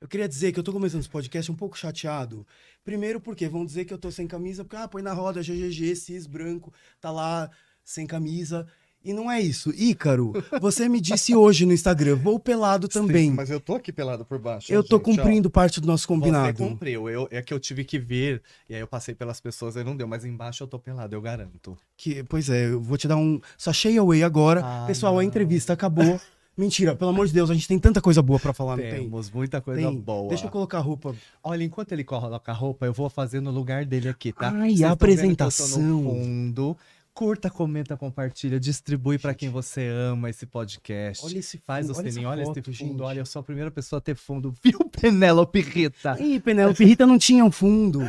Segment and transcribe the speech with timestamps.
[0.00, 2.46] Eu queria dizer que eu tô começando esse podcast um pouco chateado.
[2.82, 5.94] Primeiro porque vão dizer que eu tô sem camisa, porque, ah, põe na roda, GGG,
[5.94, 7.50] cis, branco, tá lá,
[7.84, 8.66] sem camisa.
[9.04, 9.70] E não é isso.
[9.76, 13.30] Ícaro, você me disse hoje no Instagram, vou pelado também.
[13.30, 14.72] Mas eu tô aqui pelado por baixo.
[14.72, 15.22] eu tô gente, ó.
[15.22, 16.56] cumprindo parte do nosso Você combinado.
[16.56, 17.06] cumpriu.
[17.08, 19.94] Eu, é que eu tive que vir, e aí eu passei pelas pessoas e não
[19.94, 21.76] deu, mas embaixo eu tô pelado, eu garanto.
[21.94, 24.62] Que, pois é, eu vou te dar um sachê away agora.
[24.64, 25.22] Ah, Pessoal, a não.
[25.22, 26.18] entrevista acabou.
[26.60, 29.04] Mentira, pelo amor de Deus, a gente tem tanta coisa boa pra falar, não tem?
[29.04, 29.98] Temos muita coisa Tem.
[29.98, 30.28] boa.
[30.28, 31.14] Deixa eu colocar a roupa.
[31.42, 34.50] Olha, enquanto ele coloca a roupa, eu vou fazer no lugar dele aqui, tá?
[34.54, 35.80] Ai, Vocês a tão vendo que eu tô apresentação.
[35.80, 36.76] no fundo.
[37.12, 41.24] Curta, comenta, compartilha, distribui pra quem você ama esse podcast.
[41.26, 43.02] Olha esse Faz fundo, o olha sininho, essa olha foto, esse fundo, gente.
[43.02, 44.54] olha, eu sou a primeira pessoa a ter fundo.
[44.62, 46.16] Viu, Penélope Rita?
[46.20, 48.00] Ih, Penélope Rita não tinha um fundo.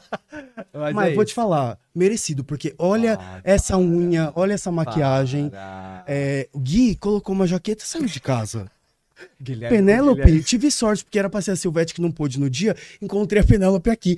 [0.72, 1.34] Mas, Mas é vou te isso.
[1.34, 5.50] falar, merecido, porque olha Ah, essa para, unha, olha essa maquiagem.
[5.50, 6.04] para.
[6.06, 8.70] É, o Gui colocou uma jaqueta e saiu de casa.
[9.38, 10.42] Guilherme, Penélope, Guilherme.
[10.44, 12.74] tive sorte, porque era pra ser a Silvete que não pôde no dia.
[13.02, 14.16] Encontrei a Penélope aqui.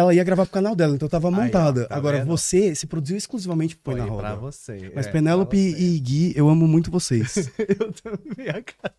[0.00, 1.86] Ela ia gravar pro canal dela, então tava Aí, montada.
[1.86, 2.28] tá Agora, vendo?
[2.28, 4.36] você se produziu exclusivamente pro Põe na pra Roda.
[4.36, 4.92] você.
[4.94, 7.50] Mas é, Penélope pra e Gui, eu amo muito vocês.
[7.58, 8.94] Eu também, cara.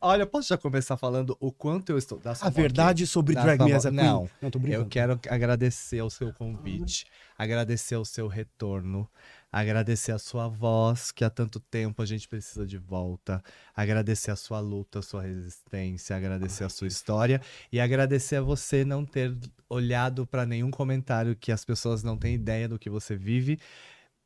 [0.00, 2.20] Olha, posso já começar falando o quanto eu estou.
[2.42, 4.02] A verdade sobre Dá Drag Me As a Queen.
[4.02, 4.86] Não, não tô Eu brincando.
[4.90, 7.06] quero agradecer o seu convite,
[7.38, 9.08] agradecer o seu retorno,
[9.54, 13.40] agradecer a sua voz, que há tanto tempo a gente precisa de volta,
[13.72, 18.84] agradecer a sua luta, a sua resistência, agradecer a sua história e agradecer a você
[18.84, 19.32] não ter
[19.70, 23.60] olhado para nenhum comentário que as pessoas não têm ideia do que você vive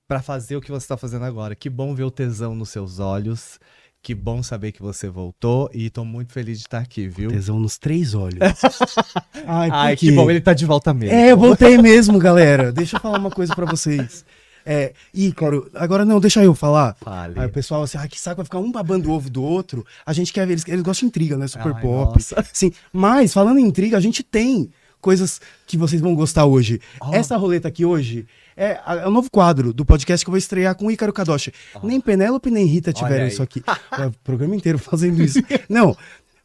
[0.09, 1.55] para fazer o que você está fazendo agora.
[1.55, 3.61] Que bom ver o tesão nos seus olhos.
[4.01, 7.31] Que bom saber que você voltou e tô muito feliz de estar aqui, viu?
[7.31, 8.39] Tesão nos três olhos.
[9.45, 11.15] Ai, Ai, que bom, ele tá de volta mesmo.
[11.15, 12.73] É, eu voltei mesmo, galera.
[12.73, 14.25] Deixa eu falar uma coisa pra vocês.
[14.71, 16.95] É, Ícaro, agora não, deixa eu falar.
[17.01, 17.41] Fale.
[17.41, 19.87] Aí o pessoal assim, ai, que saco, vai ficar um babando o ovo do outro.
[20.05, 21.47] A gente quer ver, eles, eles gostam de intriga, né?
[21.47, 22.13] Super Ai, pop.
[22.15, 22.45] nossa.
[22.53, 26.81] Sim, mas falando em intriga, a gente tem coisas que vocês vão gostar hoje.
[27.01, 27.15] Ó.
[27.15, 30.39] Essa roleta aqui hoje é, a- é o novo quadro do podcast que eu vou
[30.39, 31.53] estrear com o Ícaro Kadoshi.
[31.83, 33.63] Nem Penélope nem Rita tiveram isso aqui.
[33.99, 35.39] É, o programa inteiro fazendo isso.
[35.69, 35.97] Não,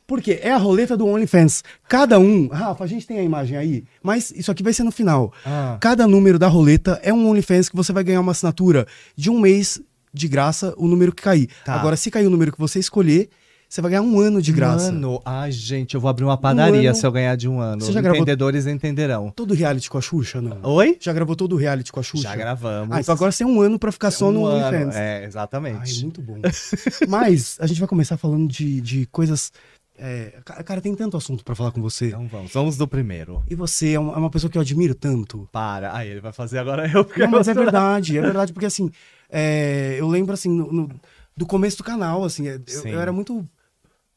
[0.06, 1.64] porque é a roleta do OnlyFans.
[1.88, 2.47] Cada um.
[2.47, 5.31] Rafa, a gente tem a imagem aí, mas isso aqui vai ser no final.
[5.46, 5.78] Ah.
[5.80, 9.40] Cada número da roleta é um OnlyFans que você vai ganhar uma assinatura de um
[9.40, 9.81] mês
[10.13, 11.50] de graça, o número que cair.
[11.66, 11.74] Tá.
[11.74, 13.30] Agora, se cair o número que você escolher,
[13.68, 14.92] você vai ganhar um ano de graça.
[14.92, 16.96] Mano, ai, gente, eu vou abrir uma padaria ano.
[17.00, 17.81] se eu ganhar de um ano.
[17.84, 19.31] Você já gravou- Entendedores entenderão.
[19.36, 20.59] Todo reality com a Xuxa, não?
[20.62, 20.96] Oi?
[21.02, 22.22] Já gravou todo o reality com a Xuxa?
[22.30, 22.96] Já gravamos.
[22.96, 24.96] Ah, então agora você tem um ano pra ficar só Um no ano, OnlyFans.
[24.96, 26.02] É, Ai, exatamente.
[26.03, 26.38] muito bom.
[27.09, 29.52] Mas a gente vai começar falando de, de coisas.
[29.98, 32.08] É, ca- cara, tem tanto assunto pra falar com você.
[32.08, 33.44] Então vamos, vamos do primeiro.
[33.50, 35.48] E você é uma, é uma pessoa que eu admiro tanto.
[35.52, 35.96] Para.
[35.96, 37.06] Aí ele vai fazer agora eu.
[37.06, 38.90] porque Não, mas é eu verdade, é verdade, porque assim,
[39.30, 40.90] é, eu lembro assim, no- no-
[41.36, 43.48] do começo do canal, assim, é, eu, eu era muito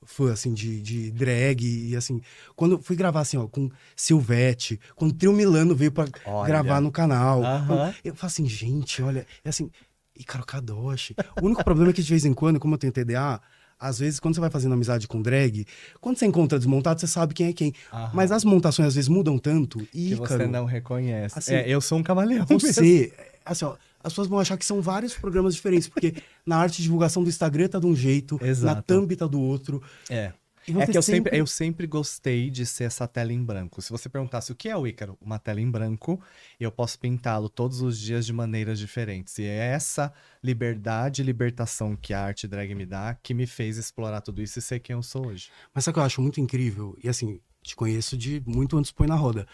[0.04, 2.20] fã, assim, de, de drag e assim,
[2.54, 6.46] quando eu fui gravar, assim, ó, com Silvete, quando o Trio Milano veio pra Olha.
[6.48, 7.92] gravar no canal, Aham.
[8.04, 9.70] eu falo assim, gente, olha, é assim,
[10.16, 11.14] e cara, Kadoshi.
[11.40, 13.40] O único problema é que de vez em quando, como eu tenho TDA,
[13.78, 15.66] às vezes, quando você vai fazendo amizade com drag,
[16.00, 17.72] quando você encontra desmontado, você sabe quem é quem.
[17.92, 18.10] Aham.
[18.14, 21.38] Mas as montações às vezes mudam tanto e, Que você não reconhece.
[21.38, 22.46] assim, é, eu sou um cavaleão.
[22.50, 22.58] mesmo.
[22.60, 23.12] você,
[23.44, 26.14] assim, ó, as pessoas vão achar que são vários programas diferentes, porque
[26.46, 28.82] na arte de divulgação do Instagram tá de um jeito, na Exato.
[28.82, 29.82] thumb tá do outro.
[30.08, 30.32] É.
[30.68, 31.38] É que eu sempre...
[31.38, 33.80] eu sempre gostei de ser essa tela em branco.
[33.80, 36.20] Se você perguntasse o que é o Ícaro, uma tela em branco,
[36.58, 39.38] eu posso pintá-lo todos os dias de maneiras diferentes.
[39.38, 40.12] E é essa
[40.42, 44.58] liberdade e libertação que a arte drag me dá que me fez explorar tudo isso
[44.58, 45.50] e ser quem eu sou hoje.
[45.74, 46.96] Mas sabe o que eu acho muito incrível?
[47.02, 49.46] E assim, te conheço de muito antes Põe na Roda.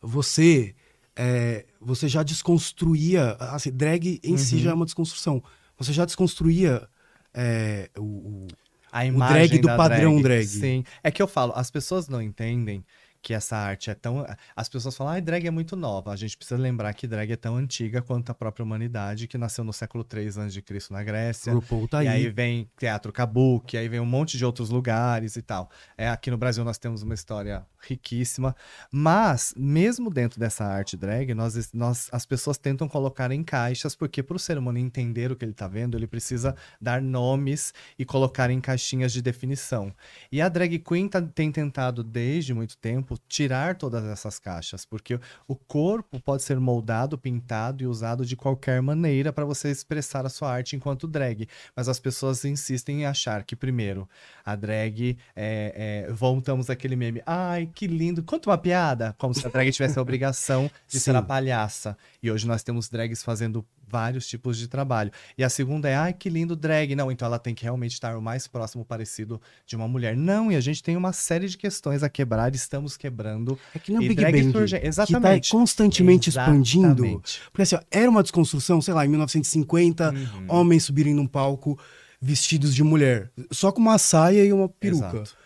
[0.00, 0.74] Você,
[1.14, 4.62] é, você já desconstruía, assim, drag em si Uhum.
[4.62, 5.42] já é uma desconstrução.
[5.78, 6.88] Você já desconstruía
[7.34, 8.46] é, o, o-
[8.92, 10.46] A drag do padrão drag.
[10.46, 10.84] Sim.
[11.02, 12.84] É que eu falo, as pessoas não entendem
[13.22, 14.26] que essa arte é tão.
[14.56, 16.12] As pessoas falam, ah, drag é muito nova.
[16.12, 19.62] A gente precisa lembrar que drag é tão antiga quanto a própria humanidade, que nasceu
[19.62, 20.62] no século III a.C.
[20.90, 21.52] na Grécia.
[21.52, 22.26] RuPaul tá e aí.
[22.26, 25.70] aí vem teatro kabuki, aí vem um monte de outros lugares e tal.
[25.96, 28.54] É, aqui no Brasil nós temos uma história riquíssima,
[28.90, 34.22] mas mesmo dentro dessa arte drag, nós, nós as pessoas tentam colocar em caixas, porque
[34.22, 38.04] para o ser humano entender o que ele está vendo, ele precisa dar nomes e
[38.04, 39.92] colocar em caixinhas de definição.
[40.30, 45.18] E a drag queen tá- tem tentado desde muito tempo tirar todas essas caixas, porque
[45.48, 50.28] o corpo pode ser moldado, pintado e usado de qualquer maneira para você expressar a
[50.28, 51.48] sua arte enquanto drag.
[51.74, 54.08] Mas as pessoas insistem em achar que, primeiro,
[54.44, 57.22] a drag é, é, voltamos àquele meme.
[57.26, 58.22] Ai, que lindo.
[58.22, 59.14] Conta uma piada.
[59.18, 61.16] Como se a drag tivesse a obrigação de ser Sim.
[61.16, 61.96] a palhaça.
[62.22, 65.10] E hoje nós temos drags fazendo vários tipos de trabalho.
[65.36, 66.94] E a segunda é, ai, que lindo drag.
[66.94, 70.16] Não, então ela tem que realmente estar o mais próximo parecido de uma mulher.
[70.16, 73.58] Não, e a gente tem uma série de questões a quebrar, estamos quebrando.
[73.74, 75.50] É que nem o e Big drag Bang, surge- que tá Exatamente.
[75.50, 77.04] constantemente expandindo.
[77.04, 77.40] Exatamente.
[77.50, 80.44] Porque assim, ó, era uma desconstrução, sei lá, em 1950, Uhum.
[80.48, 81.76] homens subirem num palco
[82.22, 85.06] vestidos de mulher, só com uma saia e uma peruca.
[85.16, 85.36] Exato.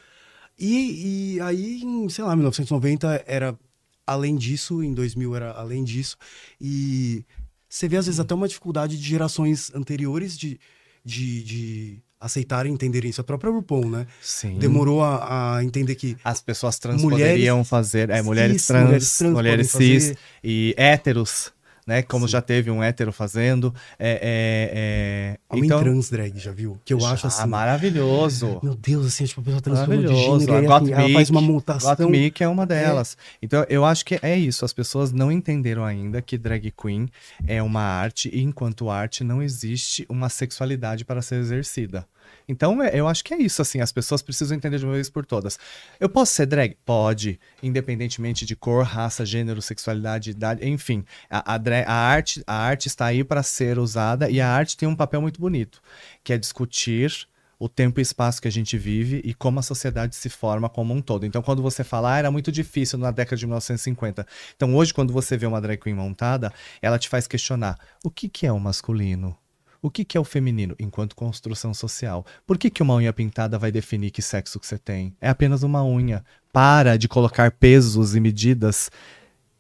[0.59, 3.59] E, e aí, em, sei lá, 1990 era
[4.07, 6.17] além disso, em 2000 era além disso.
[6.61, 7.25] E
[7.69, 10.61] você vê, às vezes, até uma dificuldade de gerações anteriores de,
[11.05, 13.21] de, de aceitarem, entenderem isso.
[13.21, 14.07] A própria RuPaul, né?
[14.23, 14.59] Sim.
[14.59, 18.85] Demorou a, a entender que As pessoas trans Mulheres- poderiam fazer, é, mulheres Isso, trans,
[18.85, 20.19] mulheres mulheres, trans podem cis fazer.
[20.45, 21.53] e héteros,
[21.87, 22.03] né?
[22.03, 22.33] Como Sim.
[22.33, 23.75] já teve um hétero fazendo.
[23.99, 25.39] É, é, é...
[25.49, 26.79] homem então, trans drag, já viu?
[26.85, 27.49] Que eu acho Ah, assim.
[27.49, 28.61] maravilhoso.
[28.63, 31.41] Meu Deus, assim, tipo, a pessoa transforma de gênero, A e assim, ela faz uma
[31.41, 31.91] mutação.
[31.91, 33.17] Gothamic é uma delas.
[33.43, 34.65] Então, eu acho que é isso.
[34.65, 37.09] As pessoas não entenderam ainda que drag queen
[37.47, 42.07] é uma arte e, enquanto arte, não existe uma sexualidade para ser exercida.
[42.49, 43.81] Então, é- eu acho que é isso, assim.
[43.81, 45.59] As pessoas precisam entender de uma vez por todas.
[45.99, 46.77] Eu posso ser drag?
[46.85, 47.39] Pode.
[47.63, 51.05] Independentemente de cor, raça, gênero, sexualidade, idade, enfim.
[51.31, 54.77] A, a, dra- a arte, a arte está aí para ser usada e a arte
[54.77, 55.81] tem um papel muito bonito,
[56.23, 57.27] que é discutir
[57.59, 60.93] o tempo e espaço que a gente vive e como a sociedade se forma como
[60.93, 61.25] um todo.
[61.25, 64.27] Então, quando você fala, ah, era muito difícil na década de 1950.
[64.57, 68.29] Então, hoje, quando você vê uma drag queen montada, ela te faz questionar o que,
[68.29, 69.37] que é o masculino?
[69.85, 72.25] O que, que é o feminino enquanto construção social?
[72.47, 75.15] Por que, que uma unha pintada vai definir que sexo que você tem?
[75.21, 76.25] É apenas uma unha.
[76.51, 78.91] Para de colocar pesos e medidas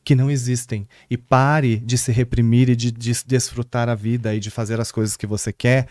[0.02, 0.88] que não existem.
[1.10, 4.90] E pare de se reprimir e de, de desfrutar a vida e de fazer as
[4.90, 5.88] coisas que você quer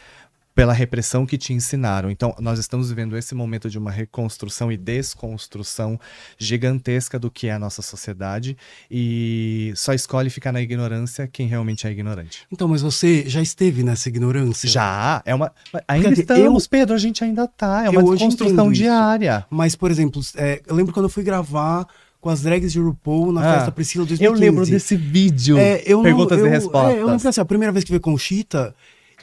[0.55, 2.11] pela repressão que te ensinaram.
[2.11, 5.99] Então, nós estamos vivendo esse momento de uma reconstrução e desconstrução
[6.37, 8.55] gigantesca do que é a nossa sociedade
[8.89, 12.45] e só escolhe ficar na ignorância quem realmente é ignorante.
[12.51, 14.69] Então, mas você já esteve nessa ignorância?
[14.69, 15.51] Já, é uma.
[15.87, 17.85] Ainda Porque estamos, Pedro, a gente ainda tá.
[17.85, 19.45] É uma eu desconstrução diária.
[19.49, 21.87] Mas, por exemplo, é, eu lembro quando eu fui gravar
[22.21, 24.23] com as drags de RuPaul na Ah, festa Priscila 2015.
[24.23, 25.57] Eu lembro desse vídeo.
[25.57, 26.93] É, eu não- Perguntas eu, e respostas.
[26.93, 28.73] É, eu lembro assim, a primeira vez que vi Conchita,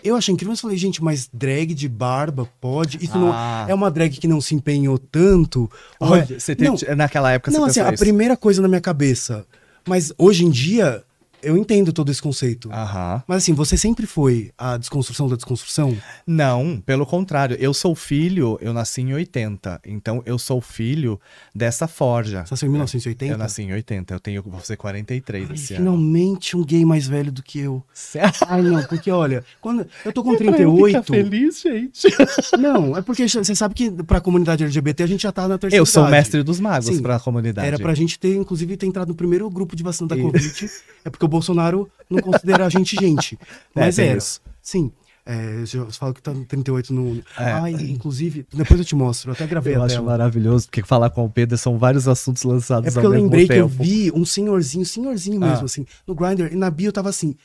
[0.05, 2.99] eu achei incrível, mas falei, gente, mas drag de barba pode?
[3.03, 3.67] Isso não Ah.
[3.69, 5.71] é uma drag que não se empenhou tanto?
[5.99, 8.03] Ou é- Olha, você teve, Não, naquela época não, você assim, a isso.
[8.03, 9.45] primeira coisa na minha cabeça.
[9.89, 11.03] Mas hoje em dia,
[11.43, 12.71] eu entendo todo esse conceito.
[12.73, 13.23] Aham.
[13.27, 15.97] Mas assim, você sempre foi a desconstrução da desconstrução?
[16.27, 17.57] Não, pelo contrário.
[17.61, 19.81] Eu sou filho, eu nasci em 80.
[19.87, 21.21] Então eu sou filho
[21.55, 22.45] dessa forja.
[22.45, 23.35] Você nasceu em 1980?
[23.35, 25.85] Eu nasci em 80, eu tenho, vou fazer 43 Ai, esse ano.
[25.85, 27.83] finalmente um gay mais velho do que eu.
[27.93, 28.45] Certo?
[28.49, 31.03] Ai, não, porque olha, quando eu tô com 38.
[31.05, 32.09] feliz, gente.
[32.59, 35.81] Não, é porque você sabe que pra comunidade LGBT a gente já tá na terceira
[35.81, 36.17] Eu sou idade.
[36.17, 37.67] mestre dos magos Sim, pra comunidade.
[37.67, 40.25] Era pra gente ter, inclusive, ter entrado no primeiro grupo de vacina da Isso.
[40.25, 40.71] Covid.
[41.05, 43.39] é porque Bolsonaro não considera a gente gente.
[43.75, 44.19] É, Mas tem era.
[44.19, 44.41] isso.
[44.61, 44.93] Sim.
[45.25, 47.19] É, eu falo que tá no 38 no.
[47.39, 47.53] É.
[47.53, 49.31] Ai, inclusive, depois eu te mostro.
[49.31, 50.07] Eu até gravei Eu a acho tela.
[50.11, 53.53] maravilhoso, porque falar com o Pedro são vários assuntos lançados É porque eu lembrei que
[53.55, 53.83] eu tempo.
[53.85, 55.65] vi um senhorzinho, senhorzinho mesmo, Ah.
[55.65, 57.37] assim, no Grindr, e na bio tava assim: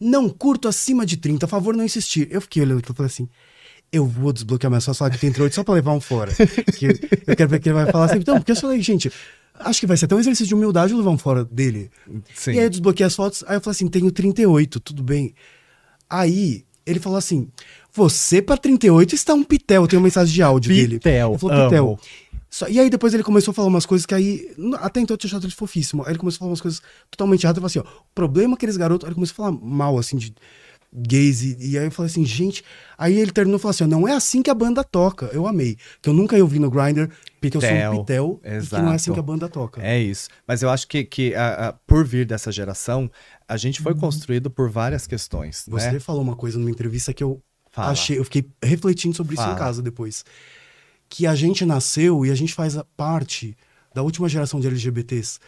[0.00, 2.28] não curto acima de 30, a favor não insistir.
[2.30, 3.28] Eu fiquei olhando aquilo e falei assim.
[3.92, 6.32] Eu vou desbloquear minha só falar que tem 38 só pra levar um fora.
[7.26, 8.18] Eu quero ver que ele vai falar assim.
[8.18, 9.08] Então, porque eu falei, gente,
[9.60, 11.90] acho que vai ser até um exercício de humildade eu levar um fora dele.
[12.34, 12.52] Sim.
[12.52, 15.34] E aí eu desbloqueei as fotos, aí eu falei assim, tenho 38, tudo bem.
[16.08, 17.48] Aí ele falou assim,
[17.92, 20.94] você pra 38 está um pitel, tem uma mensagem de áudio dele.
[20.98, 21.84] Pitel, Ele falou pitel.
[21.88, 22.00] amo.
[22.50, 25.18] Só- e aí depois ele começou a falar umas coisas que aí, até então eu
[25.18, 26.02] tinha achado ele fofíssimo.
[26.04, 27.60] Aí ele começou a falar umas coisas totalmente erradas.
[27.62, 29.52] Eu falei assim, ó, o problema é que aqueles garotos, aí ele começou a falar
[29.60, 30.32] mal, assim, de
[30.94, 31.42] gays.
[31.42, 32.62] E, e aí eu falei assim, gente...
[32.96, 35.26] Aí ele terminou e falou assim, não é assim que a banda toca.
[35.32, 35.76] Eu amei.
[36.00, 37.08] Que eu nunca ia ouvir no Grindr,
[37.40, 37.72] porque eu sou um
[38.04, 39.12] Pitel, pitel, e não é assim exato.
[39.14, 39.82] que a banda toca.
[39.82, 40.28] É isso.
[40.46, 43.10] Mas eu acho que, que a- a- por vir dessa geração,
[43.48, 45.64] a gente foi construído por várias questões.
[45.68, 45.98] Você né?
[46.00, 47.90] falou uma coisa numa entrevista que eu Fala.
[47.90, 49.58] achei, eu fiquei refletindo sobre isso em Fala.
[49.58, 50.24] casa depois.
[51.08, 53.56] Que a gente nasceu e a gente faz parte
[53.92, 55.38] da última geração de LGBTs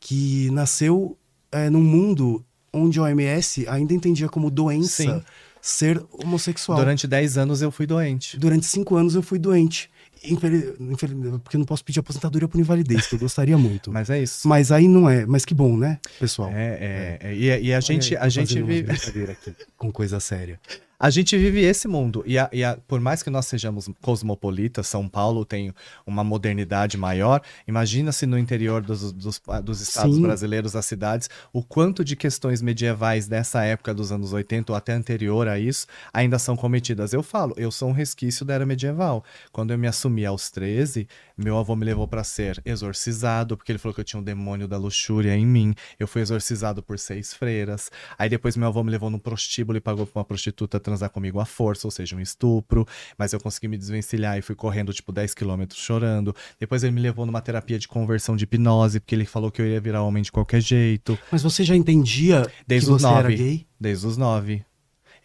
[0.00, 1.16] que nasceu
[1.50, 2.44] é, num mundo
[2.82, 5.22] onde a OMS ainda entendia como doença Sim.
[5.60, 6.78] ser homossexual.
[6.78, 8.38] Durante 10 anos eu fui doente.
[8.38, 9.90] Durante cinco anos eu fui doente.
[10.24, 10.74] Infeliz...
[10.80, 13.92] infeliz- Porque eu não posso pedir aposentadoria por invalidez, que eu gostaria muito.
[13.92, 14.48] Mas é isso.
[14.48, 15.24] Mas aí não é.
[15.24, 16.50] Mas que bom, né, pessoal?
[16.52, 17.34] É, é, é.
[17.36, 18.90] E, e a gente, Olha, a gente vive.
[18.90, 20.58] aqui com coisa séria.
[21.00, 22.24] A gente vive esse mundo.
[22.26, 25.72] E, a- e a- por mais que nós sejamos cosmopolitas, São Paulo tem
[26.04, 27.40] uma modernidade maior.
[27.68, 30.22] Imagina se no interior dos, dos, dos estados Sim.
[30.22, 34.92] brasileiros, das cidades, o quanto de questões medievais dessa época dos anos 80 ou até
[34.92, 37.12] anterior a isso ainda são cometidas.
[37.12, 39.22] Eu falo, eu sou um resquício da era medieval.
[39.52, 43.78] Quando eu me assumi aos 13, meu avô me levou para ser exorcizado, porque ele
[43.78, 45.74] falou que eu tinha um demônio da luxúria em mim.
[45.96, 47.88] Eu fui exorcizado por seis freiras.
[48.18, 51.38] Aí depois meu avô me levou num prostíbulo e pagou pra uma prostituta transar comigo
[51.40, 52.86] à força, ou seja, um estupro.
[53.16, 56.34] Mas eu consegui me desvencilhar e fui correndo tipo 10 quilômetros chorando.
[56.58, 59.66] Depois ele me levou numa terapia de conversão de hipnose, porque ele falou que eu
[59.66, 61.18] ia virar homem de qualquer jeito.
[61.30, 63.36] Mas você já entendia Desde que os você era nove.
[63.36, 63.66] gay?
[63.80, 64.64] Desde os nove.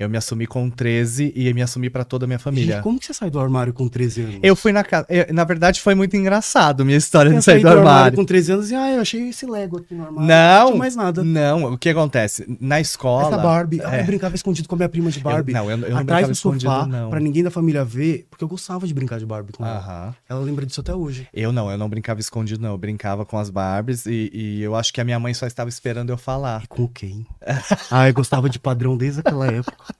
[0.03, 2.75] Eu me assumi com 13 e me assumi pra toda a minha família.
[2.75, 4.39] Gente, como que você sai do armário com 13 anos?
[4.43, 5.07] Eu fui na casa.
[5.31, 8.17] Na verdade, foi muito engraçado minha história Eu de sair saí do armário.
[8.17, 10.27] com 13 anos e, ah, eu achei esse Lego aqui no armário.
[10.27, 10.59] Não.
[10.59, 11.23] Não tinha mais nada.
[11.23, 12.45] Não, o que acontece?
[12.59, 13.27] Na escola.
[13.27, 13.81] Essa Barbie.
[13.81, 14.01] É.
[14.01, 15.53] eu brincava escondido com a minha prima de Barbie.
[15.53, 17.09] Eu, não, eu, eu não Atrás brincava do escondido, sofá, não.
[17.09, 20.15] pra ninguém da família ver, porque eu gostava de brincar de Barbie com ela.
[20.27, 21.27] Ela lembra disso até hoje.
[21.33, 22.71] Eu não, eu não brincava escondido, não.
[22.71, 25.69] Eu brincava com as Barbies e, e eu acho que a minha mãe só estava
[25.69, 26.63] esperando eu falar.
[26.63, 27.25] E com quem?
[27.91, 29.92] ah, eu gostava de padrão desde aquela época.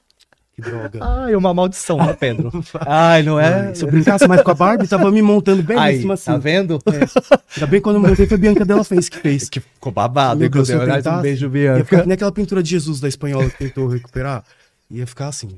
[0.56, 1.00] Que droga.
[1.02, 2.52] Ai, uma maldição, né, Pedro?
[2.86, 3.68] Ai, não é?
[3.70, 6.26] Ai, se eu brincasse mais com a Barbie, tava me montando Ai, belíssima assim.
[6.26, 6.80] tá vendo?
[6.86, 9.50] Ainda bem que quando eu montei foi a Bianca Della Fez que fez.
[9.50, 10.80] Que ficou babado, Meu inclusive.
[10.80, 11.86] Aliás, um beijo, Ia Bianca.
[11.86, 14.44] ficar que nem aquela pintura de Jesus da espanhola que tentou recuperar.
[14.92, 15.50] Ia ficar assim.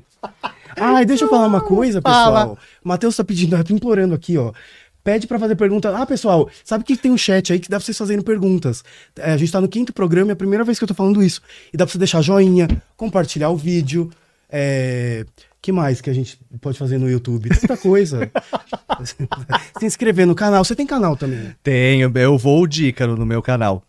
[0.78, 2.32] Ai, deixa eu falar uma coisa, pessoal.
[2.32, 2.58] Fala.
[2.82, 4.52] Matheus tá pedindo, tá implorando aqui, ó.
[5.04, 5.94] Pede pra fazer pergunta.
[5.96, 8.82] Ah, pessoal, sabe que tem um chat aí que dá pra vocês fazerem perguntas.
[9.16, 11.22] É, a gente tá no quinto programa, é a primeira vez que eu tô falando
[11.22, 11.42] isso.
[11.72, 14.10] E dá pra você deixar joinha, compartilhar o vídeo.
[14.48, 15.24] É...
[15.60, 17.48] que mais que a gente pode fazer no YouTube?
[17.48, 18.30] Tanta coisa.
[19.78, 20.64] Se inscrever no canal.
[20.64, 21.54] Você tem canal também.
[21.62, 23.82] Tenho, eu vou de Ícaro no meu canal.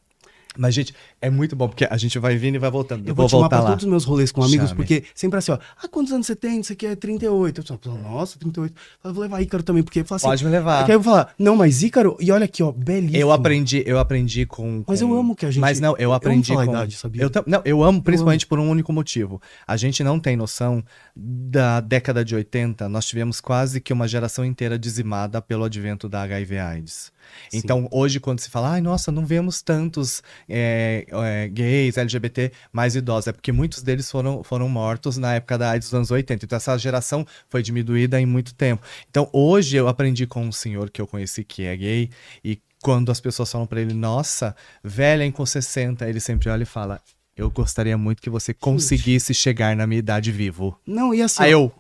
[0.58, 3.02] Mas, gente, é muito bom, porque a gente vai vindo e vai voltando.
[3.06, 3.70] Eu, Eu vou, vou voltar lá.
[3.70, 4.76] todos os meus rolês com amigos, Chame.
[4.78, 5.58] porque sempre assim, ó.
[5.82, 6.60] Ah, quantos anos você tem?
[6.60, 7.62] Isso aqui é 38.
[7.62, 8.72] Eu falo, nossa, 38.
[8.74, 10.28] Eu falo, vou levar Ícaro também, porque eu falo assim.
[10.28, 10.80] Pode me levar.
[10.80, 13.18] Porque aí eu vou falar, não, mas Ícaro, e olha aqui, ó, belíssimo.
[13.18, 15.98] Eu aprendi, eu aprendi com, Mas eu com- amo que a gente- Mas não, eu
[16.08, 17.22] eu amo aprendi a com idade, sabia?
[17.24, 19.42] Eu não, eu amo principalmente por um único motivo.
[19.68, 20.84] A gente não tem noção
[21.16, 26.22] da década de 80, nós tivemos quase que uma geração inteira dizimada pelo advento da
[26.22, 27.12] HIV/AIDS.
[27.50, 27.58] Sim.
[27.58, 32.96] Então, hoje, quando se fala, ai, nossa, não vemos tantos é, é, gays, LGBT mais
[32.96, 36.46] idosos, é porque muitos deles foram, foram mortos na época da AIDS dos anos 80.
[36.46, 38.86] Então, essa geração foi diminuída em muito tempo.
[39.10, 42.10] Então, hoje eu aprendi com um senhor que eu conheci que é gay,
[42.44, 46.64] e quando as pessoas falam pra ele, nossa, velha em com 60, ele sempre olha
[46.64, 47.02] e fala.
[47.36, 50.80] Eu gostaria muito que você conseguisse chegar na minha idade vivo.
[50.86, 51.72] Não, e assim, Aí eu.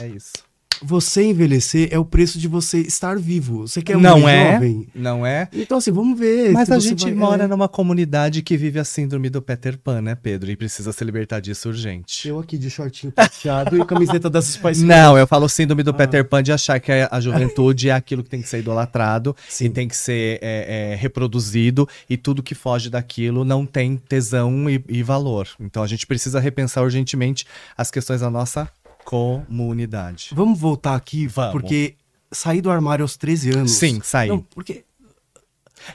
[0.00, 0.32] É isso.
[0.80, 3.66] Você envelhecer é o preço de você estar vivo.
[3.66, 4.52] Você quer não morrer é?
[4.52, 4.88] jovem?
[4.94, 5.48] Não é?
[5.52, 6.52] Então, assim, vamos ver.
[6.52, 7.46] Mas a gente vai- mora é.
[7.48, 10.50] numa comunidade que vive a síndrome do Peter Pan, né, Pedro?
[10.50, 12.28] E precisa se libertar disso urgente.
[12.28, 15.84] Eu aqui de shortinho prateado e camiseta das Spice Não, eu falo síndrome Ah.
[15.84, 19.34] do Peter Pan de achar que a juventude é aquilo que tem que ser idolatrado
[19.48, 19.70] e Sim.
[19.70, 24.82] tem que ser é, é, reproduzido e tudo que foge daquilo não tem tesão e,
[24.88, 25.48] e valor.
[25.58, 27.44] Então a gente precisa repensar urgentemente
[27.76, 28.68] as questões da nossa
[29.08, 30.30] comunidade.
[30.34, 31.52] Vamos voltar aqui, Vamos.
[31.52, 31.94] porque
[32.30, 33.72] sair do armário aos 13 anos.
[33.72, 34.28] Sim, saí.
[34.28, 34.84] Não, porque.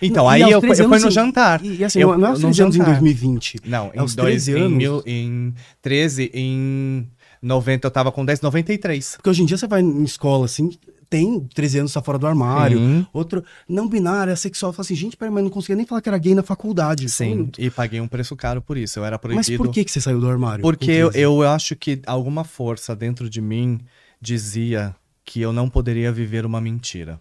[0.01, 1.63] Então, e aí eu, 13 eu fui no jantar.
[1.63, 2.91] E, e assim, Eu- não é aos no 13 anos em jantar.
[2.99, 3.59] 2020.
[3.65, 4.77] Não, em, aos dois, 13 em, anos.
[4.77, 7.07] mil, em 13, em
[7.41, 9.15] 90 eu tava com 10, 93.
[9.17, 10.71] Porque hoje em dia você vai em escola, assim,
[11.13, 12.79] tem 13 anos, tá fora do armário.
[12.79, 13.05] Sim.
[13.13, 14.73] Outro, não binária, sexual.
[14.73, 17.07] Fala assim, gente, peraí, mas não conseguia nem falar que era gay na faculdade.
[17.07, 18.97] Sim, e paguei um preço caro por isso.
[18.97, 19.63] Eu era Mas proibido.
[19.63, 20.63] por que, que você saiu do armário?
[20.63, 21.23] Porque eu, 13?
[21.23, 23.79] eu acho que alguma força dentro de mim
[24.19, 27.19] dizia que eu não poderia viver uma mentira.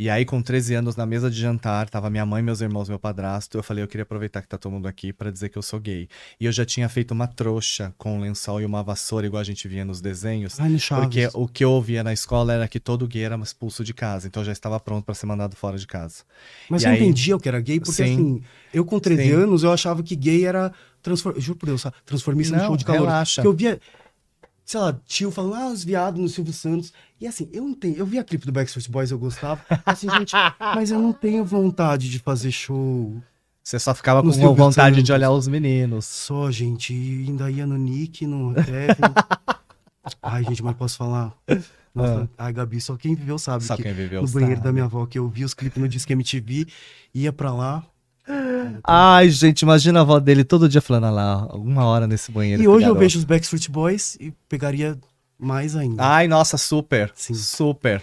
[0.00, 3.00] E aí, com 13 anos, na mesa de jantar, tava minha mãe, meus irmãos, meu
[3.00, 3.58] padrasto.
[3.58, 5.80] Eu falei, eu queria aproveitar que tá todo mundo aqui pra dizer que eu sou
[5.80, 6.08] gay.
[6.38, 9.44] E eu já tinha feito uma trouxa com um lençol e uma vassoura, igual a
[9.44, 10.60] gente via nos desenhos.
[10.60, 10.78] Ai, no.
[10.78, 14.28] Porque o que eu ouvia na escola era que todo gay era expulso de casa.
[14.28, 16.22] Então eu já estava pronto pra ser mandado fora de casa.
[16.70, 18.02] Mas E eu aí- entendia o que era gay, porque Sim.
[18.04, 19.32] assim, eu com 13 Sim.
[19.32, 21.34] anos, eu achava que gay era transfor...
[21.40, 23.00] Juro por Deus, transformista no Não, show de calor.
[23.00, 23.42] relaxa.
[23.42, 23.80] Porque eu via,
[24.68, 26.92] sei lá, tio falando, ah, os viados no Silvio Santos.
[27.18, 27.96] E assim, eu não tenho.
[27.96, 29.62] Eu via clipe do Backstreet Boys, eu gostava.
[29.86, 33.16] Assim, gente, mas eu não tenho vontade de fazer show.
[33.62, 35.10] Você só ficava com Silvio vontade de Santos.
[35.14, 36.04] olhar os meninos.
[36.04, 39.14] Só, gente, e ainda ia no Nick, no Kevin.
[40.22, 41.32] Ai, gente, mas posso falar?
[41.94, 43.64] Nossa, ai, Gabi, só quem viveu sabe.
[43.64, 44.64] Só que quem viveu no banheiro sabe.
[44.64, 46.66] da minha avó, que eu vi os clipes no Disque MTV,
[47.14, 47.84] ia pra lá.
[48.84, 52.62] Ai, gente, imagina a avó dele todo dia falando "Ah lá, uma hora nesse banheiro.
[52.62, 54.98] E hoje eu garoto." vejo os Backstreet Boys e pegaria
[55.38, 56.02] mais ainda.
[56.04, 57.12] Ai, nossa, super.
[57.14, 57.34] Sim.
[57.34, 58.02] Super.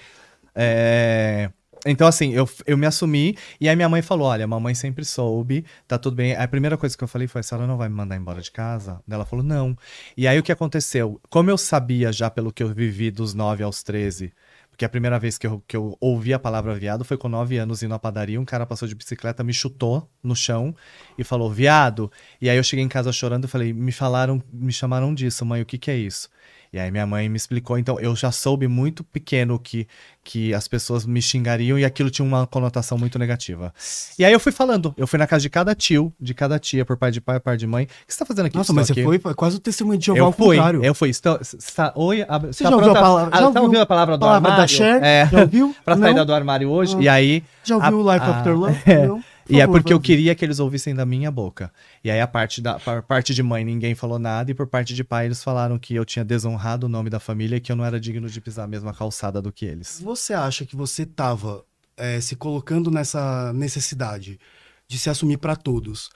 [0.54, 1.50] É,
[1.88, 5.64] Então, assim, eu, eu me assumi e aí minha mãe falou: olha, mamãe sempre soube,
[5.88, 6.36] tá tudo bem.
[6.36, 8.50] A primeira coisa que eu falei foi: a senhora não vai me mandar embora de
[8.52, 9.00] casa?
[9.10, 9.78] Ela falou: não.
[10.18, 11.20] E aí o que aconteceu?
[11.30, 14.32] Como eu sabia já pelo que eu vivi dos 9 aos 13,
[14.76, 17.58] porque a primeira vez que eu, que eu ouvi a palavra viado foi com 9
[17.58, 20.76] anos indo à padaria, um cara passou de bicicleta, me chutou no chão
[21.18, 22.12] e falou: viado.
[22.42, 25.62] E aí eu cheguei em casa chorando e falei: me falaram, me chamaram disso, mãe,
[25.62, 26.28] o que que é isso?
[26.76, 29.88] E aí minha mãe me explicou, então eu já soube muito pequeno que,
[30.22, 33.74] que as pessoas me xingariam e aquilo tinha uma conotação muito negativa.
[34.20, 36.84] E aí eu fui falando, eu fui na casa de cada tio, de cada tia,
[36.84, 37.86] por pai de pai, pai de mãe.
[37.86, 38.58] O que você tá fazendo aqui?
[38.58, 39.04] Nossa, mas você aqui.
[39.06, 40.84] foi foi quase o testemunho de Jeová Eu ao fui, contrário.
[40.84, 41.10] eu fui.
[41.10, 44.18] Estou, está, oi, a, Você já ouviu a palavra- já tá ouviu ouvindo a palavra
[44.18, 44.76] do palavra da armário?
[44.76, 45.02] Cher?
[45.02, 45.76] É, Já ouviu?
[45.86, 46.98] pra sair do armário hoje.
[46.98, 47.02] Ah.
[47.02, 48.78] E aí, Já ouviu A- Life a- After Love?
[48.86, 49.35] é.
[49.46, 51.72] Por e é porque eu queria que eles ouvissem da minha boca.
[52.04, 54.96] E aí a parte da por parte de mãe ninguém falou nada e por parte
[54.96, 57.76] de pai eles falaram que eu tinha desonrado o nome da família e que eu
[57.76, 60.02] não era digno de pisar a mesma calçada do que eles.
[60.04, 61.64] Você acha que você tava
[61.96, 64.40] é, se colocando nessa necessidade
[64.88, 66.10] de se assumir pra todos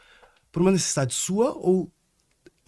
[0.51, 1.91] por uma necessidade sua ou,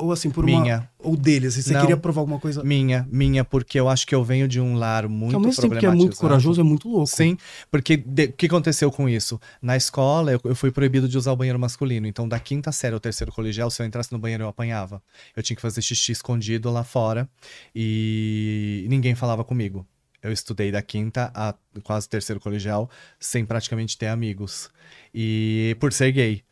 [0.01, 0.62] ou assim, por uma.
[0.62, 0.89] Minha.
[1.00, 1.53] Ou deles?
[1.53, 1.81] Assim, você Não.
[1.81, 2.63] queria provar alguma coisa?
[2.63, 5.62] Minha, minha, porque eu acho que eu venho de um lar muito que ao mesmo
[5.62, 7.08] tempo que é muito corajoso, é muito louco.
[7.08, 7.38] Sim,
[7.70, 9.39] porque o que aconteceu com isso?
[9.62, 12.08] Na escola, eu, eu fui proibido de usar o banheiro masculino.
[12.08, 15.01] Então, da quinta série ao terceiro colegial, se eu entrasse no banheiro, eu apanhava.
[15.36, 17.29] Eu tinha que fazer xixi escondido lá fora
[17.75, 19.86] e ninguém falava comigo.
[20.22, 22.89] Eu estudei da quinta a quase terceiro colegial
[23.20, 24.70] sem praticamente ter amigos.
[25.13, 26.43] E por ser gay.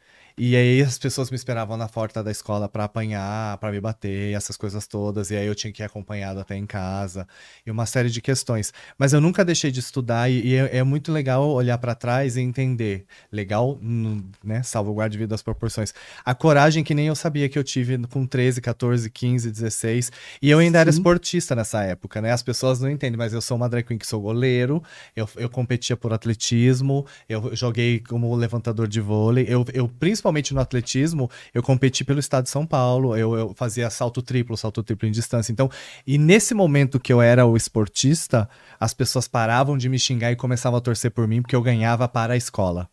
[0.41, 4.34] E aí as pessoas me esperavam na porta da escola pra apanhar, pra me bater,
[4.34, 5.29] essas coisas todas.
[5.31, 7.27] E aí eu tinha que ir acompanhado até em casa
[7.65, 8.72] e uma série de questões.
[8.98, 12.38] Mas eu nunca deixei de estudar e, e é, é muito legal olhar pra trás
[12.38, 13.05] e entender.
[13.29, 13.77] Legal,
[14.41, 14.63] né?
[14.63, 15.93] Salvaguarda devido às proporções.
[16.24, 20.10] A coragem que nem eu sabia que eu tive com 13, 14, 15, 16.
[20.41, 21.00] E eu ainda era Sim.
[21.00, 22.31] esportista nessa época, né?
[22.31, 24.81] As pessoas não entendem, mas eu sou uma drag queen que sou goleiro,
[25.17, 30.59] eu, eu competia por atletismo, eu joguei como levantador de vôlei, eu, eu principalmente no
[30.59, 35.07] atletismo, eu competi pelo estado de São Paulo, eu, eu fazia salto triplo, salto triplo
[35.07, 35.51] em distância.
[35.51, 35.69] Então,
[36.05, 40.36] e nesse momento que eu era o esportista, as pessoas paravam de me xingar e
[40.36, 42.89] começavam a torcer por mim porque eu ganhava para a escola.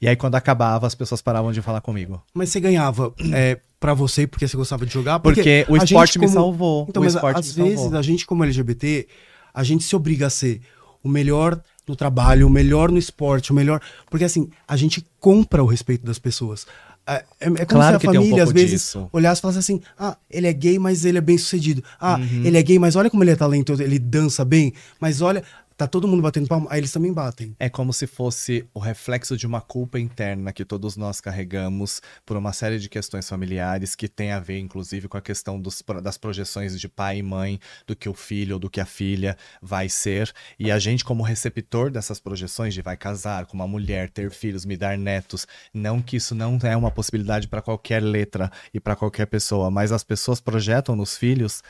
[0.00, 2.22] E aí, quando acabava, as pessoas paravam de falar comigo.
[2.34, 5.18] Mas você ganhava é, pra você porque você gostava de jogar?
[5.20, 6.86] Porque, o a gente esporte me como- salvou.
[6.88, 7.98] Então, o mas às me vezes salvou.
[7.98, 9.08] a gente, como LGBT,
[9.54, 10.60] a gente se obriga a ser
[11.02, 13.80] o melhor no trabalho, o melhor no esporte, o melhor.
[14.10, 16.66] Porque assim, a gente compra o respeito das pessoas.
[17.04, 19.08] É, é, é como Claro se a que tem um família, às vezes, disso.
[19.12, 21.82] olhasse e falasse assim: ah, ele é gay, mas ele é bem sucedido.
[22.00, 22.44] Ah, Uhum.
[22.44, 25.42] ele é gay, mas olha como ele é talentoso, ele dança bem, mas olha,
[25.82, 27.56] tá todo mundo batendo palma, aí eles também batem.
[27.58, 32.36] É como se fosse o reflexo de uma culpa interna que todos nós carregamos por
[32.36, 36.16] uma série de questões familiares que tem a ver, inclusive, com a questão dos das
[36.16, 39.88] projeções de pai e mãe, do que o filho ou do que a filha vai
[39.88, 40.32] ser.
[40.58, 44.64] E a gente, como receptor dessas projeções de vai casar com uma mulher, ter filhos,
[44.64, 48.94] me dar netos, não que isso não é uma possibilidade para qualquer letra e para
[48.94, 51.62] qualquer pessoa, mas as pessoas projetam nos filhos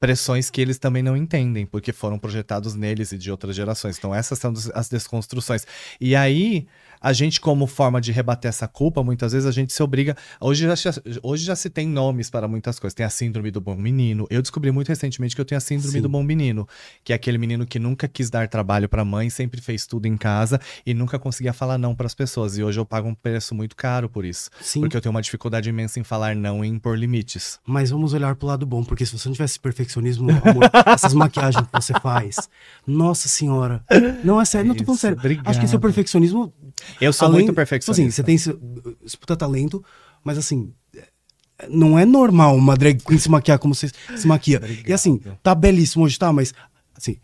[0.00, 3.98] pressões que eles também não entendem, porque foram projetados neles e de outras gerações.
[3.98, 5.66] Então, essas são as desconstruções.
[6.00, 6.66] E aí,
[7.00, 10.16] a gente, como forma de rebater essa culpa, muitas vezes a gente se obriga.
[10.40, 12.94] Hoje já, se- hoje já se tem nomes para muitas coisas.
[12.94, 14.26] Tem a síndrome do bom menino.
[14.30, 16.00] Eu descobri muito recentemente que eu tenho a síndrome Sim.
[16.02, 16.66] do bom menino,
[17.04, 20.06] que é aquele menino que nunca quis dar trabalho para a mãe, sempre fez tudo
[20.06, 22.56] em casa e nunca conseguia falar não para as pessoas.
[22.58, 24.50] E hoje eu pago um preço muito caro por isso.
[24.60, 24.80] Sim.
[24.80, 27.58] Porque eu tenho uma dificuldade imensa em falar não e impor limites.
[27.66, 29.58] Mas vamos olhar pro lado bom, porque se você não tivesse
[29.88, 32.36] perfeccionismo, amor, essas maquiagens que você faz,
[32.86, 33.82] nossa senhora.
[34.22, 35.18] Não, é sério, não tô falando Isso, sério.
[35.44, 35.80] Acho que seu obrigado.
[35.80, 36.52] perfeccionismo.
[37.00, 38.02] Eu sou além- muito tipo perfeccionista.
[38.02, 38.52] Assim, você tem esse,
[39.16, 39.82] puta talento,
[40.22, 40.72] mas assim.
[41.68, 44.60] Não é normal uma drag queen se maquiar como você se maquia.
[44.86, 45.38] E assim, Obrigado.
[45.42, 46.32] tá belíssimo hoje, tá?
[46.32, 46.54] Mas,
[46.96, 47.16] assim,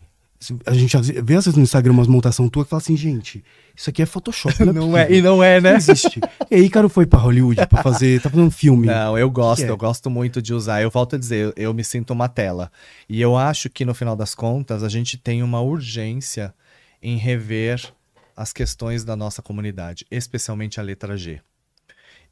[0.65, 3.43] a gente vê às vezes no Instagram umas montação tua que fala assim, gente,
[3.75, 4.63] isso aqui é Photoshop.
[4.65, 5.19] Não, Não é, possível.
[5.19, 5.71] e não é, né?
[5.71, 6.19] Não existe.
[6.49, 8.21] E aí, cara, foi pra Hollywood pra fazer.
[8.21, 8.87] Tá fazendo um filme.
[8.87, 9.69] Não, eu gosto, é?
[9.69, 10.81] eu gosto muito de usar.
[10.81, 12.71] Eu volto a dizer, eu, eu me sinto uma tela.
[13.07, 16.53] E eu acho que no final das contas a gente tem uma urgência
[17.01, 17.93] em rever
[18.35, 21.41] as questões da nossa comunidade, especialmente a letra G.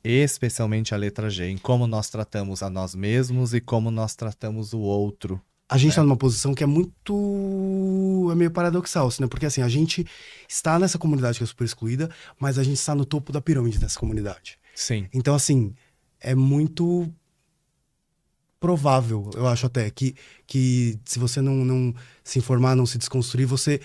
[0.04, 4.74] Especialmente a letra G, em como nós tratamos a nós mesmos e como nós tratamos
[4.74, 5.42] o outro.
[5.70, 8.30] A gente tá numa posição que é muito.
[8.32, 9.28] é meio paradoxal, assim, né?
[9.28, 10.06] Porque assim, a gente
[10.48, 13.80] está nessa comunidade que é super excluída, mas a gente está no topo da pirâmide
[13.80, 14.60] dessa comunidade.
[14.76, 15.08] Sim.
[15.14, 15.74] Então, assim,
[16.20, 17.12] é muito
[18.60, 20.16] provável, eu acho até, que,
[20.48, 23.82] que se você não, não se informar, não se desconstruir, você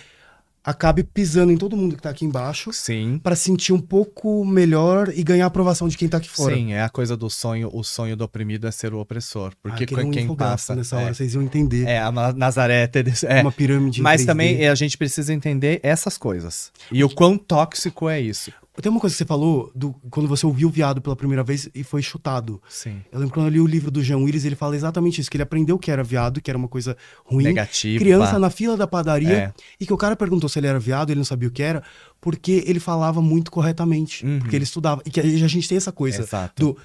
[0.69, 3.19] acabe pisando em todo mundo que tá aqui embaixo Sim.
[3.23, 6.55] pra sentir um pouco melhor e ganhar a aprovação de quem tá aqui fora.
[6.55, 7.71] Sim, é a coisa do sonho.
[7.73, 9.53] O sonho do oprimido é ser o opressor.
[9.63, 10.77] Porque ah, quem infográfico passa.
[10.77, 11.87] nessa é, hora, vocês iam entender.
[11.87, 12.91] é, a Nazaré.
[13.29, 14.03] É, Uma pirâmide.
[14.03, 14.27] mas 3D.
[14.27, 16.71] também é, a gente precisa entender essas coisas.
[16.93, 18.53] E o quão tóxico é isso.
[18.81, 21.69] Tem uma coisa que você falou do, quando você ouviu o viado pela primeira vez
[21.75, 22.63] e foi chutado.
[22.69, 23.01] Sim.
[23.11, 25.37] Eu lembro quando eu li o livro do Jean Willis, ele fala exatamente isso, que
[25.37, 27.45] ele aprendeu que era viado, que era uma coisa ruim.
[27.45, 27.99] Negativo.
[27.99, 29.53] Criança na fila da padaria, É.
[29.81, 31.83] e que o cara perguntou se ele era viado, ele não sabia o que era,
[32.21, 34.39] porque ele falava muito corretamente, Uhum.
[34.39, 35.03] porque ele estudava.
[35.05, 36.63] E que a gente tem essa coisa Exato.
[36.75, 36.77] do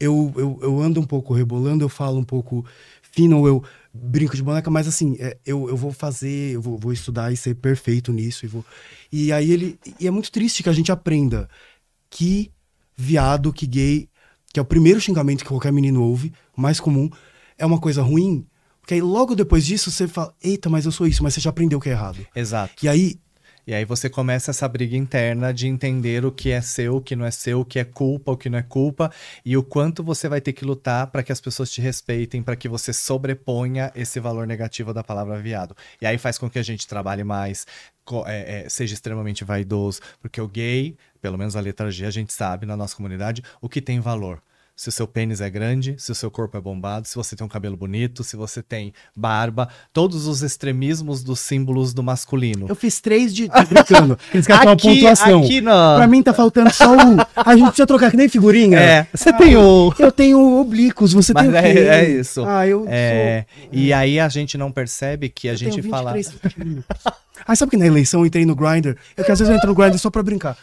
[0.00, 2.64] eu, eu, eu ando um pouco rebolando, eu falo um pouco
[3.12, 3.62] fino, ou eu
[3.92, 7.36] brinco de boneca, mas assim, é, eu, eu vou fazer, eu vou, vou estudar e
[7.36, 8.44] ser perfeito nisso.
[8.44, 8.64] E, vou...
[9.10, 9.78] e aí ele.
[10.00, 11.48] E é muito triste que a gente aprenda
[12.08, 12.50] que
[12.96, 14.08] viado, que gay,
[14.52, 17.10] que é o primeiro xingamento que qualquer menino ouve, o mais comum,
[17.58, 18.46] é uma coisa ruim.
[18.80, 21.50] Porque aí logo depois disso você fala, eita, mas eu sou isso, mas você já
[21.50, 22.26] aprendeu que é errado.
[22.34, 22.84] Exato.
[22.84, 23.18] E aí,
[23.64, 27.14] E aí você começa essa briga interna de entender o que é seu, o que
[27.14, 29.12] não é seu, o que é culpa, o que não é culpa,
[29.44, 32.56] e o quanto você vai ter que lutar para que as pessoas te respeitem, para
[32.56, 35.76] que você sobreponha esse valor negativo da palavra viado.
[36.00, 37.64] E aí faz com que a gente trabalhe mais,
[38.26, 42.32] é, é, seja extremamente vaidoso, porque o gay, pelo menos a letra G, a gente
[42.32, 44.42] sabe na nossa comunidade o que tem valor.
[44.74, 47.44] Se o seu pênis é grande, se o seu corpo é bombado, se você tem
[47.44, 52.66] um cabelo bonito, se você tem barba, todos os extremismos dos símbolos do masculino.
[52.68, 53.48] eu fiz três de.
[53.48, 54.16] tô brincando.
[54.16, 55.42] Caras têm uma pontuação.
[55.44, 55.96] aqui não.
[55.98, 57.16] Pra mim tá faltando só um.
[57.36, 58.78] A gente precisa trocar que nem figurinha.
[58.78, 59.92] É, você tem o.
[59.98, 61.78] Eu tenho oblíquos, você Mas tem o é- quê?
[61.80, 62.42] é isso.
[62.44, 65.66] Ah, eu É, e aí a gente não percebe que a sou...
[65.68, 66.12] eu gente tenho fala.
[66.14, 67.04] 23 centímetros.
[67.46, 68.96] Ah, sabe que na eleição eu entrei no Grindr?
[69.16, 70.56] É que às vezes eu entro no Grindr só pra brincar.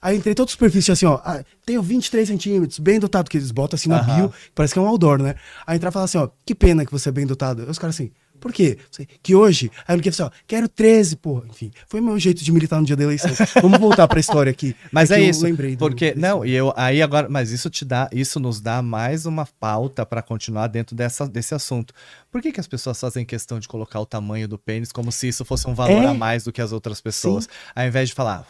[0.00, 1.20] Aí entrei todos os perfis assim, ó.
[1.24, 4.16] ah, tenho 23 centímetros, bem dotado, que eles botam assim na Aham.
[4.16, 5.34] bio, parece que é um outdoor, né?
[5.66, 7.62] Aí entrar e falar assim, ó, que pena que você é bem dotado.
[7.62, 8.76] Aí os caras assim, por quê?
[9.22, 11.44] Que hoje, aí eu assim, ó, quero 13, porra.
[11.48, 13.30] Enfim, foi meu jeito de militar no dia da eleição.
[13.62, 14.76] Vamos voltar pra história aqui.
[14.92, 17.70] Mas é, eu isso, lembrei do- porque desse- não, e eu aí agora, mas isso
[17.70, 21.94] te dá, isso nos dá mais uma pauta para continuar dentro dessa, desse assunto.
[22.30, 25.28] Por que, que as pessoas fazem questão de colocar o tamanho do pênis como se
[25.28, 26.06] isso fosse um valor É.
[26.06, 28.46] a mais do que as outras pessoas, ao invés de falar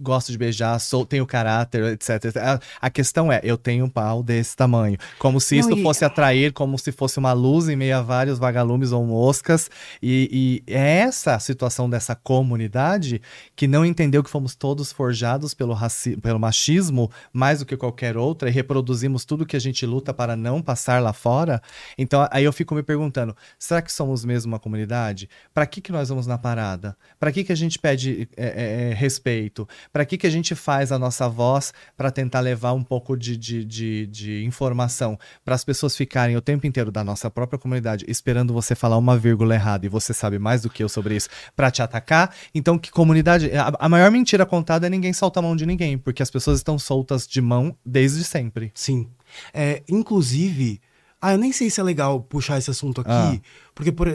[0.00, 2.36] Gosto de beijar, sou, tenho caráter, etc.
[2.36, 4.96] A, a questão é, eu tenho um pau desse tamanho.
[5.18, 8.92] Como se isso fosse atrair, como se fosse uma luz em meio a vários vagalumes
[8.92, 9.70] ou moscas.
[10.02, 13.20] E, e é essa a situação dessa comunidade
[13.54, 18.16] que não entendeu que fomos todos forjados pelo, raci pelo machismo mais do que qualquer
[18.16, 21.60] outra e reproduzimos tudo que a gente luta para não passar lá fora.
[21.98, 25.28] Então aí eu fico me perguntando: será que somos mesmo uma comunidade?
[25.52, 26.96] Para que, que nós vamos na parada?
[27.18, 29.68] Para que, que a gente pede é, é, é, respeito?
[29.92, 33.36] Para que, que a gente faz a nossa voz para tentar levar um pouco de,
[33.36, 38.04] de, de, de informação para as pessoas ficarem o tempo inteiro da nossa própria comunidade
[38.08, 41.28] esperando você falar uma vírgula errada e você sabe mais do que eu sobre isso
[41.56, 42.34] para te atacar?
[42.54, 43.50] Então, que comunidade.
[43.52, 46.58] A, a maior mentira contada é ninguém solta a mão de ninguém, porque as pessoas
[46.58, 48.70] estão soltas de mão desde sempre.
[48.74, 49.08] Sim.
[49.52, 50.80] É, inclusive,
[51.20, 53.38] ah, eu nem sei se é legal puxar esse assunto aqui, Ah.
[53.74, 54.06] porque por,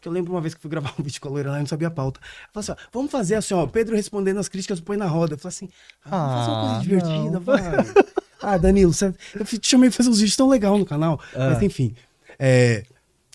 [0.00, 1.60] que eu lembro uma vez que fui gravar um vídeo com a loira lá e
[1.60, 2.20] não sabia a pauta.
[2.20, 5.34] Eu falei assim, ó, vamos fazer assim, ó, Pedro respondendo as críticas põe na roda.
[5.34, 5.68] Eu falei assim,
[6.04, 7.40] ah, vamos fazer uma Ah, coisa divertida, não.
[7.40, 7.60] vai.
[8.42, 11.20] ah, Danilo, você, eu te chamei pra fazer uns vídeos tão legal no canal.
[11.34, 11.50] Ah.
[11.50, 11.94] Mas enfim,
[12.38, 12.84] é,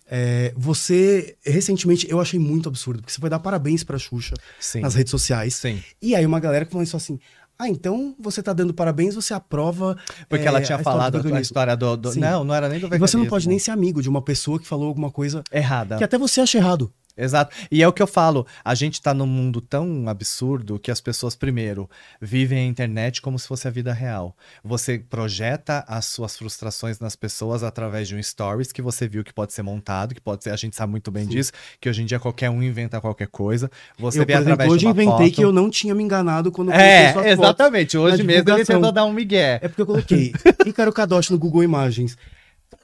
[0.10, 4.80] é, você, recentemente, eu achei muito absurdo, porque você foi dar parabéns pra Xuxa Sim.
[4.82, 5.54] nas redes sociais.
[5.56, 5.84] Sim.
[6.02, 7.20] E aí uma galera que falou isso assim,
[7.60, 9.98] ah, então você tá dando parabéns, você aprova.
[10.30, 11.42] Porque é, ela tinha a falado a veganismo.
[11.42, 11.98] história do.
[11.98, 13.30] do- não, não era nem do E você não veganismo.
[13.30, 15.98] pode nem ser amigo de uma pessoa que falou alguma coisa Errada.
[15.98, 16.92] que até você acha errado.
[17.18, 17.56] Exato.
[17.72, 18.46] E é o que eu falo.
[18.64, 21.90] A gente tá num mundo tão absurdo que as pessoas, primeiro,
[22.22, 24.36] vivem a internet como se fosse a vida real.
[24.64, 29.34] Você projeta as suas frustrações nas pessoas através de um stories que você viu que
[29.34, 30.52] pode ser montado, que pode ser.
[30.52, 31.30] A gente sabe muito bem Sim.
[31.30, 31.52] disso,
[31.82, 33.70] que hoje em dia qualquer um inventa qualquer coisa.
[33.98, 35.36] Você eu, vê exemplo, através hoje de uma inventei foto.
[35.36, 37.32] que eu não tinha me enganado quando eu É, fotos.
[37.32, 37.98] exatamente.
[37.98, 39.60] Hoje mesmo ele tentou dar um migué.
[39.62, 40.34] É porque eu coloquei
[40.66, 42.18] Ícaro Kadosh no Google Imagens.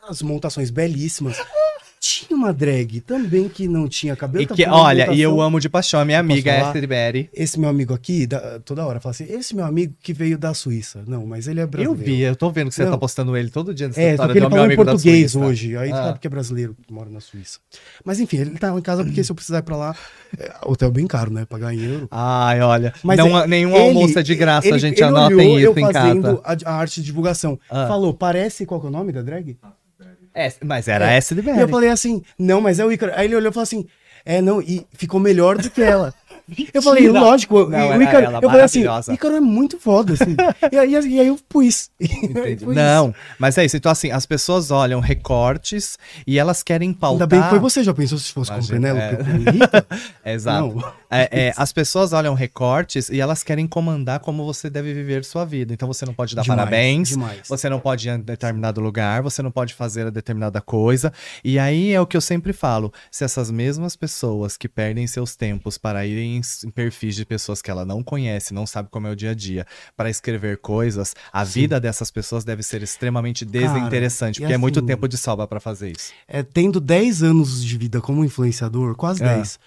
[0.08, 1.38] As montações belíssimas.
[2.06, 4.44] Tinha uma drag também que não tinha cabelo.
[4.44, 6.52] E tava que, fazendo olha, e eu amo de paixão a minha amiga?
[6.60, 7.30] Esther Berry.
[7.34, 10.54] Esse meu amigo aqui, da- toda hora, fala assim: esse meu amigo que veio da
[10.54, 11.02] Suíça.
[11.08, 12.04] Não, mas ele é Eu brasileiro.
[12.04, 12.92] vi, eu tô vendo que você Não.
[12.92, 15.78] tá postando ele todo dia nessa É, história ele falou em português hoje.
[15.78, 15.96] Aí Ah.
[15.96, 17.60] sabe que é brasileiro que mora na Suíça.
[18.04, 19.96] Mas enfim, ele tá em casa porque se eu precisar ir pra lá,
[20.38, 21.46] é, hotel bem caro, né?
[21.46, 22.10] Pagar em euro.
[22.12, 25.04] Ai, olha, Mas não, é- nenhum ele- almoço é de graça, ele- a gente ele
[25.06, 26.66] anotem olhou isso eu em fazendo casa.
[26.66, 27.58] a, a arte de divulgação.
[27.70, 27.88] Ah.
[27.88, 29.58] Falou, parece qual que é o nome da drag?
[30.34, 31.18] É, mas era É.
[31.18, 33.12] essa de E eu falei assim, não, mas é o Ícaro.
[33.16, 33.86] Aí ele olhou e falou assim,
[34.26, 36.14] é, não, e ficou melhor do que ela.
[36.74, 38.84] Eu falei, lógico, o- Não, o Ícaro, ela, eu falei assim.
[39.14, 40.36] Ícaro é muito foda, assim.
[40.72, 41.90] e, aí, e aí eu pus.
[42.00, 42.66] Entendi.
[42.66, 43.78] Foi Não, mas é isso.
[43.78, 47.14] Então, assim, as pessoas olham recortes e elas querem pautar.
[47.24, 49.22] Ainda bem que foi você, já pensou se fosse com o Imagina, Penélope?
[49.22, 49.24] é.
[49.24, 49.88] com o Rita?
[50.26, 50.94] Exato.
[51.10, 55.46] É, é, as pessoas olham recortes e elas querem comandar como você deve viver sua
[55.46, 55.74] vida.
[55.74, 57.42] Então você não pode dar Demais, parabéns, demais.
[57.48, 61.14] você não pode ir em determinado lugar, você não pode fazer determinada coisa.
[61.44, 65.36] E aí é o que eu sempre falo: se essas mesmas pessoas que perdem seus
[65.36, 69.08] tempos para irem em, em perfis de pessoas que ela não conhece, não sabe como
[69.08, 69.66] é o dia a dia,
[69.96, 74.80] para escrever coisas, a vida dessas pessoas deve ser extremamente desinteressante, e porque é muito
[74.80, 76.12] assim- tempo de salva para fazer isso.
[76.28, 79.36] É, tendo 10 anos de vida como influenciador, quase Ah.
[79.36, 79.60] 10.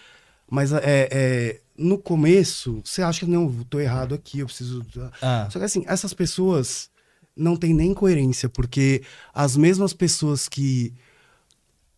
[0.49, 4.85] Mas é, é, no começo, você acha que não, tô errado aqui, eu preciso.
[5.21, 5.49] Ah.
[5.51, 6.89] Só que assim, essas pessoas
[7.37, 9.03] não têm nem coerência, porque
[9.35, 10.95] as mesmas pessoas que.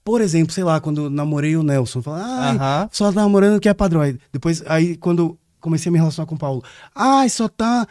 [0.08, 2.88] Por exemplo, sei lá, quando eu namorei o Nelson, fala, ai, Aham.
[2.90, 4.00] só tá namorando que é padrão.
[4.00, 7.86] Aí depois, aí quando comecei a me relacionar com o Paulo, ai, só tá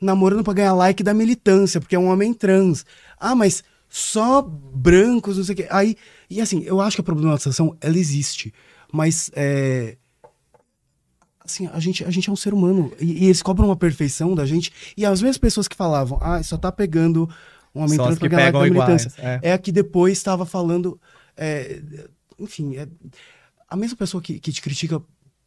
[0.00, 2.84] namorando pra ganhar like da militância, porque é um homem trans.
[3.16, 5.68] Ah, mas só brancos, não sei o quê.
[5.70, 5.96] Aí,
[6.28, 8.52] e assim, eu acho que a problematização, ela existe.
[8.92, 9.96] Mas, é,
[11.44, 12.90] assim, a gente, a gente é um ser humano.
[12.98, 14.72] E, e eles cobram uma perfeição da gente.
[14.96, 17.30] E as mesmas pessoas que falavam, ah, só tá pegando
[17.72, 18.88] um homem São trans pra ganhar like da iguais.
[19.04, 19.22] militância.
[19.24, 19.50] É.
[19.50, 20.98] É a que depois estava falando.
[21.40, 21.80] É,
[22.38, 22.88] enfim, é-
[23.68, 25.00] a mesma pessoa que, que te critica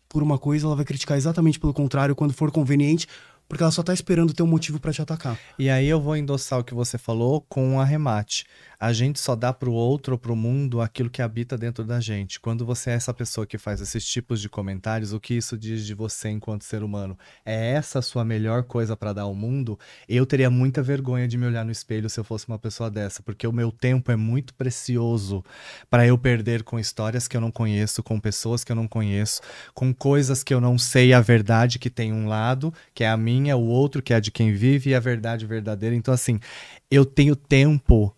[0.10, 3.08] por uma coisa, ela vai criticar exatamente pelo contrário quando for conveniente,
[3.48, 5.38] porque ela só tá esperando ter um motivo pra te atacar.
[5.60, 8.46] E aí eu vou endossar o que você falou com um arremate.
[8.84, 12.38] A gente só dá pro outro ou pro mundo aquilo que habita dentro da gente.
[12.38, 15.86] Quando você é essa pessoa que faz esses tipos de comentários, o que isso diz
[15.86, 17.18] de você enquanto ser humano?
[17.46, 19.80] É essa a sua melhor coisa pra dar ao mundo?
[20.06, 23.24] Eu teria muita vergonha de me olhar no espelho se eu fosse uma pessoa dessa,
[23.24, 25.46] porque o meu tempo é muito precioso
[25.90, 29.40] para eu perder com histórias que eu não conheço, com pessoas que eu não conheço,
[29.74, 33.16] com coisas que eu não sei a verdade que tem um lado, que é a
[33.16, 35.96] minha, o outro que é a de quem vive e a verdade verdadeira.
[35.96, 36.38] Então assim,
[36.92, 38.14] eu tenho tempo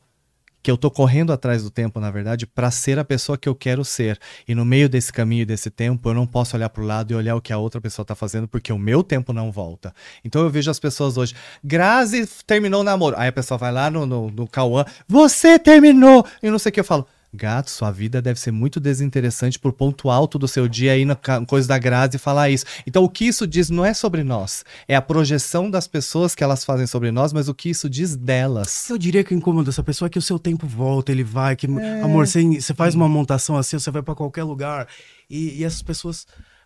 [0.66, 3.54] que eu tô correndo atrás do tempo, na verdade, para ser a pessoa que eu
[3.54, 4.18] quero ser.
[4.48, 7.36] E no meio desse caminho desse tempo, eu não posso olhar pro lado e olhar
[7.36, 9.94] o que a outra pessoa tá fazendo, porque o meu tempo não volta.
[10.24, 13.16] Então eu vejo as pessoas hoje, Grazi terminou o namoro.
[13.16, 16.26] Aí a pessoa vai lá no, no, no Cauã, você terminou!
[16.42, 17.06] E não sei o que eu falo.
[17.36, 21.16] Gato, sua vida deve ser muito desinteressante por ponto alto do seu dia aí na
[21.48, 22.66] coisa da Grazi falar isso.
[22.88, 26.44] Então, o que isso diz não é sobre nós, é a projeção das pessoas que
[26.44, 28.90] elas fazem sobre nós, mas o que isso diz delas.
[28.90, 31.56] Eu diria que o incômodo dessa pessoa é que o seu tempo volta, ele vai,
[31.56, 32.02] que, É.
[32.02, 34.88] amor, você, você faz uma montação assim, você vai pra qualquer lugar.
[35.30, 36.26] E, e essas pessoas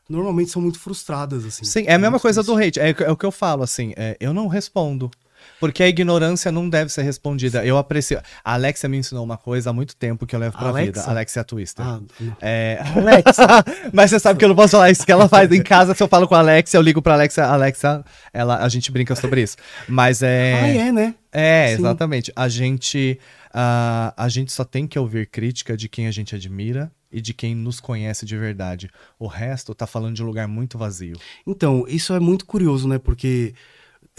[0.10, 1.64] normalmente são muito frustradas, assim.
[1.64, 2.80] Sim, é a mesma coisa do hate.
[2.80, 5.10] É, é o que eu falo, assim, é, eu não respondo.
[5.60, 7.66] Porque a ignorância não deve ser respondida.
[7.66, 8.22] Eu aprecio.
[8.44, 11.02] A Alexia me ensinou uma coisa há muito tempo que eu levo pra Alexa?
[11.02, 11.12] vida.
[11.12, 11.86] Alexia Twister.
[11.86, 12.00] Ah.
[12.42, 13.46] É, Alexa.
[13.94, 15.94] Mas você sabe que eu não posso falar isso que ela faz em casa.
[15.94, 17.46] Se eu falo com a Alexia, eu ligo pra Alexia.
[17.46, 19.58] Alexa, ela, a gente brinca sobre isso.
[19.88, 20.54] Mas é.
[20.54, 21.16] Ah, é, né?
[21.32, 21.74] É, Sim.
[21.74, 22.32] exatamente.
[22.36, 23.20] A gente,
[23.54, 27.34] ah, a gente só tem que ouvir crítica de quem a gente admira e de
[27.34, 28.90] quem nos conhece de verdade.
[29.18, 31.18] O resto tá falando de um lugar muito vazio.
[31.46, 32.98] Então, isso é muito curioso, né?
[32.98, 33.54] Porque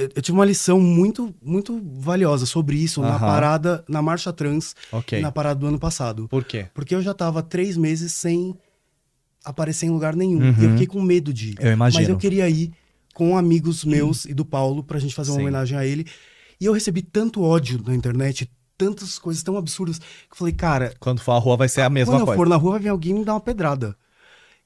[0.00, 4.74] eu, eu tive uma lição muito, muito valiosa sobre isso na parada, na marcha trans,
[4.90, 5.20] Ok.
[5.20, 6.26] na parada do ano passado.
[6.28, 6.66] Por quê?
[6.74, 8.54] Porque eu já tava três meses sem
[9.44, 10.38] aparecer em lugar nenhum.
[10.40, 10.54] Uhum.
[10.58, 11.56] E eu fiquei com medo de ir.
[11.60, 12.00] Eu imagino.
[12.02, 12.72] Mas eu queria ir
[13.14, 15.42] com amigos meus e do Paulo pra gente fazer uma Sim.
[15.42, 16.06] homenagem a ele.
[16.60, 20.94] E eu recebi tanto ódio na internet, tantas coisas tão absurdas, que eu falei, cara,
[21.00, 22.38] Quando for à rua vai ser a mesma quando eu coisa.
[22.38, 23.96] for na rua vai vir alguém me dar uma pedrada.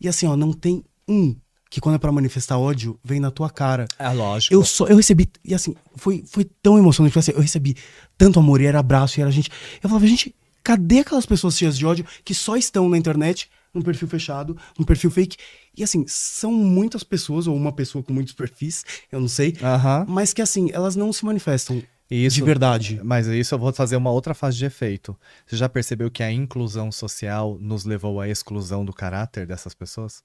[0.00, 1.36] E assim, ó, não tem um
[1.74, 3.88] que quando é pra manifestar ódio, vem na tua cara.
[3.98, 4.54] É lógico.
[4.54, 7.76] Eu só, eu recebi, e assim, foi, foi tão emocionante, assim, eu recebi
[8.16, 9.50] tanto amor, e era abraço, e era gente.
[9.82, 10.32] Eu falava, gente,
[10.62, 14.84] cadê aquelas pessoas cheias de ódio que só estão na internet, num perfil fechado, num
[14.84, 15.36] perfil fake?
[15.76, 20.06] E assim, são muitas pessoas, ou uma pessoa com muitos perfis, eu não sei, Aham.
[20.08, 22.36] mas que assim, elas não se manifestam Isso.
[22.36, 23.00] de verdade.
[23.02, 25.16] Mas isso eu vou fazer uma outra fase de efeito.
[25.44, 30.22] Você já percebeu que a inclusão social nos levou à exclusão do caráter dessas pessoas?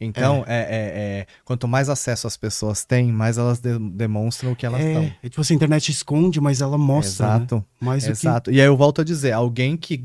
[0.00, 0.54] Então, é.
[0.56, 0.66] é-
[1.20, 5.02] é- quanto mais acesso as pessoas têm, mais elas de- demonstram o que elas são.
[5.02, 7.34] É, é tipo assim, a internet esconde, mas ela mostra, né?
[7.36, 7.64] Exato.
[7.80, 8.12] Mais do que...
[8.12, 8.50] Exato.
[8.50, 10.04] E aí eu volto a dizer, alguém que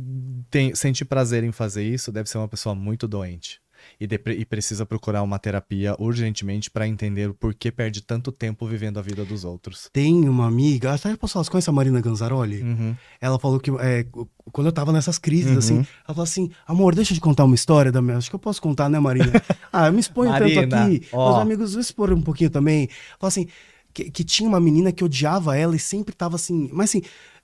[0.49, 3.59] tem, sente prazer em fazer isso deve ser uma pessoa muito doente.
[3.99, 8.99] E, e precisa procurar uma terapia urgentemente para entender o porquê perde tanto tempo vivendo
[8.99, 9.89] a vida dos outros.
[9.91, 12.61] Tem uma amiga, até posso falar, conhece a Marina Ganzaroli?
[12.61, 12.95] Uhum.
[13.19, 14.05] Ela falou que é,
[14.51, 15.57] quando eu tava nessas crises, Uhum.
[15.57, 18.17] assim, ela falou assim: amor, deixa eu te contar uma história da minha.
[18.17, 19.31] Acho que eu posso contar, né, Marina?
[19.73, 21.07] ah, eu me exponho tanto Marina, aqui.
[21.11, 21.29] ó.
[21.31, 22.87] Meus amigos expor um pouquinho também.
[23.19, 23.47] Falou assim:
[23.93, 26.69] que, que tinha uma menina que odiava ela e sempre tava assim.
[26.71, 27.01] Mas assim,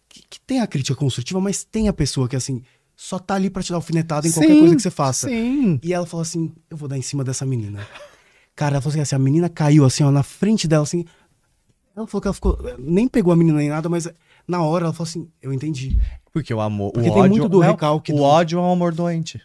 [0.07, 2.61] que, que tem a crítica construtiva, mas tem a pessoa que assim,
[2.95, 5.27] só tá ali pra te dar alfinetada em qualquer Sim, coisa que você faça.
[5.27, 5.79] Sim.
[5.83, 7.85] E ela falou assim: eu vou dar em cima dessa menina.
[8.55, 11.05] Cara, ela falou assim, a menina caiu assim, ó, na frente dela, assim.
[11.95, 12.57] Ela falou que ela ficou.
[12.77, 14.07] Nem pegou a menina nem nada, mas
[14.47, 15.97] na hora ela falou assim, eu entendi.
[16.31, 16.91] Porque o amor.
[16.91, 19.41] Porque o tem ódio, muito do não, recalque O do- ódio é um amor doente.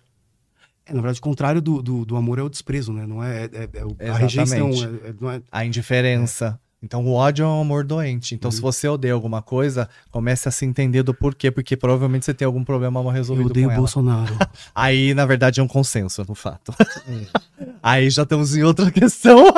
[0.87, 3.06] É, na verdade, o contrário do, do, do amor é o desprezo, né?
[3.06, 4.70] Não é, é- é o- a rejeição.
[4.70, 6.58] é- é- não é- A indiferença.
[6.82, 8.34] Então, o ódio é um amor doente.
[8.34, 8.52] Então, Uhum.
[8.52, 11.50] se você odeia alguma coisa, comece a se entender do porquê.
[11.50, 13.76] Porque provavelmente você tem algum problema mal eu resolvido odeio com o.
[13.78, 14.36] Bolsonaro.
[14.74, 16.72] Aí, na verdade, é um consenso, no fato.
[17.82, 19.52] Aí já estamos em outra questão.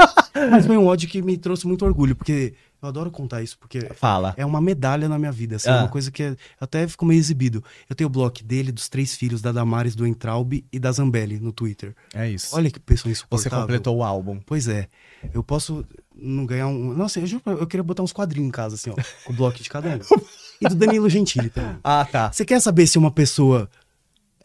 [0.50, 3.80] Mas foi um ódio que me trouxe muito orgulho, porque eu adoro contar isso, porque
[3.96, 4.32] Fala.
[4.36, 5.80] é uma medalha na minha vida, assim, Ah.
[5.80, 7.62] uma coisa que é- até ficou meio exibido.
[7.88, 11.38] Eu tenho o bloco dele, dos três filhos, da Damares, do Entraub e da Zambelli
[11.38, 11.94] no Twitter.
[12.14, 12.54] É isso.
[12.56, 13.60] Olha que pessoa Você insuportável.
[13.60, 14.40] completou o álbum.
[14.46, 14.88] Pois é.
[15.34, 15.84] Eu posso
[16.20, 16.94] não ganhar um.
[16.94, 18.94] Nossa, eu, juro eu queria botar uns quadrinhos em casa, assim, ó.
[19.24, 20.20] Com o bloco de cada um.
[20.60, 21.76] E do Danilo Gentili também.
[21.82, 22.30] Ah, tá.
[22.32, 23.68] Você quer saber se uma pessoa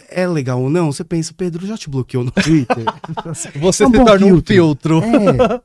[0.09, 0.91] é legal ou não?
[0.91, 2.85] Você pensa, Pedro já te bloqueou no Twitter.
[3.25, 3.49] Você
[3.83, 5.01] É um se torna um filtro.
[5.01, 5.01] filtro.
[5.03, 5.61] É.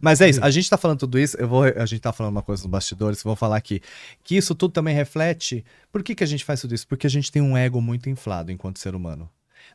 [0.00, 2.32] Mas é isso, a gente tá falando tudo isso, eu vou, a gente tá falando
[2.32, 3.80] uma coisa nos bastidores, vou falar aqui,
[4.24, 6.86] que isso tudo também reflete, por que, que a gente faz tudo isso?
[6.86, 9.28] Porque a gente tem um ego muito inflado enquanto ser humano.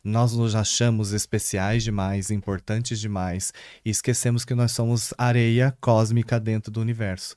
[0.04, 3.52] Nós nos achamos especiais demais, importantes demais,
[3.84, 7.36] e esquecemos que nós somos areia cósmica dentro do universo.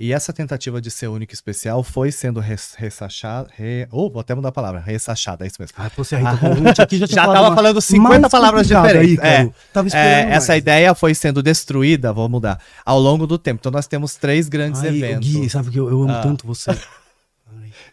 [0.00, 4.18] E essa tentativa de ser único e especial foi sendo res- ressachada, re, oh, vou
[4.20, 5.74] até mudar a palavra, ressachada, é isso mesmo.
[5.78, 8.66] Ah, você, a Rita Convite aqui já Já falado tava uma- falando 50 mais palavras
[8.66, 9.18] diferentes.
[9.20, 9.52] Aí.
[9.94, 9.96] É.
[9.96, 13.60] É, essa ideia foi sendo destruída, vou mudar, ao longo do tempo.
[13.60, 15.28] Então nós temos três grandes Ai, eventos.
[15.28, 16.22] Gui, sabe que eu, eu amo Ah.
[16.22, 16.70] tanto você.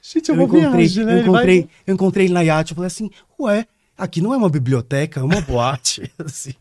[0.01, 3.09] Gente, Eu encontrei, eu, encontrei, eu encontrei ele na iate, eu falei assim,
[3.39, 3.65] ué,
[3.97, 6.11] aqui não é uma biblioteca, é uma boate.
[6.23, 6.53] Assim,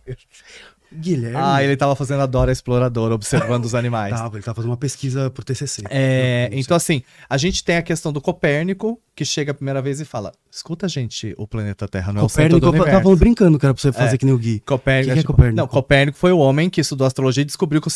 [0.97, 1.37] Guilherme.
[1.37, 4.15] Ah, ele tava fazendo a Dora Exploradora, observando os animais.
[4.17, 5.83] Tava, ele tava fazendo uma pesquisa pro TCC.
[5.91, 9.55] É, Eu não então, assim, a gente tem a questão do Copérnico, que chega a
[9.55, 12.67] primeira vez e fala: escuta, gente, o planeta Terra não é o centro Copérnico, do
[12.67, 13.03] eu universo.
[13.03, 14.19] tava brincando, cara, pra você fazer É.
[14.19, 14.61] que nem o Gui.
[14.61, 15.57] Copérnico, que é Copérnico?
[15.57, 17.91] Não, Copérnico foi o homem que estudou astrologia e descobriu que o,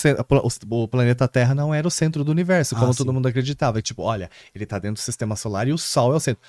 [0.74, 3.14] o- o planeta Terra não era o centro do universo, como Ah, todo sim.
[3.14, 3.78] mundo acreditava.
[3.78, 6.42] E, tipo, olha, ele tá dentro do sistema solar e o Sol é o centro.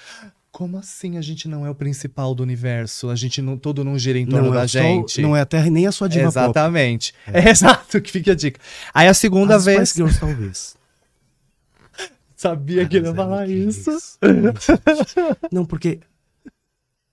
[0.51, 3.09] Como assim a gente não é o principal do universo?
[3.09, 5.21] A gente não, tudo não gira em torno Não é da gente.
[5.21, 6.27] não é a Terra nem a sua diva.
[6.27, 7.13] Exatamente.
[7.27, 7.49] É.
[7.49, 8.59] exato, que fica a dica.
[8.93, 9.93] Aí a segunda As vez.
[9.93, 10.75] Girls, talvez.
[12.35, 13.91] Sabia que ele ia é falar isso.
[14.23, 14.67] incríveis.
[15.51, 15.99] Não, porque...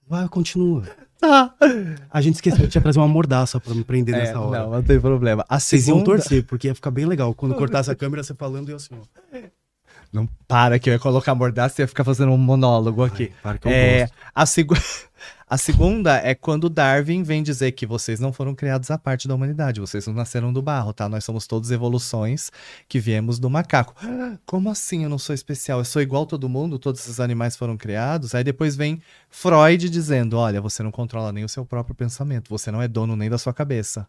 [0.07, 0.83] Vai, continua.
[1.19, 1.53] Tá.
[2.09, 4.63] A gente esqueceu que tinha trazer uma mordaça pra me prender É, nessa hora.
[4.63, 5.43] não, não tem problema.
[5.49, 6.17] A Vocês iam segunda...
[6.17, 7.33] torcer, porque ia ficar bem legal.
[7.33, 9.37] Quando cortasse a câmera, você falando e eu assim, ó.
[10.11, 13.31] Não para que eu ia colocar mordaça e ia ficar fazendo um monólogo aqui.
[13.33, 14.13] Ai, para que eu É, gosto.
[14.33, 14.73] a, segu...
[15.49, 19.35] a segunda é quando Darwin vem dizer que vocês não foram criados à parte da
[19.35, 21.09] humanidade, vocês não nasceram do barro, tá?
[21.09, 22.51] Nós somos todos evoluções
[22.87, 23.93] que viemos do macaco.
[24.01, 25.79] Ah, Como assim eu não sou especial?
[25.79, 28.33] Eu sou igual todo mundo, todos esses animais foram criados?
[28.33, 32.71] Aí depois vem Freud dizendo: olha, você não controla nem o seu próprio pensamento, você
[32.71, 34.07] não é dono nem da sua cabeça.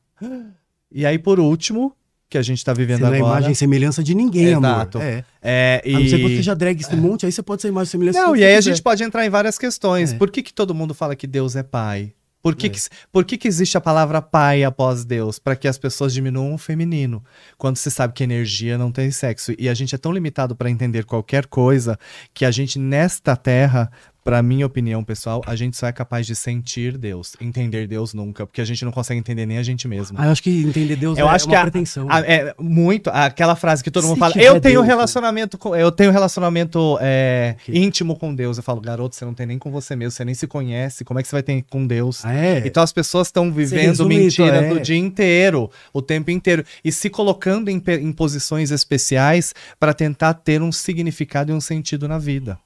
[0.90, 1.94] E aí, por último,
[2.30, 3.32] que a gente tá vivendo Você não é agora.
[3.38, 4.98] imagem e semelhança de ninguém, Exato.
[4.98, 5.08] amor.
[5.08, 5.24] É.
[5.42, 5.94] É, e...
[5.94, 7.90] A não ser que você seja drag esse monte, aí você pode ser imagem e
[7.90, 8.70] semelhança Não, e aí a quiser.
[8.72, 10.12] gente pode entrar em várias questões.
[10.12, 10.16] É.
[10.18, 12.12] Por que, que todo mundo fala que Deus é pai?
[12.40, 12.70] Por que, É.
[12.70, 12.78] que,
[13.10, 15.38] por que, que existe a palavra pai após Deus?
[15.40, 17.22] Para que as pessoas diminuam o feminino.
[17.56, 19.52] Quando se sabe que energia não tem sexo.
[19.58, 21.98] E a gente é tão limitado para entender qualquer coisa
[22.32, 23.90] que a gente, nesta terra,
[24.24, 27.35] para minha opinião pessoal, a gente só é capaz de sentir Deus.
[27.40, 28.46] Entender Deus nunca.
[28.46, 30.18] Porque a gente não consegue entender nem a gente mesmo.
[30.20, 32.07] Ah, eu acho que entender Deus Eu é acho uma que a- pretensão.
[32.11, 34.35] Ah, é muito aquela frase que todo Se mundo fala.
[34.37, 38.57] Eu tenho Deus, né?" relacionamento com, eu tenho relacionamento é, íntimo com Deus.
[38.59, 41.04] Eu falo, garoto, você não tem nem com você mesmo, você nem se conhece.
[41.04, 42.24] Como é que você vai ter com Deus?
[42.24, 42.62] Ah, é?
[42.66, 44.72] Então as pessoas estão vivendo resume isso, mentiras é.
[44.72, 50.35] o dia inteiro, o tempo inteiro, e se colocando em, em posições especiais para tentar
[50.35, 52.59] ter um significado e um sentido na vida.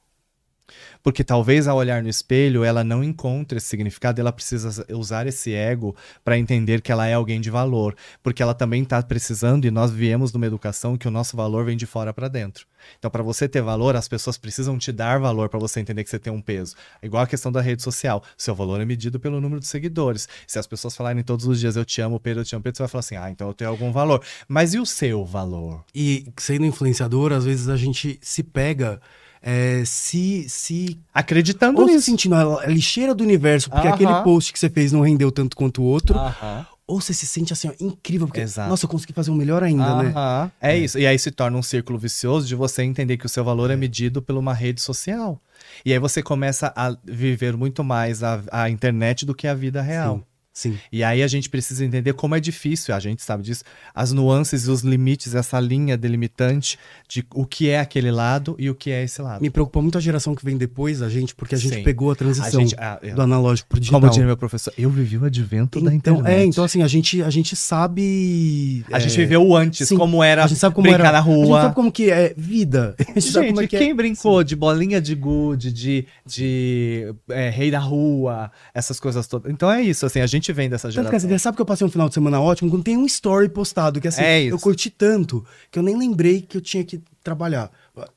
[1.03, 5.53] Porque talvez ao olhar no espelho ela não encontre esse significado, ela precisa usar esse
[5.53, 9.71] ego para entender que ela é alguém de valor, porque ela também está precisando e
[9.71, 12.67] nós viemos numa educação que o nosso valor vem de fora para dentro.
[12.99, 16.11] Então, para você ter valor, as pessoas precisam te dar valor para você entender que
[16.11, 16.75] você tem um peso.
[17.03, 18.23] Igual a questão da rede social.
[18.37, 20.29] Seu valor é medido pelo número de seguidores.
[20.47, 22.77] Se as pessoas falarem todos os dias eu te amo, Pedro, eu te amo, Pedro,
[22.77, 24.23] você vai falar assim: ah, então eu tenho algum valor.
[24.49, 25.85] Mas e o seu valor?
[25.95, 29.01] E sendo influenciador, às vezes a gente se pega
[29.43, 32.07] é, se, se Acreditando ou se nisso.
[32.07, 33.95] sentindo a lixeira do universo, porque Aham.
[33.95, 36.67] aquele post que você fez não rendeu tanto quanto o outro, Aham.
[36.87, 38.69] ou você se sente assim, ó, incrível, porque, Exato.
[38.71, 40.13] nossa, eu consegui fazer um melhor ainda, né?
[40.15, 40.53] Aham.
[40.61, 40.99] É, isso.
[40.99, 43.77] E aí se torna um círculo vicioso de você entender que o seu valor é,
[43.77, 45.41] medido por uma rede social.
[45.85, 49.83] E aí você começa a viver muito mais a, a internet do que a vida
[49.83, 50.19] real.
[50.19, 50.25] Sim.
[50.53, 50.79] Sim.
[50.93, 54.67] E aí a gente precisa entender como é difícil, a gente sabe disso, as nuances
[54.67, 58.91] e os limites, essa linha delimitante de o que é aquele lado e o que
[58.91, 59.41] é esse lado.
[59.41, 61.83] Me preocupa muito a geração que vem depois da gente, porque a gente Sim.
[61.83, 64.01] pegou a A transição gente, ah, é, do analógico pro digital.
[64.01, 66.41] como diria meu professor, eu vivi o advento da então, internet.
[66.41, 68.85] é, então assim, a gente, a gente sabe.
[68.93, 71.13] a é, gente viveu o antes, sim, como era a gente sabe como brincar era.
[71.13, 71.63] na A gente rua.
[71.63, 72.95] sabe como que é vida.
[73.13, 73.95] A gente, sabe Gente, como é que quem é.
[73.95, 79.53] brincou de bolinha de gude, de, de é, rei da rua, essas coisas todas.
[79.53, 81.11] Então é isso, assim, a gente vem dessa Tanto geração.
[81.11, 83.51] que assim, sabe que eu passei um final de semana ótimo quando tem um story
[83.51, 84.55] postado, que assim, É isso.
[84.55, 87.71] eu curti tanto que eu nem lembrei que eu tinha que trabalhar.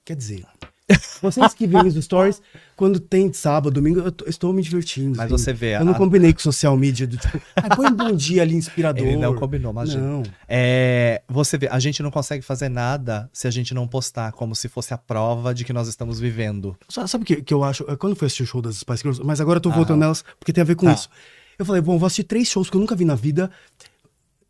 [0.06, 0.46] Quer dizer,
[1.22, 2.40] vocês que veem os stories,
[2.76, 5.18] quando tem sábado, domingo, eu tô- estou me divertindo.
[5.18, 5.44] Mas assim.
[5.44, 8.12] você vê, Eu não a- combinei com social media do tipo, ah, põe um bom
[8.12, 9.04] dia ali inspirador.
[9.06, 10.02] Ele não combinou, imagina.
[10.04, 10.24] Não.
[10.48, 14.56] É, você vê, a gente não consegue fazer nada se a gente não postar, como
[14.56, 16.78] se fosse a prova de que nós estamos vivendo.
[16.88, 17.84] Sa- Sabe o que, que eu acho?
[17.90, 19.94] É, Quando eu fui assistir o show das Spice Girls, mas agora eu tô voltando
[19.98, 20.00] Aham.
[20.02, 20.94] nelas porque tem a ver com Tá.
[20.94, 21.10] isso.
[21.58, 23.50] Eu falei, bom, vou assistir três shows que eu nunca vi na vida.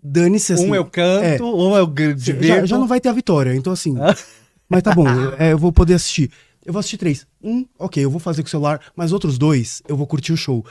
[0.02, 0.70] Dane-se assim.
[0.70, 1.44] um eu canto, é.
[1.44, 3.96] um eu gr- já, já não vai ter a vitória, então assim.
[4.00, 4.16] Ah.
[4.70, 6.32] mas tá bom, eu, é, eu vou poder assistir.
[6.64, 7.26] Eu vou assistir três.
[7.42, 10.38] Um, ok, eu vou fazer com o celular, mas outros dois, eu vou curtir o
[10.38, 10.66] show.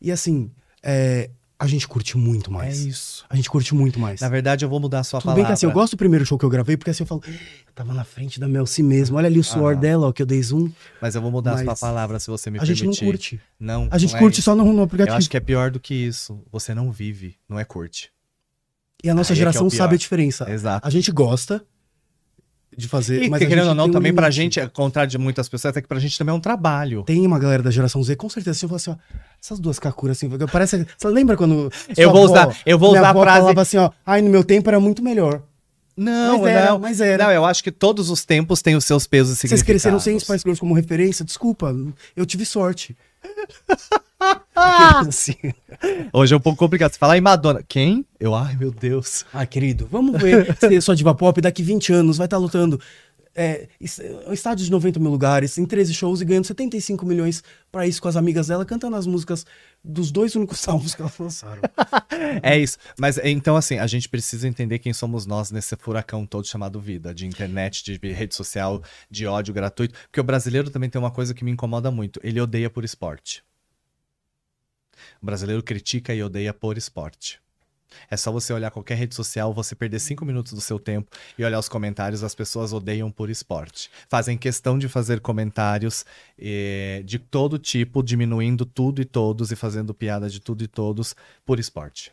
[0.00, 0.50] E assim,
[0.82, 2.84] é, a gente curte muito É mais.
[2.84, 3.24] isso.
[3.30, 4.20] A gente curte muito mais.
[4.20, 5.42] Na verdade, eu vou mudar a sua Tudo palavra.
[5.42, 7.22] bem que assim, eu gosto do primeiro show que eu gravei, porque assim eu falo,
[7.26, 9.80] eu tava na frente da Mel C mesmo, olha ali o suor Aham.
[9.80, 10.70] dela, ó, que eu dei zoom.
[11.00, 12.84] Mas eu vou mudar a sua Mas palavra se você me a permitir.
[12.84, 13.40] gente não curte.
[13.58, 14.42] Não, A gente não é curte isso.
[14.44, 15.16] só no, no Eu aplicativo.
[15.16, 16.38] acho que é pior do que isso.
[16.52, 18.10] Você não vive, não é curte.
[19.02, 19.76] E a nossa Aí é é geração pior.
[19.78, 20.50] sabe a diferença.
[20.50, 20.86] Exato.
[20.86, 21.64] A gente gosta
[22.76, 25.16] de fazer, E mas querendo ou não, tem um também pra gente, ao contrário de
[25.18, 27.02] muitas pessoas, é que pra gente também é um trabalho.
[27.04, 28.96] Tem uma galera da geração Z, com certeza, assim, eu falo assim, ó,
[29.42, 33.10] essas duas kakuras assim, parece, você lembra quando Eu vou avó, usar- eu vou usar
[33.10, 35.42] a frase- falava assim, ó, ai, no meu tempo era muito melhor.
[35.96, 36.78] Não, Mas era, não.
[36.78, 37.24] mas era.
[37.24, 40.20] Não, eu acho que todos os tempos têm os seus pesos e Vocês cresceram sem.
[40.20, 41.24] Spice Girls como referência?
[41.24, 41.74] Desculpa,
[42.14, 42.94] eu tive sorte.
[44.54, 45.34] Assim.
[46.12, 46.92] Hoje é um pouco complicado.
[46.92, 47.62] Você falar em Madonna.
[47.66, 48.06] Quem?
[48.18, 49.24] Eu, ai, meu Deus.
[49.32, 52.80] Ah, querido, vamos ver se sua diva pop daqui 20 anos vai estar lutando
[53.34, 54.00] é, es-
[54.32, 58.08] estádios de 90 mil lugares, em 13 shows e ganhando 75 milhões pra isso com
[58.08, 59.44] as amigas dela, cantando as músicas
[59.84, 61.60] dos dois únicos salmos que elas lançaram.
[62.42, 62.78] É isso.
[62.98, 67.14] Mas então, assim, a gente precisa entender quem somos nós nesse furacão todo chamado vida,
[67.14, 69.94] de internet, de rede social, de ódio gratuito.
[70.06, 73.42] Porque o brasileiro também tem uma coisa que me incomoda muito: ele odeia por esporte.
[75.22, 77.40] O brasileiro critica e odeia por esporte.
[78.10, 81.44] É só você olhar qualquer rede social, você perder cinco minutos do seu tempo e
[81.44, 83.90] olhar os comentários, as pessoas odeiam por esporte.
[84.08, 86.04] Fazem questão de fazer comentários
[86.38, 91.14] eh, de todo tipo, diminuindo tudo e todos e fazendo piada de tudo e todos
[91.44, 92.12] por esporte.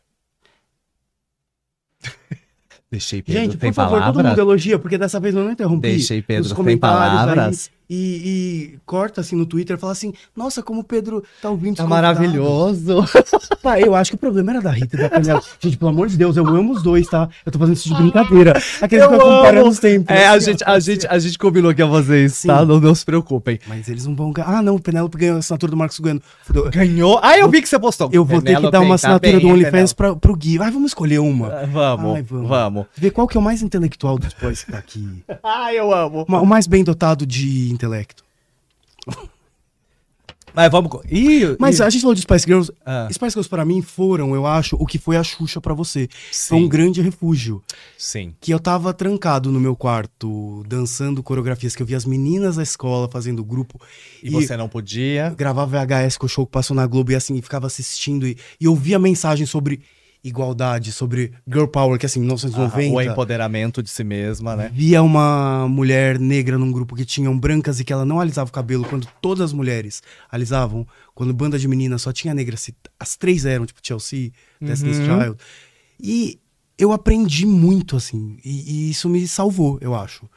[2.90, 4.26] Deixei Pedro, Gente, por favor, todo palavras?
[4.32, 5.90] mundo elogia, porque dessa vez eu não interrompi.
[5.90, 7.72] Deixei Pedro, tem comentários aí, palavras?
[7.90, 11.76] E, e corta assim no Twitter e fala assim: Nossa, como o Pedro tá ouvindo
[11.78, 12.96] Tá os maravilhoso.
[12.96, 15.48] convidados." Pá, eu acho que o problema era da Rita e da Penélope.
[15.60, 17.30] Gente, pelo amor de Deus, eu amo os dois, tá?
[17.46, 18.52] Eu tô fazendo isso de brincadeira.
[18.82, 20.16] Aqueles Eu que ficam comparando os tempos.
[20.16, 22.48] É, a gente, a, gente, a gente combinou que ia fazer isso, Sim.
[22.50, 22.66] tá?
[22.66, 23.60] Não, não se preocupem.
[23.68, 24.50] Mas eles não vão ganhar.
[24.58, 25.98] Ah, não, o Penélope ganhou a assinatura do Marcos.
[25.98, 26.70] Fudeu.
[26.72, 27.20] Ganhou.
[27.22, 28.10] Ah, eu vi que você postou.
[28.12, 30.60] Eu vou ter que dar uma tá assinatura bem, do OnlyFans pra, pro Gui.
[30.62, 31.48] Ai, vamos escolher uma.
[31.50, 31.74] Penélope.
[31.74, 32.50] Vamos, Ai, vamos.
[32.50, 32.86] vamos.
[32.96, 35.24] Ver qual que é o mais intelectual dos boys que tá aqui.
[35.44, 36.26] Ai, eu amo.
[36.28, 38.24] O mais bem dotado de intelecto.
[40.54, 40.92] Mas vamos.
[41.10, 42.72] Ih, Mas a gente falou de Spice Girls.
[42.86, 46.08] Ah, Spice Girls pra mim foram, eu acho, o que foi a Xuxa pra você.
[46.08, 47.62] Foi sim, um grande refúgio.
[47.98, 48.36] sim.
[48.40, 52.64] Que eu tava trancado no meu quarto, dançando coreografias, que eu via as meninas da
[52.64, 53.82] escola fazendo grupo.
[54.22, 55.34] E, você não podia.
[55.36, 58.68] gravava VHS com o show que passou na Globo e assim, ficava assistindo e, e
[58.68, 59.82] ouvia mensagem sobre
[60.24, 62.94] igualdade, sobre girl power, que assim, em Ah, 1990.
[62.96, 64.72] o empoderamento de si mesma, né?
[64.74, 68.54] Via uma mulher negra num grupo que tinham brancas e que ela não alisava o
[68.54, 70.02] cabelo quando todas as mulheres
[70.32, 70.88] alisavam.
[71.14, 75.20] Quando banda de meninas só tinha negra, se- as três eram, tipo Chelsea, Destiny's Uhum.
[75.20, 75.38] Child.
[76.00, 76.40] E
[76.78, 80.28] eu aprendi muito, assim, e, e isso me salvou, eu acho.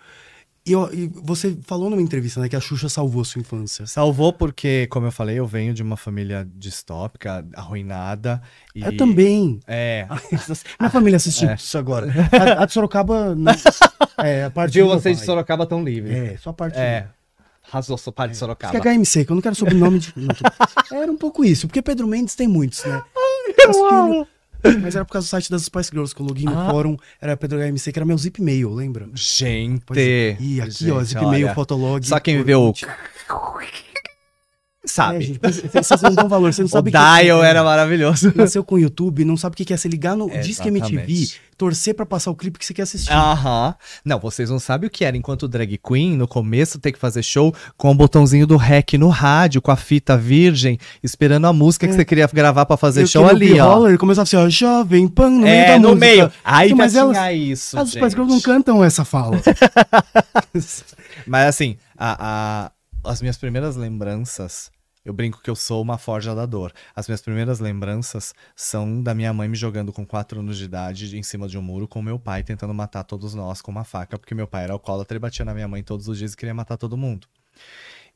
[0.67, 3.87] E, eu- e você falou numa entrevista, né, que a Xuxa salvou sua infância.
[3.87, 8.43] Salvou porque, como eu falei, eu venho de uma família distópica, arruinada.
[8.75, 8.83] E...
[8.83, 9.61] Eu também.
[9.67, 10.07] É.
[10.81, 11.55] Minha família assistiu É.
[11.55, 12.09] isso agora.
[12.59, 13.35] A, a de Sorocaba.
[13.35, 13.53] Não,
[14.19, 15.25] é, a parte Viu vocês de.
[15.25, 16.13] Sorocaba tão livre.
[16.13, 16.77] É, só a parte.
[16.79, 17.07] É.
[17.71, 18.77] Arrasou, sou pai de Acho Sorocaba.
[18.77, 20.13] é HMC, que eu não quero sobrenome de.
[20.93, 23.03] Era um pouco isso, porque Pedro Mendes tem muitos, né?
[23.59, 24.27] Mas, filho,
[24.81, 26.71] mas era por causa do site das Spice Girls, que eu loguei no Ah.
[26.71, 29.09] fórum, era Pedro HMC, que era meu zip mail, lembra?
[29.15, 29.83] Gente.
[29.87, 30.37] Pois é.
[30.41, 32.07] E aqui, ó, Gente, zip mail, olha, fotolog.
[32.07, 32.75] Só quem viveu o
[34.87, 35.17] sabe.
[35.17, 35.41] É, gente,
[35.73, 37.47] vocês não dão valor, você não o sabe Dial que...
[37.47, 38.33] era maravilhoso.
[38.35, 41.29] Nasceu com o YouTube, não sabe o que que é você ligar no Disque MTV,
[41.57, 43.13] torcer pra passar o clipe que você quer assistir.
[43.13, 43.75] Aham.
[44.05, 47.23] Não, vocês não sabem o que era enquanto drag queen, no começo, ter que fazer
[47.23, 51.87] show com o botãozinho do REC no rádio, com a fita virgem, esperando a música
[51.87, 51.97] que É.
[51.97, 53.75] você queria gravar pra fazer Eu show ali, ó.
[53.75, 56.07] Roller, começava assim, ó, Jovem Pan, no meio é, da no música.
[56.07, 56.33] meio.
[56.45, 59.41] Aí mas elas- isso, As Spice Girls não cantam essa fala.
[61.27, 62.17] Mas assim, a-
[63.05, 64.71] a- as minhas primeiras lembranças,
[65.07, 66.73] eu brinco que eu sou uma forja da dor.
[66.95, 71.17] As minhas primeiras lembranças são da minha mãe me jogando com 4 anos de idade
[71.17, 74.19] em cima de um muro com meu pai tentando matar todos nós com uma faca,
[74.19, 76.53] porque meu pai era alcoólatra e batia na minha mãe todos os dias e queria
[76.53, 77.29] matar todo mundo.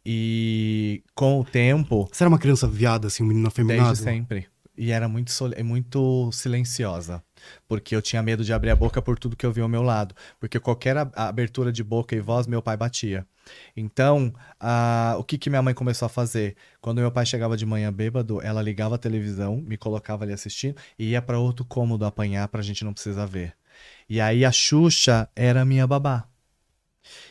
[0.05, 3.86] E com o tempo, Você era uma criança viada, assim, um menino afeminado?
[3.86, 4.49] Desde sempre.
[4.81, 7.22] E era muito, é muito silenciosa.
[7.68, 9.83] Porque eu tinha medo de abrir a boca por tudo que eu vi ao meu
[9.83, 10.14] lado.
[10.39, 13.26] Porque qualquer a- abertura de boca e voz, meu pai batia.
[13.76, 14.33] Então,
[15.18, 16.57] o que, que minha mãe começou a fazer?
[16.81, 20.76] Quando meu pai chegava de manhã bêbado, ela ligava a televisão, me colocava ali assistindo
[20.99, 23.55] e ia para outro cômodo apanhar pra gente não precisar ver.
[24.09, 26.26] E aí a Xuxa era a minha babá.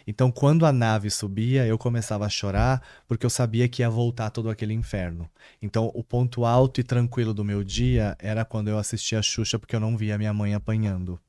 [0.05, 4.29] Então, quando a nave subia, eu começava a chorar porque eu sabia que ia voltar
[4.29, 5.29] todo aquele inferno.
[5.61, 9.59] Então, o ponto alto e tranquilo do meu dia era quando eu assistia a Xuxa
[9.59, 11.19] porque eu não via minha mãe apanhando.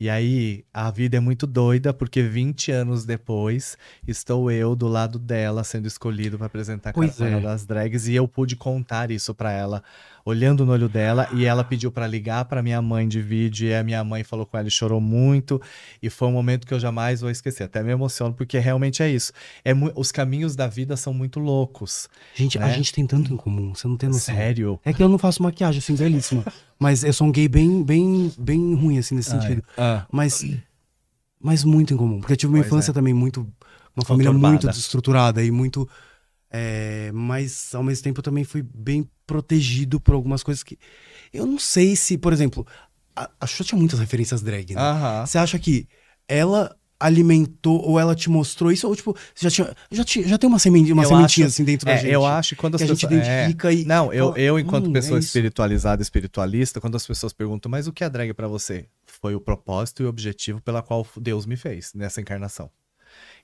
[0.00, 5.18] E aí, a vida é muito doida porque 20 anos depois, estou eu do lado
[5.18, 7.40] dela sendo escolhido para apresentar a Caravana é.
[7.40, 9.82] das Drags e eu pude contar isso para ela,
[10.24, 13.74] olhando no olho dela, e ela pediu para ligar para minha mãe de vídeo e
[13.74, 15.60] a minha mãe falou com ela e chorou muito,
[16.00, 17.64] e foi um momento que eu jamais vou esquecer.
[17.64, 19.32] Até me emociono porque realmente é isso.
[19.64, 22.08] É os caminhos da vida são muito loucos.
[22.34, 22.74] Gente, a né?
[22.74, 24.34] gente tem tanto em comum, você não tem noção.
[24.34, 24.78] Sério?
[24.84, 26.44] É que eu não faço maquiagem, assim, belíssima.
[26.78, 29.62] Mas eu sou um gay bem, bem, bem ruim, assim, nesse sentido.
[29.76, 30.44] Ah, Mas,
[31.40, 32.20] mas muito em comum.
[32.20, 32.94] Porque eu tive uma Pois infância é.
[32.94, 33.40] também muito.
[33.96, 34.52] Uma família Conturbada.
[34.52, 35.88] muito desestruturada e muito.
[36.50, 40.78] é, mas ao mesmo tempo eu também fui bem protegido por algumas coisas que.
[41.32, 42.66] Eu não sei se, por exemplo,
[43.16, 44.80] a, a Xuxa tinha muitas referências drag, né?
[45.26, 45.88] Você acha que
[46.28, 48.86] ela alimentou ou ela te mostrou isso?
[48.88, 51.54] Ou, tipo, você já, tinha, já, tinha, já tem uma sementinha, uma Eu sementinha acho-
[51.54, 52.10] assim dentro da É, gente?
[52.12, 53.26] eu acho que quando as que a gente pessoas.
[53.28, 53.40] é.
[53.42, 53.84] identifica e.
[53.84, 57.70] Não, eu, fala, eu enquanto "Hum, é pessoa isso." espiritualizada, espiritualista, quando as pessoas perguntam,
[57.70, 58.86] mas o que é drag pra você?
[59.06, 62.70] Foi o propósito e o objetivo pela qual Deus me fez nessa encarnação.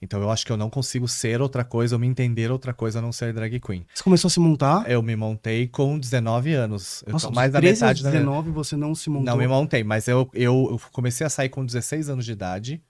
[0.03, 2.99] Então eu acho que eu não consigo ser outra coisa ou me entender outra coisa
[2.99, 3.87] a não ser drag queen.
[3.95, 4.89] Você começou a se montar.
[4.91, 7.03] Eu me montei com 19 anos.
[7.07, 8.21] Eu Nossa, dos mais da 13 metade aos da minha...
[8.23, 9.25] 19 você não se montou.
[9.25, 12.83] Não me montei, mas eu, eu, eu comecei a sair com 16 anos de idade.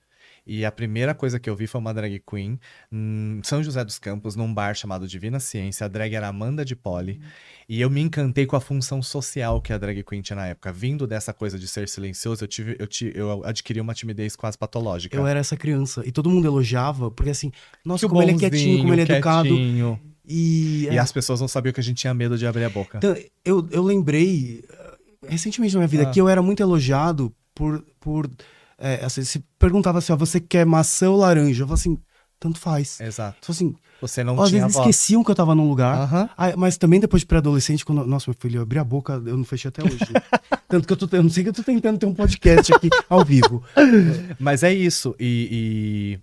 [0.46, 2.58] E a primeira coisa que eu vi foi uma drag queen
[2.92, 5.86] em São José dos Campos, num bar chamado Divina Ciência.
[5.86, 7.18] A drag era Amanda de Poli.
[7.66, 10.70] E eu me encantei com a função social que a drag queen tinha na época.
[10.70, 14.58] Vindo dessa coisa de ser silencioso, eu, tive, eu, ti- eu adquiri uma timidez quase
[14.58, 15.16] patológica.
[15.16, 16.02] Eu era essa criança.
[16.06, 17.50] E todo mundo elogiava, porque assim,
[17.82, 19.48] nossa, Que como ele é quietinho, como ele é educado.
[19.48, 19.98] quietinho.
[20.28, 22.70] E, E é, as pessoas não sabiam que a gente tinha medo de abrir a
[22.70, 22.98] boca.
[22.98, 24.96] então, eu, eu lembrei eh,
[25.28, 26.10] recentemente na minha vida Ah.
[26.10, 27.82] que eu era muito elogiado por.
[27.98, 28.30] por
[28.78, 31.62] é, assim, se perguntava assim, ó, você quer maçã ou laranja?
[31.62, 31.98] Eu falava assim,
[32.38, 33.00] tanto faz.
[33.00, 33.38] Exato.
[33.40, 34.86] Então, assim, Você não às tinha vezes voz.
[34.88, 36.30] esqueciam que eu tava num lugar.
[36.36, 38.04] Ah, mas também depois de pré-adolescente, quando.
[38.06, 39.98] Nossa, meu filho, eu abri a boca, eu não fechei até hoje.
[40.68, 41.16] Tanto que eu tô.
[41.16, 43.62] Eu não sei que eu tô tentando ter um podcast aqui ao vivo.
[44.38, 45.14] Mas é isso.
[45.18, 46.18] E.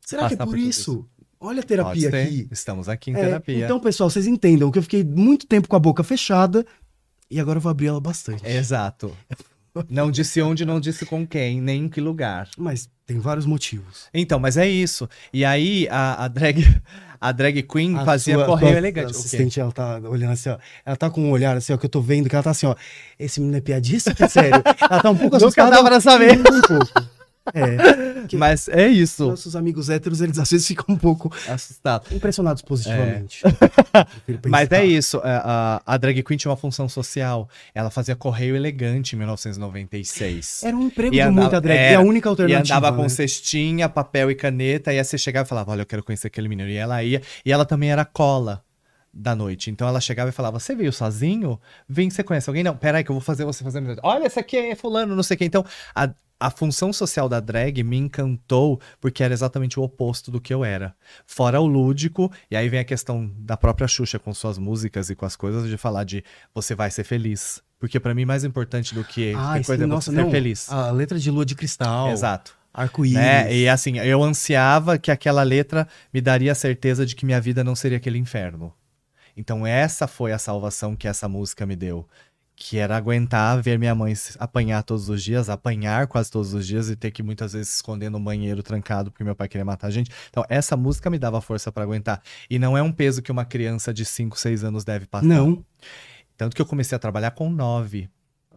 [0.00, 1.06] Será que é por por tudo isso?
[1.40, 1.66] Olha a e...
[1.66, 2.48] terapia aqui.
[2.50, 3.64] Estamos aqui em É, terapia.
[3.64, 6.64] então, pessoal, vocês entendam que eu fiquei muito tempo com a boca fechada
[7.30, 8.46] e agora eu vou abrir ela bastante.
[8.46, 9.12] Exato.
[9.88, 12.48] Não disse onde, não disse com quem, nem em que lugar.
[12.56, 14.06] Mas tem vários motivos.
[14.12, 15.08] Então, mas é isso.
[15.32, 16.62] E aí, a, a drag,
[17.20, 19.10] a drag queen A fazia sua- correio sua elegante.
[19.10, 20.58] Assistente, ela tá olhando assim, ó.
[20.84, 22.66] Ela tá com um olhar assim, ó, que eu tô vendo que ela tá assim,
[22.66, 22.74] ó.
[23.18, 24.14] Esse menino é piadista?
[24.14, 24.62] Que é sério?
[24.90, 25.70] Ela tá um pouco Nunca assustada.
[25.70, 26.38] dá pra saber.
[26.38, 27.17] Um pouco.
[27.54, 28.26] É.
[28.28, 29.26] que- Mas é isso.
[29.28, 32.06] Nossos amigos héteros, eles às vezes ficam um pouco Assustado.
[32.14, 33.42] impressionados positivamente.
[33.46, 34.38] É.
[34.48, 35.18] Mas é isso.
[35.24, 37.48] A, a, a drag queen tinha uma função social.
[37.74, 40.62] Ela fazia correio elegante em 1996.
[40.64, 41.78] Era um emprego E de andava- muita drag.
[41.78, 41.92] era.
[41.92, 42.76] e a única E alternativa.
[42.76, 43.08] andava com né?
[43.08, 46.48] cestinha, papel e caneta, e aí você chegava e falava: Olha, eu quero conhecer aquele
[46.48, 46.68] menino.
[46.68, 47.22] E ela ia.
[47.44, 48.62] E ela também era cola
[49.12, 49.70] da noite.
[49.70, 51.60] Então ela chegava e falava: Você veio sozinho?
[51.88, 52.62] Vem, você conhece alguém?
[52.62, 54.00] Não, peraí, que eu vou fazer você fazer amizade.
[54.02, 55.44] Olha, esse aqui é fulano, não sei o quê.
[55.44, 56.10] Então, a,
[56.40, 60.64] a função social da drag me encantou porque era exatamente o oposto do que eu
[60.64, 60.94] era.
[61.26, 65.14] Fora o lúdico, e aí vem a questão da própria Xuxa com suas músicas e
[65.16, 66.22] com as coisas, de falar de
[66.54, 67.60] você vai ser feliz.
[67.78, 70.30] Porque pra mim, mais importante do que Ah, coisa é nossa, você ser não.
[70.30, 70.70] feliz.
[70.70, 72.10] A letra de lua de cristal.
[72.10, 73.14] Exato Arco-íris.
[73.14, 73.52] né?
[73.54, 77.64] E assim, eu ansiava que aquela letra me daria a certeza de que minha vida
[77.64, 78.72] não seria aquele inferno.
[79.36, 82.06] Então essa foi a salvação que essa música me deu.
[82.58, 86.90] Que era aguentar ver minha mãe apanhar todos os dias, apanhar quase todos os dias
[86.90, 89.86] e ter que muitas vezes se esconder no banheiro trancado porque meu pai queria matar
[89.86, 90.10] a gente.
[90.28, 92.20] Então, essa música me dava força pra aguentar.
[92.50, 95.26] E não é um peso que uma criança de 5, 6 anos deve passar.
[95.26, 95.64] Não.
[96.36, 98.10] Tanto que eu comecei a trabalhar com 9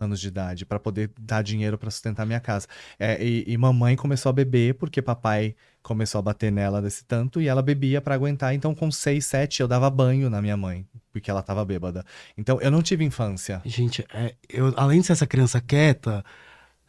[0.03, 2.67] anos de idade pra poder dar dinheiro pra sustentar minha casa.
[2.99, 7.41] É, e, e mamãe começou a beber porque papai começou a bater nela desse tanto
[7.41, 8.53] e ela bebia pra aguentar.
[8.53, 12.05] Então, com 6, 7, eu dava banho na minha mãe porque ela tava bêbada.
[12.37, 13.61] Então, eu não tive infância.
[13.65, 16.23] Gente, é, eu, além de ser essa criança quieta,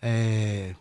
[0.00, 0.74] é,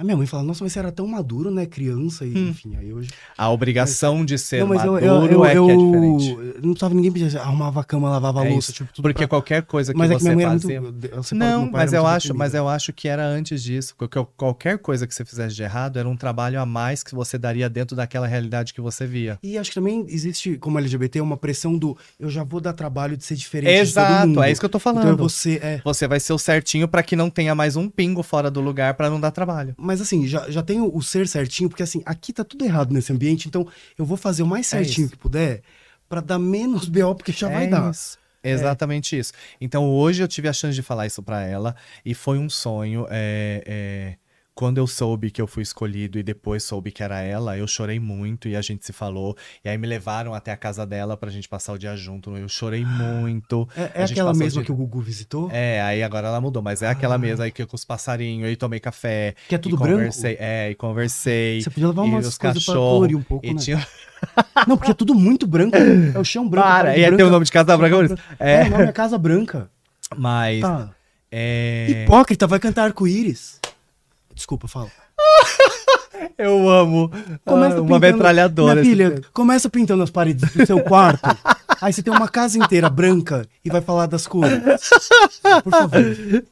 [0.00, 2.90] a minha mãe fala, nossa, mas você era tão maduro, né, criança, e, enfim, aí
[2.90, 3.10] hoje...
[3.36, 6.36] A obrigação de ser não, mas maduro eu, eu, é eu, que é diferente.
[6.62, 9.28] não precisava ninguém pedir, arrumava a cama, lavava a É louça, tipo, tudo Porque pra-
[9.28, 10.80] qualquer coisa que Mas é que você minha mãe fazia...
[10.80, 11.34] muito...
[11.34, 13.94] Não, mas eu acho, mas eu acho que era antes disso.
[13.98, 17.36] Porque qualquer coisa que você fizesse de errado era um trabalho a mais que você
[17.36, 19.38] daria dentro daquela realidade que você via.
[19.42, 23.16] E acho que também existe, como LGBT, uma pressão do eu já vou dar trabalho
[23.16, 25.12] de ser diferente Exato, é isso que eu tô falando.
[25.12, 25.80] Então você é.
[25.84, 28.94] Você vai ser o certinho pra que não tenha mais um pingo fora do lugar
[28.94, 29.74] pra não dar trabalho.
[29.76, 33.10] Mas assim, já, já tem o, ser certinho, porque assim, aqui tá tudo errado nesse
[33.10, 33.66] ambiente, então
[33.96, 35.62] eu vou fazer o mais certinho É que puder
[36.06, 37.90] pra dar menos BO, porque já vai É dar.
[37.90, 38.18] isso.
[38.42, 39.32] Exatamente isso.
[39.60, 41.74] Então hoje eu tive a chance de falar isso pra ela
[42.04, 43.06] e foi um sonho.
[43.10, 44.16] é, é,
[44.60, 47.98] quando eu soube que eu fui escolhido e depois soube que era ela, eu chorei
[47.98, 49.34] muito e a gente se falou.
[49.64, 52.36] E aí me levaram até a casa dela pra gente passar o dia junto.
[52.36, 53.66] Eu chorei muito.
[53.74, 55.48] É, é aquela mesma dia- que o Gugu visitou?
[55.50, 58.46] É, aí agora ela mudou, mas é aquela mesa aí que eu com os passarinhos,
[58.46, 59.34] aí tomei café.
[59.48, 60.14] Que é tudo e branco?
[60.26, 61.62] É, e conversei.
[61.62, 63.60] Você podia levar e umas os coisas pra cachorros, um pouco, e né?
[63.62, 63.86] tinha...
[64.68, 65.74] Não, porque é tudo muito branco.
[66.14, 66.68] É o chão branco.
[66.68, 68.14] Para, ia ter branca, o nome de Casa Branca.
[68.38, 69.70] É, É, o nome é Casa Branca.
[70.14, 70.60] mas...
[70.60, 70.90] Tá.
[71.32, 72.04] É...
[72.04, 73.58] Hipócrita, vai cantar arco-íris.
[74.40, 74.88] Desculpa, fala.
[76.38, 77.10] Eu amo
[77.44, 78.80] Começa ah, uma metralhadora.
[78.80, 81.28] Minha filha, começa pintando as paredes do seu quarto.
[81.80, 84.60] aí você tem uma casa inteira branca e vai falar das cores.
[85.64, 86.00] Por favor.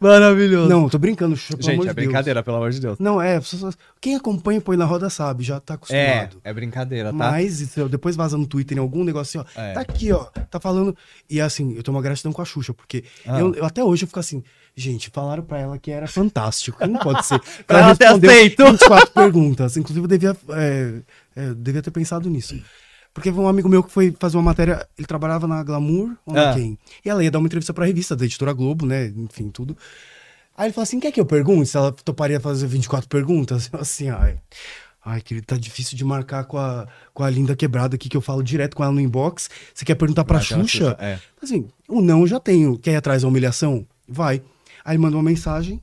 [0.00, 0.68] Maravilhoso.
[0.68, 2.06] Não, eu tô brincando, Xuxa, pelo Gente, amor é de Deus.
[2.06, 2.98] brincadeira, pelo amor de Deus.
[2.98, 3.40] Não, é.
[3.40, 3.70] só- só-
[4.00, 6.36] Quem acompanha e põe na roda sabe, já tá É, acostumado.
[6.44, 7.14] é brincadeira, tá?
[7.16, 9.60] Mas isso, depois vaza no Twitter em algum negócio assim, ó.
[9.60, 9.72] É.
[9.74, 10.24] Tá aqui, ó.
[10.50, 10.96] Tá falando.
[11.28, 13.40] E assim, eu tenho uma gratidão com a Xuxa, porque Ah.
[13.40, 14.42] eu, eu até hoje eu fico assim,
[14.76, 16.86] gente, falaram pra ela que era fantástico.
[16.86, 17.40] Não pode ser.
[17.68, 18.64] Ela ter aceito.
[18.64, 19.76] 24 perguntas.
[19.76, 20.92] Inclusive, eu devia, é,
[21.36, 22.54] é, eu devia ter pensado nisso.
[23.18, 26.50] Porque um amigo meu que foi fazer uma matéria, ele trabalhava na Glamour, ou na
[26.50, 26.54] Ah.
[26.54, 26.78] quem?
[27.04, 29.06] E ela ia dar uma entrevista pra revista da editora Globo, né?
[29.16, 29.76] Enfim, tudo.
[30.56, 33.68] Aí ele falou assim: quer que eu pergunte se ela toparia fazer 24 perguntas?
[33.72, 34.38] Eu assim, ai.
[35.04, 38.20] Ai, querido, tá difícil de marcar com a, com a linda quebrada aqui, que eu
[38.20, 39.48] falo direto com ela no inbox.
[39.72, 40.96] Você quer perguntar pra Aquela Xuxa?
[40.98, 41.18] É.
[41.40, 42.76] Assim, o não eu já tenho.
[42.78, 43.86] Quer ir atrás da humilhação?
[44.06, 44.42] Vai.
[44.84, 45.82] Aí ele mandou uma mensagem.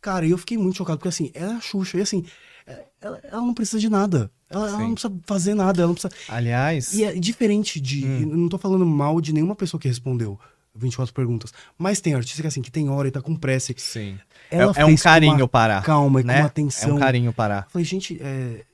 [0.00, 1.96] Cara, e eu fiquei muito chocado, porque assim, ela é a Xuxa.
[1.98, 2.24] E assim,
[2.66, 4.30] é- ela, ela não precisa de nada.
[4.50, 5.80] Ela, ela não precisa fazer nada.
[5.80, 6.12] Ela não precisa.
[6.28, 8.04] Aliás, E é diferente de.
[8.04, 8.26] Hum.
[8.26, 10.38] Não tô falando mal de nenhuma pessoa que respondeu
[10.74, 11.52] 24 perguntas.
[11.78, 13.72] Mas tem artista que assim, que tem hora e tá com pressa.
[13.76, 14.18] sim.
[14.50, 15.82] Ela é, é um com carinho uma parar.
[15.84, 16.40] calma e com né?
[16.40, 16.90] uma atenção.
[16.90, 17.64] É um carinho parar.
[17.66, 18.64] Eu falei, gente, é.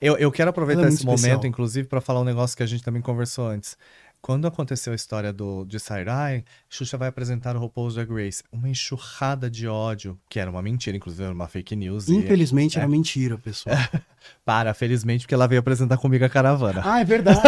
[0.00, 1.46] Eu, eu quero aproveitar é esse muito momento, especial.
[1.46, 3.76] inclusive, para falar um negócio que a gente também conversou antes.
[4.22, 8.40] Quando aconteceu a história do, de sair, ai, Xuxa vai apresentar o RuPaul's Drag Race,
[8.52, 12.06] uma enxurrada de ódio, que era uma mentira, inclusive era uma fake news.
[12.06, 12.82] e- Infelizmente é.
[12.82, 13.76] era mentira, pessoal.
[14.46, 16.82] Para, felizmente, porque ela veio apresentar comigo a caravana.
[16.84, 17.40] ah, é verdade.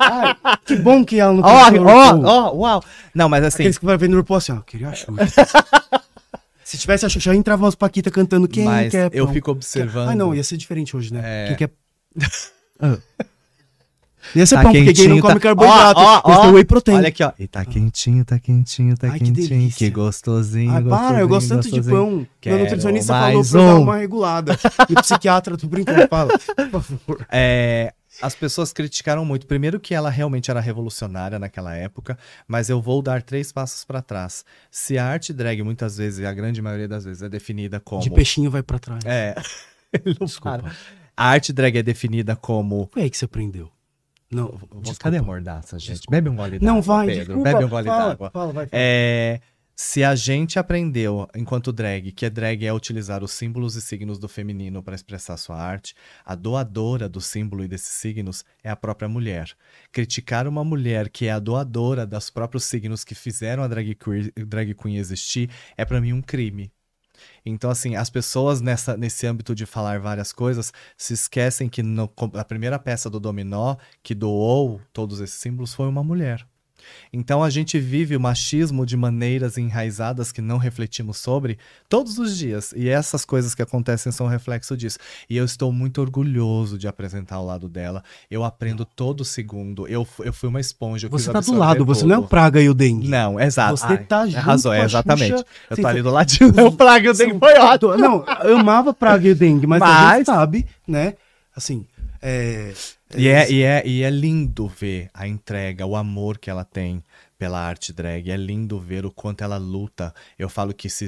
[0.00, 2.84] Ai, que bom que ela não Ó, ó, ó, uau!
[3.14, 5.12] Não, mas assim, Aqueles que vai ver no RuPaul assim, ó, queria a Xuxa.
[6.64, 9.32] Se tivesse a Xuxa, entrava umas paquitas cantando quem mas quer eu pão?
[9.34, 10.08] fico observando.
[10.08, 11.20] Ah, não, ia ser diferente hoje, né?
[11.22, 11.46] É.
[11.48, 11.70] Quem quer...
[12.78, 12.98] Ah.
[14.34, 16.00] Ia ser Tá pão, porque quem não quentinho, come tá- carboidrato.
[16.00, 16.50] Ó, ó, ó.
[16.52, 16.94] whey protein.
[16.96, 17.32] Olha aqui, ó.
[17.38, 19.48] E tá quentinho, tá quentinho, tá Ai, que quentinho.
[19.48, 19.78] delícia.
[19.78, 20.72] Que gostosinho.
[20.72, 21.96] Ai, para, eu gostosinho, gosto tanto de gostosinho.
[21.96, 22.16] pão.
[22.16, 23.82] Meu Quero nutricionista mais falou pra eu dar um.
[23.82, 24.58] uma regulada.
[24.88, 26.32] E o psiquiatra, tô brincando, fala.
[26.70, 27.26] Por favor.
[27.30, 29.46] É, as pessoas criticaram muito.
[29.46, 32.18] Primeiro que ela realmente era revolucionária naquela época,
[32.48, 34.44] mas eu vou dar três passos pra trás.
[34.70, 38.00] Se a arte drag muitas vezes, e a grande maioria das vezes, é definida como
[38.02, 39.04] De peixinho vai pra trás.
[39.04, 39.34] é,
[40.20, 40.58] Desculpa.
[40.62, 40.72] para.
[41.16, 43.70] A arte drag é definida como Foi aí que você aprendeu.
[44.30, 44.48] Não,
[44.80, 44.94] desculpa.
[44.98, 46.02] Cadê a mordaça, gente?
[46.10, 46.66] Bebe um gole d'água.
[46.66, 47.24] Não, vai, Pedro.
[47.24, 47.52] desculpa.
[47.52, 48.32] Bebe um gole d'água.
[48.72, 49.40] É,
[49.78, 54.18] se a gente aprendeu, enquanto drag, que a drag é utilizar os símbolos e signos
[54.18, 58.74] do feminino para expressar sua arte, a doadora do símbolo e desses signos é a
[58.74, 59.54] própria mulher.
[59.92, 64.32] Criticar uma mulher que é a doadora dos próprios signos que fizeram a drag queen,
[64.46, 66.72] drag queen existir é para mim um crime.
[67.44, 72.10] Então, assim, as pessoas nessa, nesse âmbito de falar várias coisas se esquecem que no-
[72.34, 76.46] a primeira peça do dominó que doou todos esses símbolos foi uma mulher.
[77.12, 81.58] Então a gente vive o machismo de maneiras enraizadas que não refletimos sobre
[81.88, 82.72] todos os dias.
[82.76, 84.98] E essas coisas que acontecem são reflexo disso.
[85.28, 88.02] E eu estou muito orgulhoso de apresentar o lado dela.
[88.30, 89.86] Eu aprendo todo segundo.
[89.88, 91.06] Eu, eu fui uma esponja.
[91.06, 92.26] eu Você quis tá do lado, você não é o.
[92.26, 93.08] Praga e o Dengue.
[93.08, 93.76] Não, exato.
[93.76, 95.32] Você tá junto Arrasou, é, a exatamente.
[95.32, 96.52] Xuxa, eu tô ali do ladinho.
[96.56, 97.96] Eu praga, eu tenho que foi ótimo.
[97.96, 101.14] Não, eu amava Praga e o Dengue, mas, a Mas- gente sabe, né?
[101.54, 101.86] Assim,
[102.20, 102.72] é...
[103.14, 107.04] E é, e, é, e é lindo ver a entrega, o amor que ela tem
[107.38, 108.30] pela arte drag.
[108.30, 110.12] É lindo ver o quanto ela luta.
[110.38, 111.06] Eu falo que se,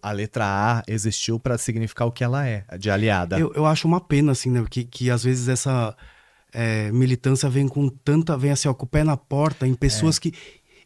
[0.00, 3.38] a letra A existiu pra significar o que ela é, de aliada.
[3.38, 4.64] Eu, eu acho uma pena, assim, né?
[4.70, 5.96] Que, que às vezes essa
[6.52, 8.36] é, militância vem com tanta.
[8.36, 10.32] vem assim, ó, com o pé na porta em pessoas que.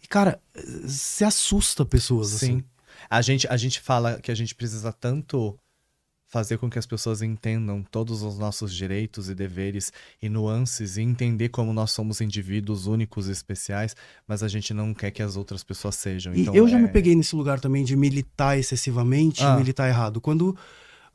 [0.02, 0.40] E, cara,
[0.86, 2.36] se assusta pessoas, Sim.
[2.36, 2.64] assim.
[3.10, 5.58] A gente, a gente fala que a gente precisa tanto
[6.35, 11.01] fazer com que as pessoas entendam todos os nossos direitos e deveres e nuances e
[11.03, 13.95] entender como nós somos indivíduos únicos e especiais,
[14.26, 16.35] mas a gente não quer que as outras pessoas sejam.
[16.35, 19.57] E Então, eu já é- me peguei nesse lugar também de militar excessivamente, Ah.
[19.57, 20.20] militar errado.
[20.20, 20.57] Quando.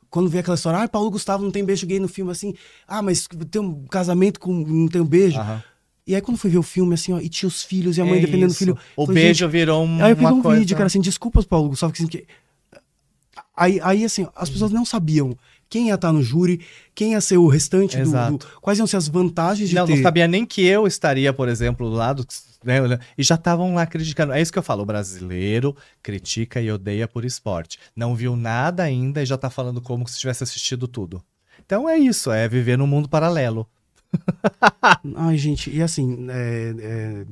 [0.08, 2.52] Quando vê aquela história, ah, Paulo Gustavo não tem beijo gay no filme, assim,
[2.88, 5.38] ah, mas tem um casamento com não tem um beijo.
[5.38, 5.62] Aham.
[6.04, 8.04] E aí quando fui ver o filme, assim, ó, e tinha os filhos e a
[8.04, 8.58] mãe É defendendo o isso.
[8.58, 8.76] filho.
[8.96, 10.58] O falei, beijo virou um, Aí eu fiz uma um coisa...
[10.58, 12.26] vídeo, cara, assim, desculpas, Paulo Gustavo, que, assim, que...
[13.60, 15.36] Aí, aí, assim, as pessoas não sabiam
[15.68, 18.96] quem ia estar no júri, quem ia ser o restante do, do- Quais iam ser
[18.96, 19.96] as vantagens de Não, ter...
[19.96, 22.26] não sabia nem que eu estaria, por exemplo, do lado.
[22.64, 22.78] né,
[23.18, 24.32] e já estavam lá criticando.
[24.32, 27.78] É isso que eu falo: o brasileiro critica e odeia por esporte.
[27.94, 31.22] Não viu nada ainda e já tá falando como se tivesse assistido tudo.
[31.64, 33.68] Então é isso, é viver num mundo paralelo.
[35.16, 37.24] Ai, gente, e assim, é, é,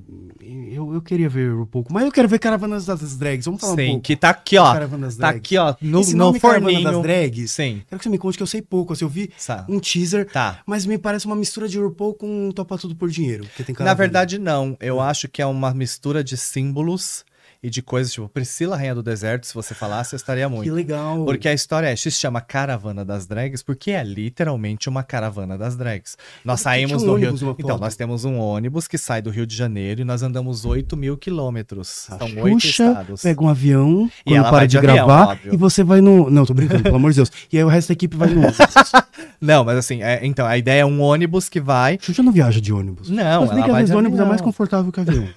[0.73, 3.73] eu, eu queria ver um pouco, mas eu quero ver Caravanas das Drags, vamos falar
[3.73, 4.03] um Sim, pouco.
[4.03, 4.73] que tá aqui, ó.
[4.73, 5.39] Caravanas Tá Drags.
[5.39, 6.91] aqui, ó, no, Esse no nome Caravana forninho.
[6.93, 7.83] das Drags, Sim.
[7.89, 10.31] quero que você me conte que eu sei pouco, assim, eu vi Sa- um teaser,
[10.31, 10.61] Tá.
[10.67, 13.95] mas me parece uma mistura de RuPaul com Topa Tudo por Dinheiro, que tem Na
[13.95, 14.77] verdade, não.
[14.81, 17.25] Eu acho que é uma mistura de símbolos
[17.63, 20.73] e de coisas tipo Priscila Rainha do Deserto, se você falasse, eu estaria Que muito.
[20.73, 21.25] legal.
[21.25, 25.77] Porque a história é, se chama Caravana das Drags, porque é literalmente uma caravana das
[25.77, 26.17] drags.
[26.45, 27.57] Nós saímos um do Rio.
[27.59, 30.97] Então, nós temos um ônibus que sai do Rio de Janeiro e nós andamos 8
[30.97, 31.89] mil quilômetros.
[31.89, 33.23] São oito estados.
[33.23, 35.55] pega um avião, E quando ela para de, avião, gravar, óbvio.
[35.55, 36.31] e você vai no...
[36.31, 37.31] Não, tô brincando, pelo amor de Deus.
[37.53, 38.59] E aí o resto da equipe vai no ônibus.
[39.41, 41.99] Não, mas assim, é- então, a ideia é um ônibus que vai.
[42.01, 43.09] Xuxa não viaja de ônibus.
[43.09, 44.29] Não, Mas ela que às vezes ônibus é avião.
[44.29, 45.29] mais confortável que avião.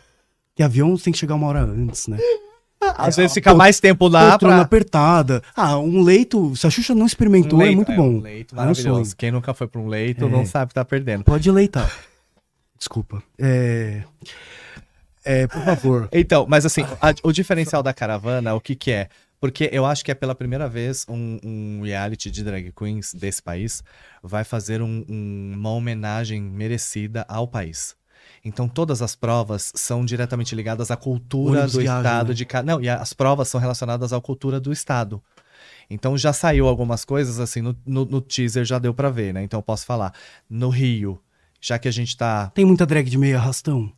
[0.62, 2.18] Porque avião tem que chegar uma hora antes, né?
[2.97, 4.64] Às vezes fica mais tempo lá Poltrona pra.
[4.64, 5.43] apertada.
[5.55, 8.09] Ah, um leito, se a Xuxa não experimentou, Um é leito, muito bom.
[8.09, 9.16] Um leito é um maravilhoso.
[9.16, 10.30] Quem nunca foi pra um leito É.
[10.30, 11.24] não sabe tá perdendo.
[11.24, 11.91] Pode leitar.
[12.78, 13.22] Desculpa.
[13.39, 14.03] É...
[15.24, 16.09] É, por favor.
[16.14, 19.07] Então, mas assim, a- o diferencial da caravana, o que que é?
[19.39, 23.41] Porque eu acho que é pela primeira vez um, um reality de drag queens desse
[23.41, 23.84] país
[24.24, 27.95] vai fazer um- um- uma homenagem merecida ao país.
[28.43, 32.33] Então todas as provas são diretamente ligadas à cultura do viagem, estado né?
[32.33, 32.71] de cada.
[32.73, 35.21] Não, e as provas são relacionadas à cultura do estado.
[35.89, 39.43] Então já saiu algumas coisas assim no, no- no teaser já deu pra ver, né?
[39.43, 40.13] Então eu posso falar
[40.49, 41.19] no Rio,
[41.59, 43.91] já que a gente tá Tem muita drag de meio arrastão?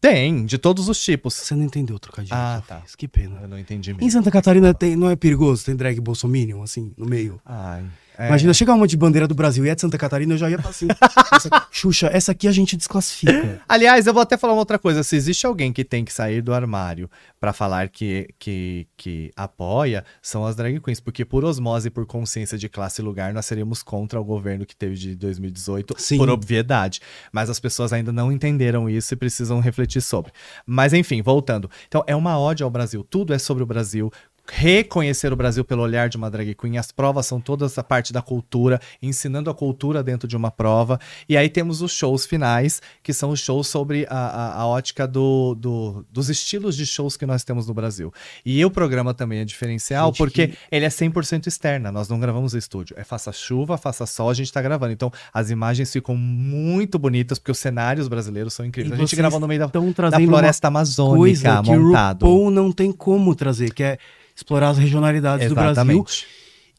[0.00, 1.34] tem de todos os tipos.
[1.34, 2.80] Você não entendeu o trocadilho Ah, que tá.
[2.82, 2.94] fiz.
[2.94, 3.40] Que pena.
[3.42, 4.10] Eu não entendi Em mesmo.
[4.12, 5.64] Santa Catarina tem, não é perigoso?
[5.64, 7.40] Tem drag bolsominion, assim, no meio?
[7.44, 7.84] Ai,
[8.18, 8.26] é.
[8.26, 10.58] Imagina chegar uma de bandeira do Brasil e é de Santa Catarina, eu já ia
[10.58, 10.88] falar assim,
[11.32, 13.60] essa- Xuxa, essa aqui a gente desclassifica.
[13.68, 15.02] Aliás, eu vou até falar uma outra coisa.
[15.02, 17.08] Se existe alguém que tem que sair do armário
[17.40, 20.98] pra falar que, que, que apoia, são as drag queens.
[21.00, 24.66] Porque por osmose e por consciência de classe e lugar, nós seríamos contra o governo
[24.66, 26.18] que teve de 2018, Sim.
[26.18, 27.00] por obviedade.
[27.32, 30.32] Mas as pessoas ainda não entenderam isso e precisam refletir sobre.
[30.66, 31.70] Mas enfim, voltando.
[31.86, 33.04] Então, é uma ódio ao Brasil.
[33.08, 34.10] Tudo é sobre o Brasil.
[34.50, 38.12] Reconhecer o Brasil pelo olhar de uma drag queen, as provas são toda essa parte
[38.12, 40.98] da cultura, ensinando a cultura dentro de uma prova.
[41.28, 45.06] E aí temos os shows finais, que são os shows sobre a, a, a ótica
[45.06, 48.12] do, do- dos estilos de shows que nós temos no Brasil.
[48.44, 52.18] E o programa também é diferencial, Gente, porque que- ele é 100% externa, nós não
[52.18, 52.96] gravamos em estúdio.
[52.98, 54.92] É faça chuva, faça sol, a gente tá gravando.
[54.92, 58.92] Então as imagens ficam muito bonitas, porque os cenários brasileiros são incríveis.
[58.92, 59.66] E a gente gravou no meio da,
[60.10, 62.26] da floresta amazônica coisa que o montado.
[62.26, 63.98] RuPaul não tem como trazer, que é
[64.38, 65.72] explorar as regionalidades do Brasil.
[65.72, 66.26] Exatamente.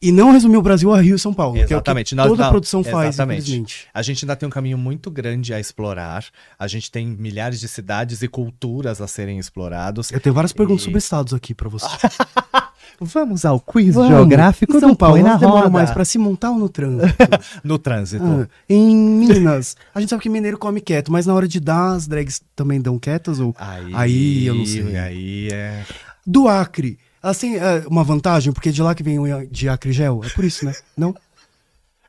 [0.02, 2.14] E não resumir o Brasil a Rio e São Paulo, Exatamente.
[2.14, 3.86] que é o que toda a produção faz, exatamente.
[3.92, 6.24] A gente ainda tem um caminho muito grande a explorar.
[6.58, 10.10] A gente tem milhares de cidades e culturas a serem explorados.
[10.10, 11.86] Eu tenho várias perguntas E- sobre estados aqui pra você.
[12.98, 14.08] Vamos ao quiz Vamos.
[14.10, 15.70] geográfico Em São Paulo, Põe na demora Roda.
[15.70, 17.14] mais pra se montar ou no trânsito?
[17.62, 18.24] No trânsito.
[18.24, 21.92] Ah, em Minas, a gente sabe que mineiro come quieto, mas na hora de dar,
[21.92, 23.38] as drags também dão quietas?
[23.38, 23.54] Ou...
[23.58, 24.96] Aí, Aí eu não sei.
[24.96, 25.84] Aí é.
[26.26, 29.68] Do Acre, elas têm é, uma vantagem, porque é de lá que vem o de
[29.68, 30.22] Acre Gel?
[30.24, 30.74] É por isso, né?
[30.96, 31.14] Não?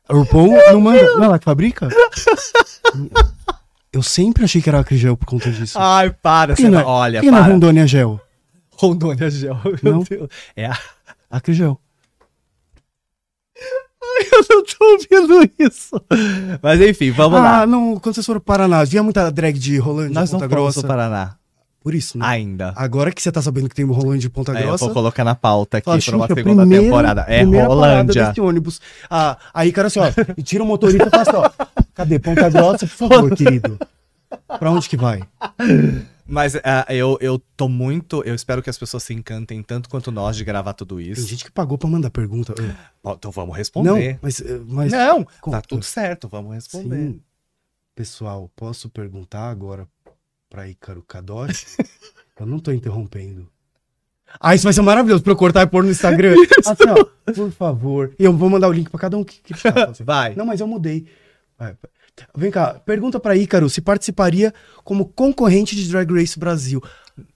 [0.08, 1.14] A RuPaul não manda.
[1.16, 1.88] Não é lá que fabrica?
[3.92, 5.78] Eu sempre achei que era Acrigel por conta disso.
[5.78, 7.42] Ai, para, você não não- olha, que não é.
[7.42, 8.20] Rondônia Gel?
[8.70, 10.02] Rondônia Gel, meu Não?
[10.02, 10.28] Deus.
[10.56, 10.78] É a...
[11.30, 11.78] Acrigel.
[14.32, 16.00] Eu não tô ouvindo isso.
[16.62, 17.62] Mas enfim, vamos lá.
[17.62, 20.54] Ah, não, quando vocês foram pro Paraná, via muita drag de Rolândia, Nós não Ponta
[20.54, 20.86] fomos Grossa.
[20.86, 21.36] Paraná
[21.82, 22.24] Por isso, né?
[22.26, 22.72] ainda.
[22.76, 24.84] Agora que você tá sabendo que tem o Rolândia de Ponta Aí eu Grossa...
[24.84, 27.20] vou colocar na pauta aqui fala, para uma "Xuxa, segunda primeira- temporada.
[27.28, 28.26] É Rolândia.
[28.28, 28.80] desse ônibus.
[29.10, 30.06] Ah, aí, cara, assim, ó,
[30.36, 33.78] e tira o motorista e fala assim, ó, cadê Ponta Grossa, por favor, querido?
[34.58, 35.22] Pra onde que vai?
[36.26, 38.22] Mas ah, eu, eu tô muito.
[38.24, 41.26] Eu espero que as pessoas se encantem tanto quanto nós de gravar tudo Tem isso.
[41.26, 42.54] gente que pagou pra mandar pergunta.
[43.02, 44.18] Ó, Então vamos Não, responder.
[44.22, 44.40] mas...
[44.40, 45.56] eh, mas Não, Conta.
[45.58, 47.08] tá tudo certo, vamos responder.
[47.08, 47.20] Sim.
[47.94, 49.86] Pessoal, posso perguntar agora
[50.52, 51.66] pra Ícaro Kadoshi?
[52.38, 53.48] eu não tô interrompendo.
[54.38, 56.34] Ah, isso vai ser maravilhoso pra eu cortar e pôr no Instagram.
[56.64, 58.14] Assim, ó, por favor.
[58.18, 59.92] Eu vou mandar o link pra cada um que, que tá.
[60.00, 60.34] Vai.
[60.34, 61.06] Não, mas eu mudei.
[61.58, 61.74] Vai.
[62.36, 64.52] Vem cá, pergunta pra Ícaro se participaria
[64.84, 66.82] como concorrente de Drag Race Brasil.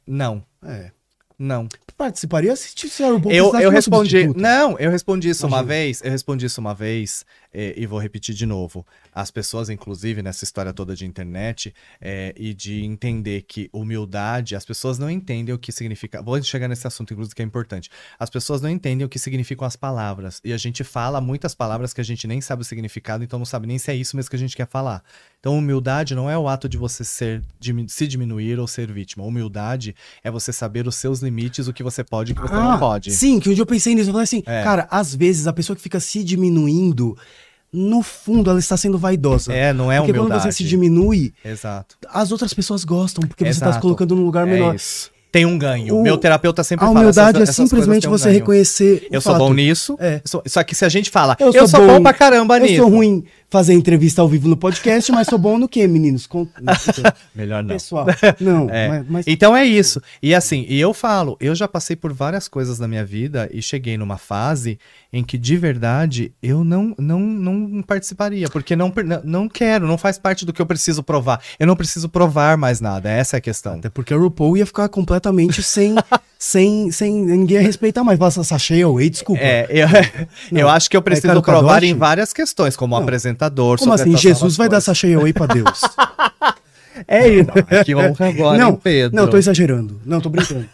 [0.06, 0.90] Não, É.
[1.38, 1.66] não.
[1.96, 4.28] Participaria se tivesse o bom Eu, eu uma respondi.
[4.36, 5.68] Não, eu respondi isso uma Imagina.
[5.74, 6.02] vez.
[6.04, 7.24] Eu respondi isso uma vez
[7.59, 8.86] eh, e vou repetir de novo.
[9.14, 14.64] As pessoas, inclusive, nessa história toda de internet eh, e de entender que humildade, as
[14.64, 16.20] pessoas não entendem o que significa.
[16.22, 17.88] Vou chegar nesse assunto, inclusive, que é importante.
[18.18, 20.40] As pessoas não entendem o que significam as palavras.
[20.44, 23.46] E a gente fala muitas palavras que a gente nem sabe o significado, então não
[23.46, 25.02] sabe nem se é isso mesmo que a gente quer falar.
[25.40, 27.42] Então, humildade não é o ato de você ser,
[27.88, 29.24] se diminuir ou ser vítima.
[29.24, 32.54] Humildade é você saber os seus limites, o que você pode e o que você
[32.54, 33.12] não Ah, pode.
[33.12, 34.09] Sim, que um dia eu pensei nisso.
[34.11, 34.62] Eu falei assim, É.
[34.64, 37.16] cara, às vezes a pessoa que fica se diminuindo,
[37.78, 39.52] no fundo ela está sendo vaidosa.
[39.52, 40.40] É, não é Porque humildade.
[40.40, 41.96] quando você se diminui, Exato.
[42.08, 43.82] as outras pessoas gostam, porque você está se Exato.
[43.82, 44.74] colocando num lugar É menor.
[44.74, 45.10] isso.
[45.30, 45.96] Tem um ganho.
[45.96, 48.38] O- Meu terapeuta sempre A fala humildade essas- é essas coisas simplesmente um você ganho.
[48.38, 49.06] reconhecer.
[49.10, 49.40] Eu sou fato.
[49.44, 49.94] bom nisso.
[50.00, 50.16] É.
[50.16, 52.14] eu sou- Só que se a gente fala, Eu eu, sou sou, bom, bom- pra
[52.14, 52.76] caramba Eu nisso.
[52.76, 56.26] sou ruim fazer entrevista ao vivo no podcast, mas sou bom no quê, meninos?
[56.26, 56.49] Con-
[57.34, 57.74] Melhor não.
[57.74, 58.07] Pessoal,
[58.40, 58.88] não, É.
[58.88, 60.01] mas, mas- Então é isso.
[60.22, 63.62] E assim, e eu falo, eu já passei por várias coisas na minha vida e
[63.62, 64.78] cheguei numa fase
[65.12, 69.97] em que de verdade eu não não, não participaria, porque não, não- não quero, não
[69.97, 71.40] faz parte do que eu preciso provar.
[71.59, 73.74] Eu não preciso provar mais nada, essa é a questão.
[73.74, 75.94] Até porque a RuPaul ia ficar completamente sem,
[76.39, 78.18] sem, sem ninguém respeitar mais.
[78.18, 79.43] Fala, Sasha Away, desculpa.
[79.43, 79.89] É, eu,
[80.53, 80.61] Não.
[80.61, 83.03] eu acho que eu preciso Caro provar em várias questões, como Não.
[83.03, 83.78] apresentador.
[83.78, 84.16] Como assim?
[84.16, 84.84] Jesus vai dar coisas.
[84.84, 85.80] Sasha Away pra Deus?
[87.07, 87.51] É isso.
[87.84, 89.14] Que honra agora, não, hein, Pedro.
[89.14, 90.01] não, tô exagerando.
[90.03, 90.66] Não, tô brincando.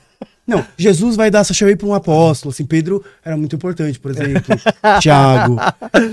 [0.47, 2.53] Não, Jesus vai dar Sasha Away pra um apóstolo.
[2.53, 4.57] Assim, Pedro era muito importante, por exemplo.
[5.03, 5.57] Tiago.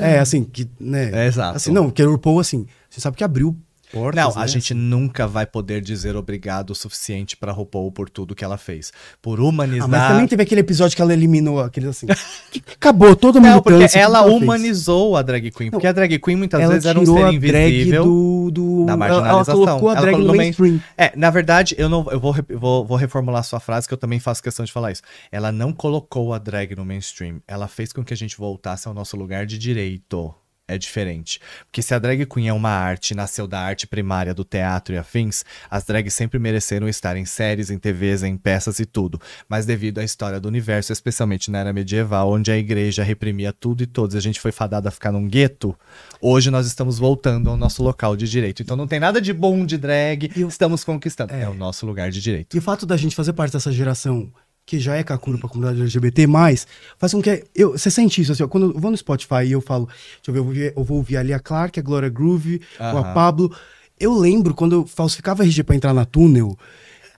[0.01, 1.11] É, assim, que, né?
[1.13, 1.57] É, exato.
[1.57, 3.55] Assim, não, porque a RuPaul, assim, você sabe que abriu
[3.91, 4.41] portas, Não, né?
[4.43, 8.57] a gente nunca vai poder dizer obrigado o suficiente pra RuPaul por tudo que ela
[8.57, 8.91] fez.
[9.21, 9.85] Por humanizar.
[9.85, 12.07] Ah, mas também teve aquele episódio que ela eliminou aqueles assim.
[12.51, 14.35] que acabou toda a Não, porque que ela fez.
[14.35, 15.71] humanizou a drag queen.
[15.71, 18.03] Porque a drag queen muitas Ela vezes era um ser a drag invisível.
[18.03, 18.85] do, do...
[18.85, 19.53] da ela- marginalização.
[19.55, 20.79] Ela colocou a Ela drag colocou no mainstream.
[20.97, 24.19] É, na verdade, eu não eu vou, vou, vou reformular sua frase, que eu também
[24.19, 25.01] faço questão de falar isso.
[25.31, 27.41] Ela não colocou a drag no mainstream.
[27.47, 30.33] Ela fez com que a gente voltasse ao nosso lugar de direito.
[30.69, 31.39] É diferente.
[31.65, 34.97] Porque se a drag queen é uma arte, nasceu da arte primária do teatro e
[34.97, 39.19] afins, as drags sempre mereceram estar em séries, em TVs, em peças e tudo.
[39.47, 43.81] Mas devido à história do universo, especialmente na era medieval, onde a igreja reprimia tudo
[43.81, 45.75] e todos, e a gente foi fadada a ficar num gueto,
[46.21, 48.61] hoje nós estamos voltando ao nosso local de direito.
[48.61, 51.33] Então não tem nada de bom de drag, E o- estamos conquistando.
[51.33, 51.41] É.
[51.41, 51.49] É.
[51.49, 52.55] o nosso lugar de direito.
[52.55, 54.31] E o fato da gente fazer parte dessa geração
[54.69, 56.67] que já é Kakuro pra comunidade LGBT, mais,
[56.99, 57.43] faz com que.
[57.55, 60.27] Eu, você sente isso, assim, ó, quando eu vou no Spotify e eu falo, deixa
[60.27, 62.85] eu ver, eu vou, ver- eu vou ouvir ali a Clark, a Glória Groove, ou
[62.85, 63.13] a Aham.
[63.15, 63.51] Pablo.
[63.99, 66.55] Eu lembro quando eu falsificava RG pra entrar na túnel.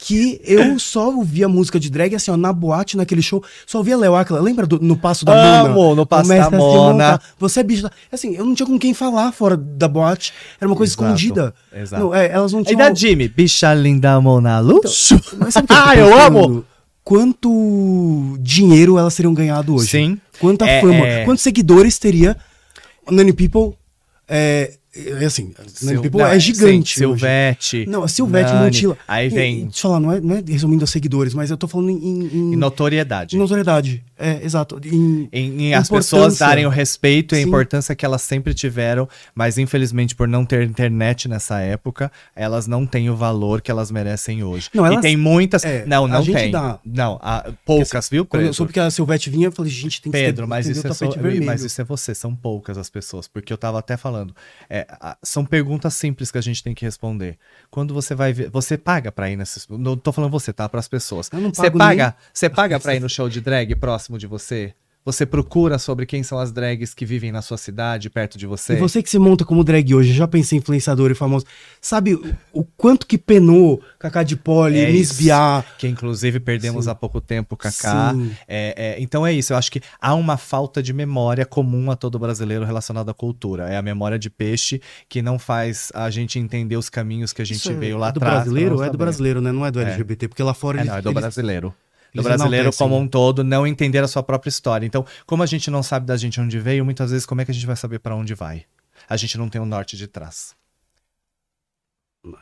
[0.03, 3.95] Que eu só ouvia música de drag, assim, ó, na boate, naquele show, só ouvia
[3.95, 4.39] Léo Aquila.
[4.41, 5.69] Lembra do, no Passo da Mona?
[5.69, 7.21] Amo, no Passo da Mona.
[7.37, 7.91] Você é bicho da...
[8.11, 10.33] Assim, eu não tinha com quem falar fora da boate.
[10.59, 11.53] Era uma coisa Exato, escondida.
[11.71, 12.01] exato.
[12.03, 12.77] Não, é, elas não E tinham...
[12.79, 15.09] da Jimmy, bicha linda Mona Luz?
[15.37, 16.65] Mas sabe o que Ah, eu amo!
[17.11, 19.89] Quanto dinheiro elas teriam ganhado hoje?
[19.89, 20.17] Sim.
[20.39, 20.95] Quanta É, fama?
[21.05, 21.25] é.
[21.25, 22.37] Quantos seguidores teria?
[23.09, 23.73] Nani People
[24.29, 26.93] é, é assim, Sil- People não, é gigante.
[26.93, 26.99] sim.
[26.99, 27.85] Silvete.
[27.85, 28.63] Não, a Silvete Nani.
[28.63, 28.97] Montila.
[29.05, 31.67] Aí vem Deixa eu falar, não é, não é resumindo a seguidores, mas eu tô
[31.67, 33.35] falando em, em, em notoriedade.
[33.35, 34.01] em notoriedade.
[34.21, 34.79] É, exato.
[34.85, 37.47] Em, Em, em as pessoas darem o respeito e a Sim.
[37.47, 42.85] importância que elas sempre tiveram, mas infelizmente por não ter internet nessa época, elas não
[42.85, 44.69] têm o valor que elas merecem hoje.
[44.73, 45.63] Não, e elas- tem muitas.
[45.65, 46.51] é, não, não tem.
[46.51, 48.55] dá- Não, a- poucas, viu, quando eu Pedro?
[48.57, 50.93] soube que a Silvete vinha, eu falei, gente, tem que Pedro, ter, mas isso, é
[50.93, 51.05] só,
[51.45, 54.35] mas isso é você, são poucas as pessoas, porque eu tava até falando.
[54.69, 57.37] É, a- são perguntas simples que a gente tem que responder.
[57.69, 59.67] Quando você vai ver, você paga pra ir nesses.
[59.69, 60.67] Não tô falando você, tá?
[60.69, 61.29] Para as pessoas.
[61.53, 64.73] Você paga, você paga pra ir no show de drag próximo de você?
[65.03, 68.73] Você procura sobre quem são as drags que vivem na sua cidade, perto de você?
[68.73, 71.43] E você que se monta como drag hoje, já pensei em influenciador e famoso.
[71.81, 75.13] Sabe o, o quanto que penou Cacá de Poli, É Miss.
[75.17, 75.65] Biá?
[75.79, 76.91] Que inclusive perdemos Sim.
[76.91, 77.57] há pouco tempo.
[77.63, 78.31] Sim.
[78.47, 81.95] É, é, então é isso, eu acho que há uma falta de memória comum a
[81.95, 83.69] todo brasileiro relacionada à cultura.
[83.71, 87.45] É a memória de peixe que não faz a gente entender os caminhos que a
[87.45, 88.35] gente Isso é- veio lá é do atrás.
[88.43, 88.83] brasileiro?
[88.83, 89.51] É do brasileiro, né?
[89.51, 89.85] Não é do É.
[89.85, 91.73] LGBT, porque lá fora É, eles, não, é do eles- brasileiro.
[92.13, 94.85] Do brasileiro como um todo, não entender a sua própria história.
[94.85, 97.51] Então, como a gente não sabe da gente onde veio, muitas vezes como é que
[97.51, 98.65] a gente vai saber pra onde vai?
[99.09, 100.53] A gente não tem o norte de trás.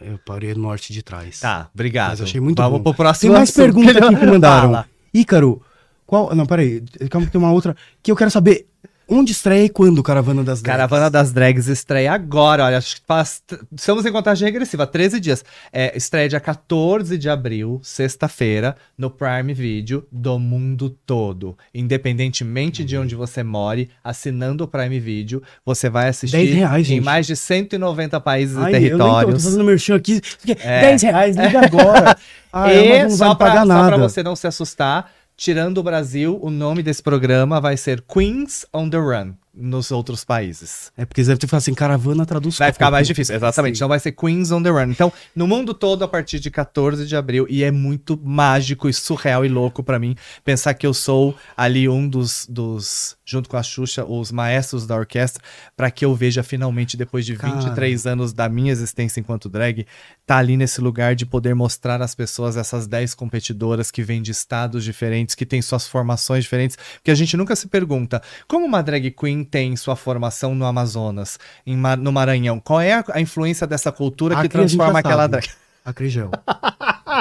[0.01, 1.39] Eu parei no norte de trás.
[1.39, 2.09] Tá, obrigado.
[2.09, 2.84] Mas eu achei muito Vamos bom.
[2.84, 4.72] pro próximo Tem mais perguntas que mandaram.
[4.72, 4.89] Fala.
[5.13, 5.61] Ícaro,
[6.05, 6.36] qual.
[6.36, 6.84] Não, peraí.
[7.09, 7.76] Calma que tem uma outra.
[8.03, 8.67] Que eu quero saber
[9.10, 10.78] onde estreia e quando Caravana das Drags?
[10.78, 13.41] Caravana das Drags estreia agora, olha, acho que faz,
[13.76, 15.43] estamos em contagem regressiva, 13 dias.
[15.74, 21.57] É, estreia dia 14 de abril, sexta-feira, no Prime Video do mundo todo.
[21.74, 26.95] Independentemente de onde você more, assinando o Prime Video, você vai assistir 10 reais, em
[26.95, 27.03] gente.
[27.03, 29.43] mais de 190 países Ai, e Eu nem tô, territórios.
[29.43, 30.22] fazendo merchan aqui.
[30.64, 30.82] É É.
[30.82, 32.18] 10 reais, liga agora.
[32.51, 36.84] Ah, e só, pra, só pra você não se assustar, tirando o Brasil, o nome
[36.84, 40.91] desse programa vai ser Queens on the Run nos outros países.
[40.95, 43.76] É porque eles devem ter falado assim, caravana traduz Vai ficar mais difícil, exatamente.
[43.76, 43.80] Sim.
[43.80, 44.91] Então vai ser Queens on the Run.
[44.91, 48.93] Então, no mundo todo, a partir de 14 de abril, e é muito mágico e
[48.93, 53.58] surreal e louco pra mim pensar que eu sou ali um dos, dos junto com
[53.58, 55.43] a Xuxa, os maestros da orquestra,
[55.78, 57.54] pra que eu veja finalmente, depois de Cara.
[57.54, 59.86] 23 anos da minha existência enquanto drag,
[60.26, 64.32] tá ali nesse lugar de poder mostrar às pessoas essas 10 competidoras que vêm de
[64.32, 68.82] estados diferentes, que têm suas formações diferentes, porque a gente nunca se pergunta como uma
[68.82, 73.66] drag queen tem sua formação no Amazonas, em no Maranhão, qual é a, a influência
[73.68, 75.47] dessa cultura que transforma aquela drag?
[75.84, 76.30] A Crigel.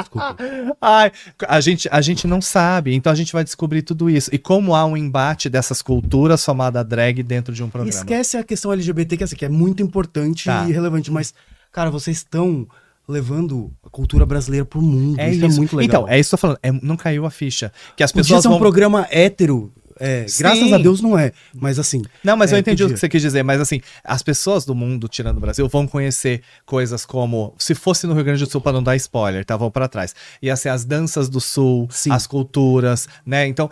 [0.01, 0.37] Desculpa.
[0.81, 1.11] Ai,
[1.47, 4.29] a gente, a gente não sabe, então a gente vai descobrir tudo isso.
[4.33, 7.97] E como há um embate dessas culturas somada drag dentro de um programa.
[7.97, 10.67] Esquece a questão LGBT, que, é assim, que é muito importante Tá.
[10.69, 11.33] e relevante, mas,
[11.73, 12.67] cara, vocês estão
[13.09, 15.19] levando a cultura brasileira pro mundo.
[15.19, 15.55] É isso, isso.
[15.57, 16.03] é muito legal.
[16.03, 16.59] Então, é isso que eu tô falando.
[16.63, 17.73] é- não caiu a ficha.
[17.97, 18.59] Que as Podia pessoas ser um vão...
[18.61, 19.73] programa hétero.
[20.01, 20.43] É, Sim.
[20.43, 21.33] graças a Deus não é.
[21.55, 22.03] Mas assim.
[22.25, 22.95] Não, mas É, eu entendi o podia.
[22.95, 23.43] que você quis dizer.
[23.43, 27.55] Mas assim, as pessoas do mundo, tirando o Brasil, vão conhecer coisas como.
[27.59, 29.57] Se fosse no Rio Grande do Sul, para não dar spoiler, tá?
[29.57, 30.15] Vão pra trás.
[30.43, 32.11] Ia ser as danças do Sul, Sim.
[32.13, 33.47] as culturas, né?
[33.47, 33.71] Então,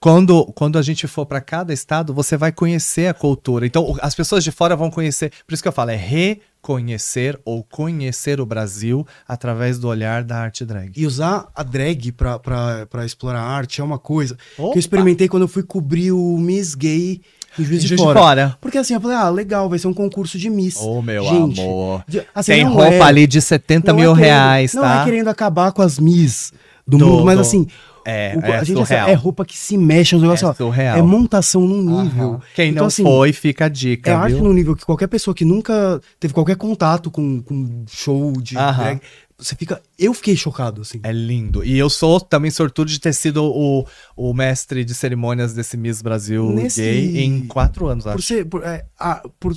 [0.00, 3.66] quando, quando a gente for pra cada estado, você vai conhecer a cultura.
[3.66, 5.30] Então, o- as pessoas de fora vão conhecer.
[5.46, 5.96] Por isso que eu falo, é
[6.66, 10.92] reconhecer ou conhecer o Brasil através do olhar da arte drag.
[10.96, 14.76] E usar a drag pra explorar a arte é uma coisa que Opa!
[14.76, 17.20] eu experimentei quando eu fui cobrir o Miss Gay
[17.58, 18.14] em Juiz de, Juiz Fora.
[18.14, 18.58] de fora.
[18.60, 20.76] Porque assim, eu falei, ah, legal, vai ser um concurso de Miss.
[20.76, 22.04] Ô, meu Gente, amor.
[22.08, 24.82] de- assim, Tem não roupa é- ali de 70 não mil é querendo- reais, Não
[24.82, 25.00] tá?
[25.02, 26.52] é querendo acabar com as Miss
[26.86, 27.66] do, Do- mundo, mas do- assim,
[28.04, 29.08] É, o- é a gente surreal.
[29.08, 30.96] é roupa que se mexe, é um negócio, É surreal.
[30.98, 32.28] é montação num nível.
[32.34, 32.40] Aham.
[32.54, 35.34] Quem Então, não assim, foi, fica a dica, É arte num nível que qualquer pessoa
[35.34, 38.82] que nunca teve qualquer contato com, com show de Aham.
[38.82, 39.00] drag,
[39.38, 39.80] você fica.
[39.98, 41.00] Eu fiquei chocado, assim.
[41.02, 41.64] É lindo.
[41.64, 43.84] E eu sou também sortudo de ter sido o,
[44.16, 48.22] o mestre de cerimônias desse Miss Brasil Nesse- gay em quatro anos, Por, acho.
[48.22, 49.56] ser, por, é, a- por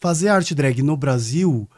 [0.00, 1.68] fazer arte drag no Brasil,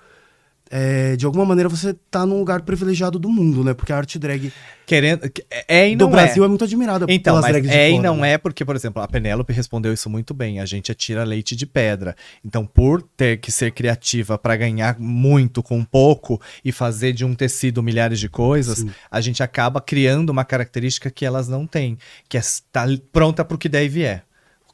[0.71, 3.75] é, de alguma maneira você tá num lugar privilegiado do mundo, né?
[3.75, 4.53] Porque a arte drag
[4.87, 5.31] Querendo.
[5.69, 6.47] É e do não Brasil é.
[6.47, 6.49] é.
[6.49, 8.33] muito admirada Então, pelas mas drags de é e não né?
[8.33, 10.59] é porque, por exemplo, a Penélope respondeu isso muito bem.
[10.59, 12.17] A gente atira leite de pedra.
[12.45, 17.37] Então, por ter que ser criativa para ganhar muito com pouco e fazer de um
[17.37, 18.91] tecido milhares de coisas, Sim.
[19.09, 21.97] a gente acaba criando uma característica que elas não têm,
[22.29, 24.25] que é estar pronta para o que der e vier.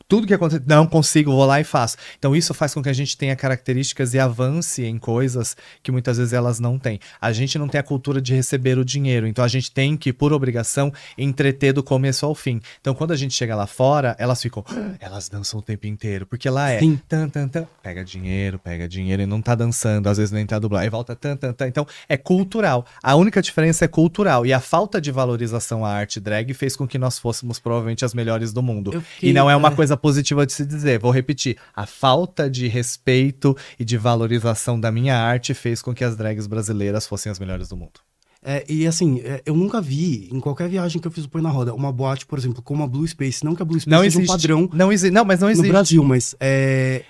[0.08, 1.96] Tudo que acontecer, não consigo, vou lá e faço.
[2.16, 6.16] Então, isso faz com que a gente tenha características e avance em coisas que muitas
[6.18, 7.00] vezes elas não têm.
[7.20, 10.12] A gente não tem a cultura de receber o dinheiro, então a gente tem que,
[10.12, 12.60] por obrigação, entreter do começo ao fim.
[12.80, 16.24] Então, quando a gente chega lá fora, elas ficam, "Ah", elas dançam o tempo inteiro,
[16.24, 17.00] porque lá é Sim.
[17.08, 20.58] tan, tan, tan, pega dinheiro, pega dinheiro e não tá dançando, às vezes nem tá
[20.60, 21.66] dublando, aí volta tan, tan, tan.
[21.66, 22.86] Então, é cultural.
[23.02, 24.46] A única diferença é cultural.
[24.46, 28.14] E a falta de valorização à arte drag fez com que nós fôssemos provavelmente as
[28.14, 28.92] melhores do mundo.
[29.02, 29.74] Fiquei- E não é uma é.
[29.96, 30.98] Coisa positiva de se dizer.
[30.98, 31.56] Vou repetir.
[31.74, 36.46] A falta de respeito e de valorização da minha arte fez com que as drags
[36.46, 38.00] brasileiras fossem as melhores do mundo.
[38.42, 41.42] É, e assim, é, eu nunca vi, em qualquer viagem que eu fiz o Põe
[41.42, 43.44] na Roda, uma boate, por exemplo, como a Blue Space.
[43.44, 44.30] Não que a Blue Space Não seja existe.
[44.30, 45.12] um padrão Não existe.
[45.12, 45.68] Não, mas não no existe.
[45.68, 47.02] Brasil, mas é,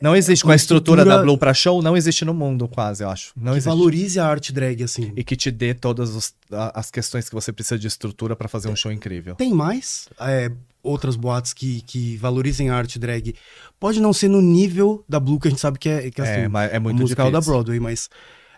[0.00, 0.42] Não existe.
[0.44, 3.32] Com a estrutura, estrutura- da Blue pra show, não existe no mundo, quase, eu acho.
[3.36, 3.68] Não que existe.
[3.68, 5.12] valorize a arte drag, assim.
[5.16, 6.34] E que te dê todas os-
[6.74, 9.36] as questões que você precisa de estrutura pra fazer um show incrível.
[9.36, 10.50] Tem mais é,
[10.82, 13.34] outras boates que, que valorizem a arte drag.
[13.78, 16.40] Pode não ser no nível da Blue, que a gente sabe que é, que, assim,
[16.42, 17.54] É, mas é muito musical da difícil.
[17.54, 18.08] Broadway, mas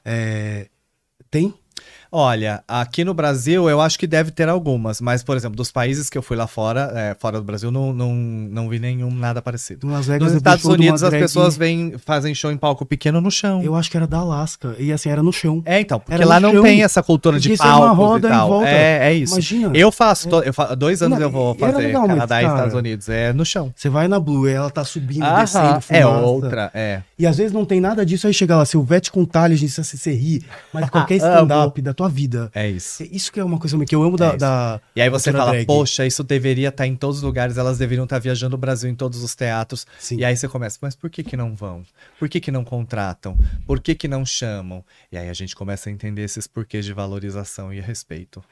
[0.04, 0.68] é,
[1.30, 1.54] tem?
[2.12, 6.10] Olha, aqui no Brasil eu acho que deve ter algumas, mas, por exemplo, dos países
[6.10, 9.40] que eu fui lá fora, é, fora do Brasil, não, não, não vi nenhum nada
[9.40, 9.86] parecido.
[9.86, 12.84] Em Las Vegas, Nos vi Estados Unidos as drag- pessoas vêm, fazem show em palco
[12.84, 13.62] pequeno no chão.
[13.62, 14.74] Eu acho que era da Alaska.
[14.78, 15.62] E assim, era no chão.
[15.64, 16.62] É, então, porque Era lá não chão.
[16.64, 18.48] tem essa cultura de Podia ser uma roda e em tal.
[18.48, 18.68] volta.
[18.68, 19.34] É, é isso.
[19.34, 19.70] Imagina.
[19.76, 22.40] Eu faço, to- eu fa- dois anos Não, eu vou e fazer legal, mas, Canadá
[22.40, 23.72] e cara, Estados Unidos, é no chão.
[23.76, 26.18] Você vai na Blue, ela tá subindo, Aham, descendo, é fumaça.
[26.26, 27.02] outra, é.
[27.16, 29.70] E às vezes não tem nada disso, aí chega lá, Silvete com talha, a gente
[29.70, 30.42] se ri,
[30.74, 32.50] mas qualquer stand-up da tua vida.
[32.54, 33.02] É isso.
[33.10, 34.38] Isso que é uma coisa que eu amo da, É isso.
[34.38, 35.66] da E aí você fala, drag.
[35.66, 38.94] poxa, isso deveria estar em todos os lugares, elas deveriam estar viajando o Brasil em
[38.94, 39.86] todos os teatros.
[39.98, 40.16] Sim.
[40.18, 41.82] E aí você começa, mas por que que não vão?
[42.18, 43.36] Por que que não contratam?
[43.66, 44.84] Por que que não chamam?
[45.12, 48.42] E aí a gente começa a entender esses porquês de valorização e respeito.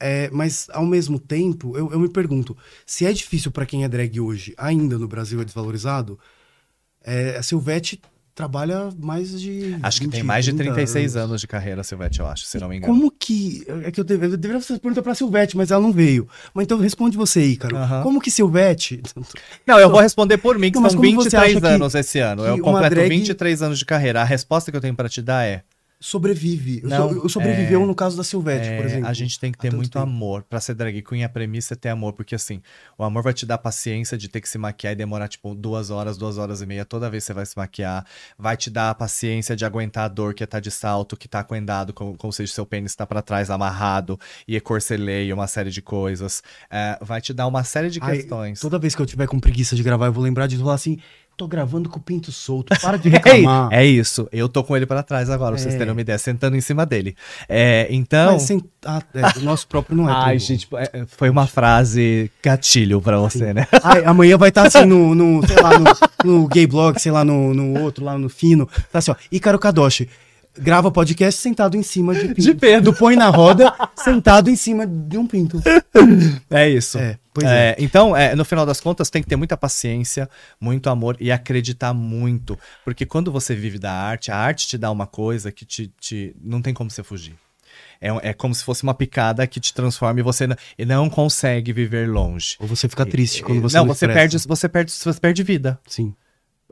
[0.00, 2.56] É, mas ao mesmo tempo, eu, eu me pergunto,
[2.86, 6.18] se é difícil pra quem é drag hoje, ainda no Brasil é desvalorizado,
[7.02, 8.00] é, a Silvete
[8.38, 9.76] trabalha mais de.
[9.82, 12.56] Acho que 20, tem mais de 30 36 anos de carreira, Silvete, eu acho, se
[12.60, 12.92] não me engano.
[12.94, 13.66] Como que.
[13.84, 16.28] É que eu, deve- eu deveria fazer pergunta pra Silvete, mas ela não veio.
[16.54, 18.00] Mas então responde você aí, cara.
[18.04, 19.02] Como que Silvete.
[19.66, 21.94] Não, eu vou responder por mim, que Não, são como você 23 acha que- anos
[21.96, 22.42] esse ano.
[22.44, 24.22] que Eu completo drag- 23 anos de carreira.
[24.22, 25.62] A resposta que eu tenho pra te dar é,
[26.00, 26.80] sobrevive?
[26.84, 29.06] Não, So- sobreviveu é- no caso da Silvete, por é, exemplo.
[29.08, 30.02] a gente tem que ter muito tempo.
[30.04, 30.42] amor.
[30.44, 32.12] Pra ser drag queen, a premissa é ter amor.
[32.12, 32.60] Porque assim,
[32.96, 35.90] o amor vai te dar paciência de ter que se maquiar e demorar, tipo, duas
[35.90, 38.04] horas, duas horas e meia toda vez que você vai se maquiar.
[38.38, 41.28] Vai te dar a paciência de aguentar a dor que é tá de salto, que
[41.28, 45.70] tá coendado, como, como se seu pênis tá pra trás, amarrado, e corcelei, uma série
[45.70, 46.42] de coisas.
[46.70, 48.60] É, vai te dar uma série de Ai, questões.
[48.60, 50.98] Toda vez que eu tiver com preguiça de gravar, eu vou lembrar de falar assim:
[51.38, 53.72] tô gravando com o pinto solto, para de É, reclamar.
[53.72, 54.28] é isso.
[54.32, 55.78] Eu tô com ele pra trás agora, pra vocês É.
[55.78, 57.16] terem uma ideia, sentando em cima dele.
[57.48, 58.32] É, então.
[58.32, 58.60] Mas sem...
[58.84, 60.12] ah, é, o nosso próprio não é.
[60.12, 63.68] Ai, gente, é, foi uma frase gatilho pra você, né?
[63.84, 65.84] Ai, amanhã vai estar assim no, no, sei lá, no,
[66.24, 68.68] no gay blog, sei lá, no, no outro, lá no fino.
[68.90, 70.08] Tá assim, ó, Ícaro Kadoshi.
[70.60, 72.40] Grava podcast sentado em cima de pinto.
[72.40, 72.92] De Pedro.
[72.92, 75.60] Do põe na roda, sentado em cima de um pinto.
[76.50, 76.98] É isso.
[76.98, 77.76] É, pois é.
[77.78, 80.28] Então, é, no final das contas, tem que ter muita paciência,
[80.60, 82.58] muito amor e acreditar muito.
[82.84, 86.34] Porque quando você vive da arte, a arte te dá uma coisa que te, te-
[86.42, 87.34] não tem como você fugir.
[88.00, 91.10] É, é como se fosse uma picada que te transforma e você não, e não
[91.10, 92.56] consegue viver longe.
[92.60, 94.18] Ou você fica triste quando você não, não você expressa.
[94.20, 95.78] perde, você perde, você perde vida.
[95.86, 96.14] Sim.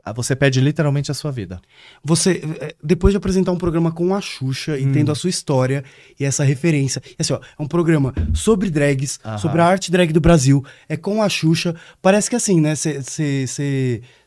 [0.09, 1.59] Ah, Você perde literalmente a sua vida.
[2.03, 4.91] Você, eh, depois de apresentar um programa com a Xuxa Hum.
[4.93, 5.83] tendo a sua história
[6.19, 9.37] e essa referência, e assim, ó, é um programa sobre drags, Aham.
[9.37, 11.75] sobre a arte drag do Brasil, é com a Xuxa.
[12.01, 12.73] Parece que assim, né?
[12.75, 13.01] Você,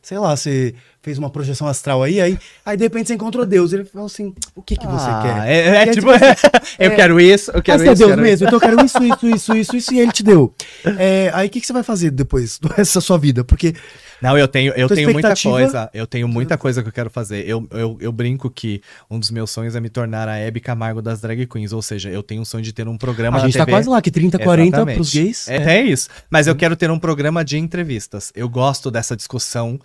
[0.03, 3.73] sei lá, você fez uma projeção astral aí, aí, aí de repente você encontrou Deus.
[3.73, 5.49] Ele falou assim: o que que você Ah, quer?
[5.51, 6.09] É, é Quer, tipo,
[6.79, 7.99] eu é- quero isso, eu quero você é isso.
[7.99, 10.55] Deus quero mesmo, então eu quero isso, isso, isso, isso, isso, e ele te deu.
[10.99, 13.45] É, aí o que, que você vai fazer depois do resto da sua vida?
[13.45, 13.75] Porque
[14.21, 15.91] Não, eu tenho, eu Tua tenho muita coisa.
[15.95, 17.49] Eu tenho muita coisa que eu quero fazer.
[17.49, 21.01] Eu, eu, eu brinco que um dos meus sonhos é me tornar a Hebe Camargo
[21.01, 21.73] das drag queens.
[21.73, 23.73] Ou seja, eu tenho um sonho de ter um programa a gente tá TV.
[23.73, 24.95] quase lá, que 30, 40 Exatamente.
[24.97, 25.49] pros gays.
[25.49, 26.09] É, é isso.
[26.29, 28.33] Mas eu quero ter um programa de entrevistas.
[28.35, 29.81] Eu gosto dessa discussão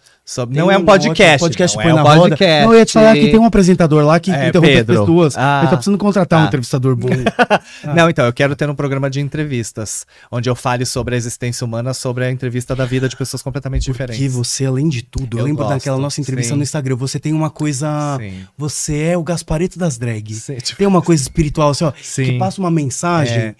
[0.49, 1.39] não é um podcast.
[1.39, 2.19] podcast não põe é um na roda.
[2.29, 2.65] podcast.
[2.65, 4.93] Não, eu ia te falar que tem um apresentador lá que É, interrompe Pedro.
[4.93, 5.37] as pessoas.
[5.37, 5.59] Ah.
[5.61, 6.47] Ele tá precisando contratar um Tá.
[6.47, 7.09] entrevistador bom.
[7.95, 11.63] Não, então, eu quero ter um programa de entrevistas, onde eu fale sobre a existência
[11.65, 14.33] humana, sobre a entrevista da vida de pessoas completamente Porque diferentes.
[14.33, 16.57] você, além de tudo, eu, Eu lembro gosto, daquela nossa entrevista sim.
[16.57, 18.17] no Instagram, você tem uma coisa.
[18.19, 18.33] Sim.
[18.57, 20.43] Você é o Gaspareto das drags.
[20.43, 23.37] Sim, tipo- Tem uma coisa espiritual, assim, ó, que passa uma mensagem.
[23.37, 23.55] É,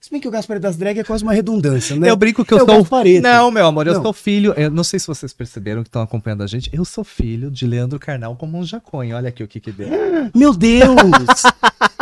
[0.00, 2.10] se bem que o Gaspareto das drags é quase uma redundância, né?
[2.10, 2.86] Eu brinco que eu É sou.
[3.22, 4.02] Não, meu amor, eu Não.
[4.02, 4.52] sou filho.
[4.56, 6.70] Eu não sei se vocês perceberam que estão acompanhando a gente.
[6.72, 9.12] Eu sou filho de Leandro Carnal com Monja Coin.
[9.12, 9.88] Olha aqui o que que deu.
[10.34, 10.94] Meu Deus!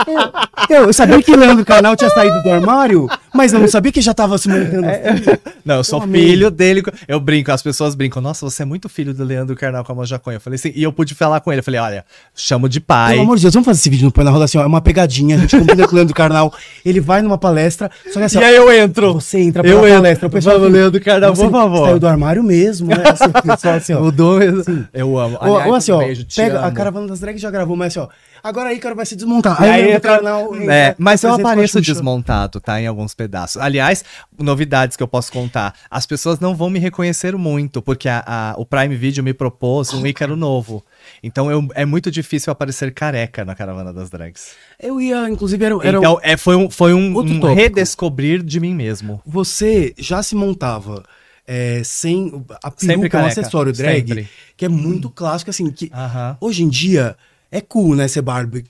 [0.07, 0.33] eu,
[0.69, 4.13] eu sabia que Leandro Canal tinha saído do armário, mas eu não sabia que já
[4.15, 5.39] tava se montando assim.
[5.65, 6.23] Não, eu sou amei.
[6.29, 6.83] filho dele.
[7.07, 8.21] Eu brinco, as pessoas brincam.
[8.23, 10.35] Nossa, você é muito filho do Leandro Carnal com a Monja Coin.
[10.35, 11.61] Eu falei assim, e eu pude falar com ele.
[11.61, 12.05] Eu falei, olha,
[12.35, 13.13] chamo de pai.
[13.13, 14.63] Pelo amor de Deus, vamos fazer esse vídeo no Põe na Roda assim, ó.
[14.63, 16.53] É uma pegadinha, a gente combina com o Leandro Carnal.
[16.85, 19.15] Ele vai numa palestra, só que assim, E ó, aí eu entro.
[19.15, 20.29] você entra Eu pela entro.
[20.29, 23.03] Vamos, assim, Leandro Carnal, "Nossa, por favor." Saiu do armário mesmo, né?
[23.07, 24.01] Assim, pessoal assim, ó.
[24.03, 24.87] Mudou mesmo.
[24.93, 25.39] Eu amo.
[25.41, 26.77] Ou, Aliás, ou assim, um ó, beijo, pega a amo.
[26.77, 28.09] caravana das drags já gravou, mas assim, ó.
[28.43, 29.61] Agora aí, cara, vai se desmontar.
[29.63, 32.81] Aí, aí entra- entra, É, mas eu a apareço desmontado, tá?
[32.81, 33.61] Em alguns pedaços.
[33.63, 34.05] Aliás,
[34.39, 35.75] novidades que eu posso contar.
[35.91, 39.93] As pessoas não vão me reconhecer muito, porque a- a- o Prime Video me propôs
[39.95, 40.85] um Ícaro novo.
[41.23, 44.53] Então eu- é muito difícil aparecer careca na caravana das drags.
[44.81, 48.75] Eu ia, inclusive, era, era então é, foi um, foi um, um redescobrir de mim
[48.75, 49.21] mesmo.
[49.25, 51.05] Você já se montava
[51.47, 54.29] é, sem a Sempre peruca, é um acessório drag, sempre.
[54.57, 56.37] que é muito clássico, assim, que Aham.
[56.41, 57.17] hoje em dia
[57.53, 58.61] é cool, né, ser barba,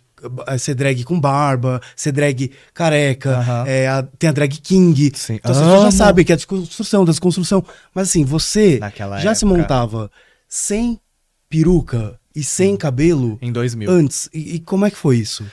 [0.59, 5.35] ser drag com barba, ser drag careca, é, a- tem a drag king, Sim.
[5.35, 7.65] então as pessoas já sabem que é a desconstrução, da desconstrução,
[7.95, 9.59] mas assim, você Naquela já se época.
[9.61, 10.11] montava
[10.49, 11.01] sem
[11.49, 13.91] peruca e sem cabelo Em 2000.
[13.91, 15.45] antes, e, e como é que foi isso?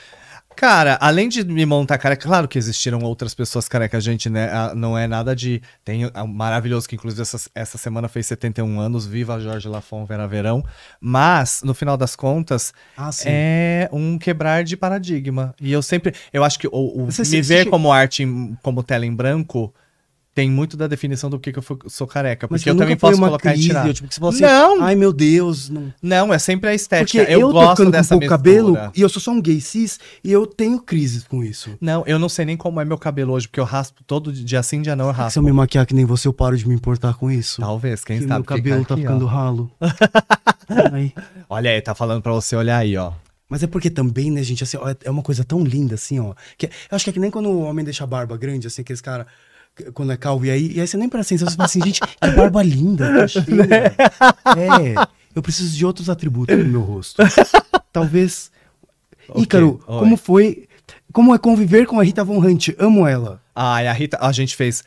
[0.60, 4.50] Cara, além de me montar careca, claro que existiram outras pessoas carecas, gente, né?
[4.52, 5.62] ah, Não é nada de.
[5.86, 10.28] Tem um maravilhoso que, inclusive, essa, essa semana fez 71 anos, viva Jorge Lafon Vera
[10.28, 10.62] Verão.
[11.00, 15.56] Mas, no final das contas, Ah, é um quebrar de paradigma.
[15.62, 16.14] E eu sempre.
[16.34, 18.28] Eu acho que o, o me ver como arte,
[18.62, 19.74] como tela em branco,
[20.34, 22.48] tem muito da definição do que, que eu sou careca.
[22.50, 23.88] Mas Porque eu também posso colocar crise, e tirar.
[23.88, 24.84] eu, tipo, você assim, Não.
[24.84, 25.94] ai meu Deus, não.
[26.02, 27.32] Não, é sempre a Porque estética.
[27.32, 30.32] eu, eu, gosto com dessa pouco cabelo, e eu sou só um gay cis, e
[30.32, 31.72] eu tenho crises com isso.
[31.82, 34.64] Não, eu não sei nem como é meu cabelo hoje, porque eu raspo todo dia
[34.64, 35.40] sim, dia não, eu Se raspo.
[35.40, 37.60] eu me maquiar que nem você, eu paro de me importar com isso.
[37.62, 38.36] Talvez, quem que sabe.
[38.36, 39.08] meu cabelo tá aqui, ó.
[39.08, 39.72] ficando ralo.
[40.94, 41.14] Ai.
[41.50, 43.12] Olha aí, tá falando pra você olhar aí, ó.
[43.50, 46.36] Mas é porque também, né, gente, assim, ó, é uma coisa tão linda, assim, ó.
[46.56, 48.84] Que, eu acho que é que nem quando o homem deixa a barba grande, assim,
[48.84, 49.26] aqueles cara
[49.94, 52.02] quando é calvo, e aí, e aí você nem presta atenção, você fala assim, gente,
[52.02, 53.96] que barba linda, tá cheia.
[54.58, 57.22] É, eu preciso de outros atributos no meu rosto.
[57.92, 58.52] Talvez...
[59.36, 60.00] Ícaro, oi.
[60.00, 60.68] como foi...
[61.12, 62.70] Como é conviver com a Rita Von Hunt?
[62.78, 63.42] Amo ela.
[63.56, 64.84] Ai, a Rita, a gente fez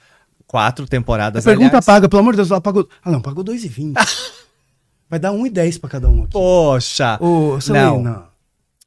[0.47, 1.45] quatro A temporadas.
[1.45, 1.85] pergunta aliás.
[1.85, 2.89] paga, pelo amor de Deus, ela pagou...
[3.05, 3.95] Ah, não, pagou 2,20.
[5.11, 6.33] Vai dar 1,10 pra cada um aqui.
[6.33, 7.19] Poxa!
[7.21, 7.99] Ô, Selena...
[7.99, 8.32] Não,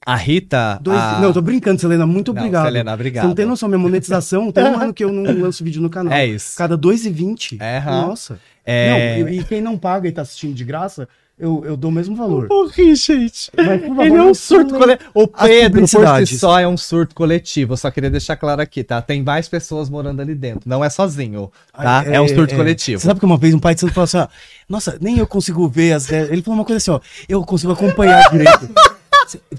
[0.06, 0.80] a Rita.
[0.82, 1.00] Dois...
[1.00, 2.06] a- Não, tô brincando, Selena.
[2.06, 2.66] Muito Não, obrigado.
[2.66, 3.24] Selena, obrigado.
[3.24, 5.90] Você não tem noção, minha monetização tem um ano que eu não lanço vídeo no
[5.90, 6.14] canal.
[6.14, 6.56] É isso.
[6.58, 7.58] Cada 2,20.
[7.60, 7.82] É.
[7.84, 8.40] Nossa.
[8.66, 9.20] É...
[9.22, 11.08] Não, e, e quem não paga e tá assistindo de graça,
[11.38, 12.48] eu, eu dou o mesmo valor.
[12.50, 13.52] Morri, gente.
[13.58, 15.10] Mas, favor, Ele é não um surto coletivo.
[15.14, 17.74] O Pedro, por si só, é um surto coletivo.
[17.74, 19.02] Eu só queria deixar claro aqui, tá?
[19.02, 20.62] Tem mais pessoas morando ali dentro.
[20.70, 22.00] Não é sozinho, tá?
[22.06, 23.02] Ai, É, um surto coletivo.
[23.02, 24.28] Você sabe que uma vez um pai de santo falou assim, ó,
[24.70, 26.10] nossa, nem eu consigo ver as...
[26.10, 28.70] Ele falou uma coisa assim, ó, eu consigo acompanhar direito.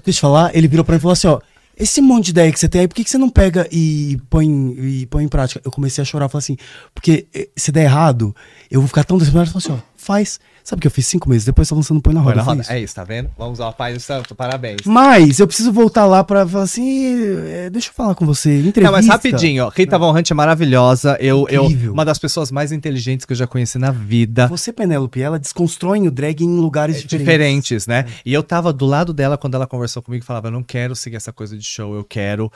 [0.03, 1.39] Deixa eu falar, ele virou pra mim e falou assim, ó,
[1.79, 4.19] esse monte de ideia que você tem aí, por que, que você não pega e
[4.31, 4.47] põe,
[4.79, 5.61] e põe em prática?
[5.63, 6.57] Eu comecei a chorar, falei assim,
[6.93, 8.35] porque eh, se der errado,
[8.71, 9.51] eu vou ficar tão decepcionado.
[9.51, 10.39] Ele falou assim, ó, faz.
[10.67, 11.45] Sabe o que eu fiz cinco meses?
[11.45, 12.35] Depois tá lançando Põe na Põe Roda.
[12.35, 12.63] na eu roda.
[12.63, 12.71] fiz.
[12.71, 13.29] É isso, tá vendo?
[13.37, 14.81] Vamos ao Pai do Santo, parabéns.
[14.83, 17.15] Mas eu preciso voltar lá pra falar assim,
[17.47, 18.81] eh, deixa eu falar com você, entrevista.
[18.81, 19.69] Não, mas rapidinho, ó.
[19.69, 21.17] Rita Von Hunt é maravilhosa.
[21.21, 24.47] Eu, eu, uma das pessoas mais inteligentes que eu já conheci na vida.
[24.47, 27.17] Você, Penélope, ela desconstrói o drag em lugares diferentes.
[27.17, 28.05] diferentes, né?
[28.25, 30.97] E eu tava do lado dela quando ela conversou comigo e falava: Eu não quero
[30.97, 32.51] seguir essa coisa de show, eu quero,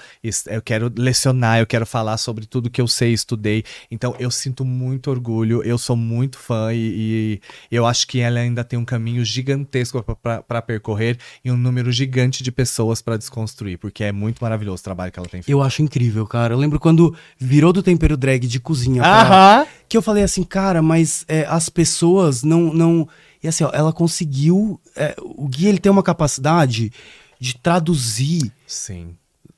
[0.48, 3.64] eu quero lecionar, eu quero falar sobre tudo que eu sei, estudei.
[3.90, 7.40] Então eu sinto muito orgulho, eu sou muito fã e,
[7.72, 10.04] e eu acho que ela ainda tem um caminho gigantesco
[10.48, 14.84] para percorrer e um número gigante de pessoas para desconstruir, porque é muito maravilhoso o
[14.84, 15.50] trabalho que ela tem feito.
[15.52, 16.54] Eu acho incrível, cara.
[16.54, 19.68] Eu lembro quando virou do tempero drag de cozinha pra- Aham!
[19.90, 23.08] que eu falei assim, cara, mas é, as pessoas não, não.
[23.44, 24.80] E assim, ó, ela conseguiu.
[24.96, 26.92] é, o Gui ele tem uma capacidade
[27.40, 29.16] de traduzir Sim.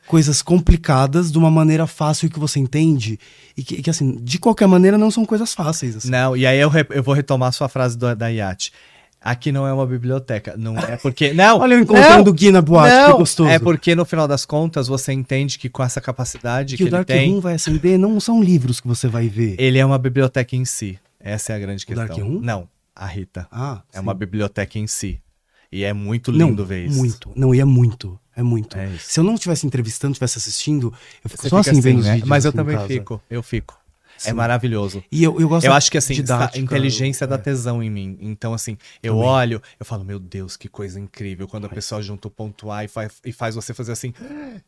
[0.07, 3.19] Coisas complicadas de uma maneira fácil que você entende.
[3.55, 5.95] E que, que, assim, de qualquer maneira, não são coisas fáceis.
[5.95, 6.09] assim.
[6.09, 8.71] Não, e aí eu, eu vou retomar a sua frase do- da Yacht.
[9.21, 10.55] Aqui não é uma biblioteca.
[10.57, 11.31] Não é porque.
[11.33, 11.59] Não!
[11.59, 13.49] Olha eu encontrando não, o Gui na boate, não, que gostoso.
[13.49, 16.87] É porque no final das contas você entende que com essa capacidade que que, o
[16.87, 19.55] ele Dark tem, Room vai acender, não são livros que você vai ver.
[19.57, 20.99] ele é uma biblioteca em si.
[21.21, 22.05] Essa é a grande O questão.
[22.05, 22.41] Dark Room?
[22.41, 23.47] Não, a Rita.
[23.49, 24.03] Ah, É sim.
[24.03, 25.21] uma biblioteca em si.
[25.71, 26.97] E é muito Não, lindo ver isso.
[26.97, 27.31] Muito.
[27.33, 28.19] Não, e é muito.
[28.35, 28.77] É muito.
[28.77, 28.89] É.
[28.99, 30.93] Se eu não estivesse entrevistando, estivesse assistindo,
[31.23, 32.13] eu fico Você só assim, vendo os né?
[32.13, 32.29] vídeos.
[32.29, 32.87] Mas eu assim, também casa.
[32.87, 33.21] fico.
[33.29, 33.77] Eu fico.
[34.17, 34.33] É Sim.
[34.33, 35.03] maravilhoso.
[35.11, 37.37] E eu, eu gosto Eu acho que assim, didática, inteligência dá é.
[37.39, 38.17] tesão em mim.
[38.21, 39.27] Então, assim, eu Também.
[39.27, 41.47] olho, eu falo, meu Deus, que coisa incrível.
[41.47, 44.13] Quando a pessoa junta o ponto A e faz, e faz você fazer assim,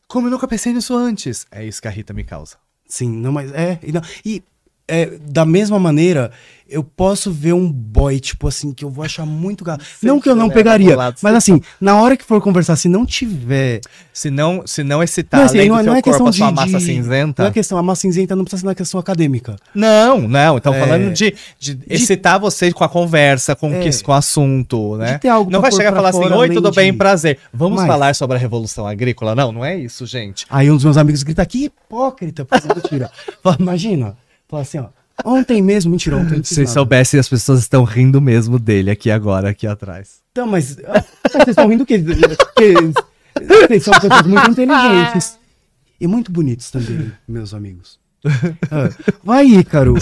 [0.08, 1.46] como eu nunca pensei nisso antes.
[1.52, 2.58] É isso que a Rita me causa.
[2.88, 3.80] Sim, não, mas é.
[3.84, 4.44] E, não- e,
[4.88, 6.32] é, da mesma maneira,
[6.68, 9.86] eu posso ver um boy, tipo assim, que eu vou achar muito gato.
[10.02, 12.90] Não que eu não leva pegaria, lado, mas assim, na hora que for conversar, se
[12.90, 13.82] não tiver.
[14.12, 16.50] Se não, se não excitar Não, assim, além não, é- não é corpo questão a
[16.50, 17.44] de- massa de- cinzenta.
[17.44, 19.56] Não é questão, a massa cinzenta não precisa ser na questão acadêmica.
[19.76, 20.58] Não, não.
[20.58, 20.80] Estão É.
[20.80, 23.80] falando de, de excitar você com a conversa, com, É.
[23.88, 25.14] que, com o assunto, né?
[25.14, 27.38] De ter algo não vai chegar e pra falar assim, oi, tudo bem, de- prazer.
[27.54, 29.36] Vamos Mas- falar sobre a Revolução Agrícola?
[29.36, 30.46] Não, não é isso, gente.
[30.50, 33.12] Aí um dos meus amigos grita, que hipócrita, porque mentira.
[33.44, 34.16] Fala, imagina.
[34.48, 34.88] Fala assim, ó.
[35.24, 36.74] Ontem mesmo, mentira, ontem Se vocês nada.
[36.74, 40.20] soubessem, as pessoas estão rindo mesmo dele aqui agora, aqui atrás.
[40.32, 40.78] Então, mas.
[40.86, 41.98] ah, Vocês estão rindo que.
[42.00, 42.74] que
[43.68, 45.38] vocês são pessoas muito inteligentes.
[46.00, 47.98] E muito bonitos também, meus amigos.
[48.70, 48.90] Ah,
[49.24, 49.96] vai, Ícaro.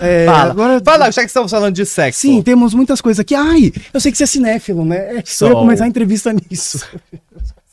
[0.00, 2.20] É, Fala, agora, fala, já que estamos falando de sexo.
[2.20, 3.34] Sim, temos muitas coisas aqui.
[3.34, 5.22] Ai, eu sei que você é cinéfilo, né?
[5.24, 5.48] Sou.
[5.48, 6.86] ia começar a entrevista nisso.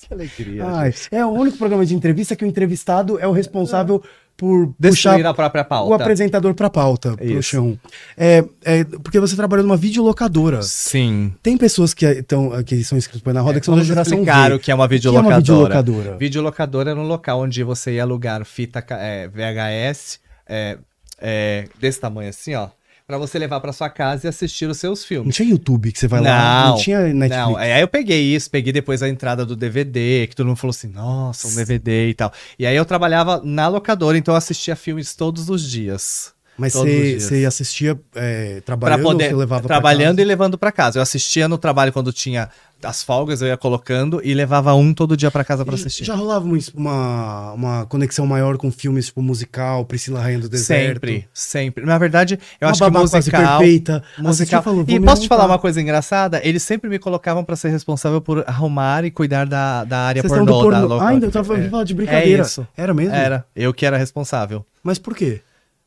[0.08, 0.64] Que alegria.
[0.68, 4.04] Ai, é o único programa de entrevista que o entrevistado é o responsável
[4.38, 5.92] por Destruir puxar a própria pauta.
[5.92, 7.44] o apresentador pra pauta, pro Isso.
[7.44, 7.80] chão.
[8.18, 10.62] É, é, porque você trabalhou numa videolocadora.
[10.62, 11.34] Sim.
[11.42, 14.54] Tem pessoas que, estão, que são inscritos na roda que são da geração V.
[14.54, 15.36] o que é uma O que é videolocadora.
[15.36, 16.18] uma videolocadora?
[16.18, 20.78] Videolocadora era um local onde você ia alugar fita é, VHS é,
[21.20, 22.70] é, desse tamanho assim, ó.
[23.08, 25.36] Pra você levar pra sua casa e assistir os seus Não filmes.
[25.36, 27.30] tinha YouTube que você vai lá, Não, não tinha Netflix.
[27.36, 30.72] Não, aí eu peguei isso, peguei depois a entrada do DVD, que todo mundo falou
[30.72, 32.32] assim, nossa, um DVD e tal.
[32.58, 36.35] E aí eu trabalhava na locadora, então eu assistia filmes todos os dias.
[36.58, 40.72] Mas você, assistia é, Pra trabalhando poder, ou você levava pra trabalhando e levando pra
[40.72, 41.00] casa.
[41.00, 42.50] Eu assistia no trabalho quando tinha
[42.84, 46.04] as folgas, eu ia colocando e levava um todo dia pra casa pra E assistir.
[46.04, 46.46] Já rolava
[46.76, 50.94] uma, uma, conexão maior com filmes tipo musical, Priscila Rainha do Deserto.
[50.94, 51.86] Sempre, sempre.
[51.86, 54.04] Na verdade, eu uma acho que musical, perfeita.
[54.20, 54.30] musical.
[54.30, 56.40] Assistiu, falou, e posso te falar uma coisa engraçada?
[56.44, 60.32] Eles sempre me colocavam pra ser responsável por arrumar e cuidar da, da área Vocês
[60.32, 60.94] estão pornô, do da pornô.
[60.96, 61.08] local.
[61.08, 61.70] Ah, ainda eu tava É.
[61.70, 62.44] falando de brincadeira.
[62.44, 62.68] É isso.
[62.78, 63.16] Era mesmo?
[63.16, 64.64] Era, eu que era responsável.
[64.84, 65.42] Mas por quê?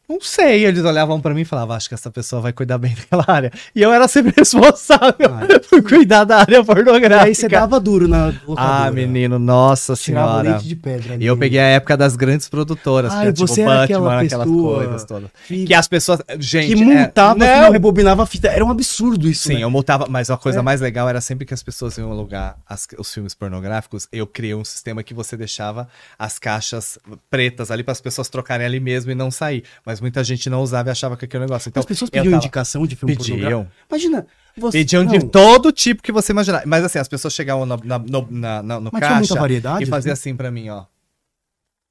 [0.08, 2.94] Não sei, eles olhavam pra mim e falavam, acho que essa pessoa vai cuidar bem
[2.96, 3.52] daquela área.
[3.74, 7.24] E eu era sempre responsável Ah, por cuidar da área E pornográfica.
[7.24, 8.86] aí você dava duro na locadora.
[8.86, 10.50] Ah, menino, nossa Tirava senhora.
[10.50, 11.16] leite de pedra.
[11.20, 11.40] E eu ali.
[11.40, 14.46] peguei a época das grandes produtoras, Ai, que era tipo você era aquela Batman, aquelas
[14.48, 15.30] pessoa coisas todas.
[15.46, 16.20] Que, Que as pessoas.
[16.38, 18.48] Gente, que é- multava se não, não rebobinava a fita.
[18.48, 19.60] Era um absurdo isso, Sim, né?
[19.64, 20.62] eu multava, mas a coisa É.
[20.62, 24.54] mais legal era sempre que as pessoas iam alugar as- os filmes pornográficos, eu criei
[24.54, 25.86] um sistema que você deixava
[26.18, 26.98] as caixas
[27.30, 29.64] pretas ali para as pessoas trocarem ali mesmo e não sair.
[29.84, 31.68] Mas muita gente não usava e achava que aquele negócio.
[31.68, 33.48] Então, As pessoas pediam tava- indicação de filme pornográfico.
[33.48, 33.68] Pediam.
[33.90, 34.26] Imagina,
[34.56, 34.78] você...
[34.78, 36.62] Pediam de não, todo tipo que você imaginar.
[36.66, 39.86] Mas assim, as pessoas chegavam na, na- no, na- na- no Mas caixa variedade, e
[39.86, 40.30] fazia assim?
[40.30, 40.84] assim pra mim, ó.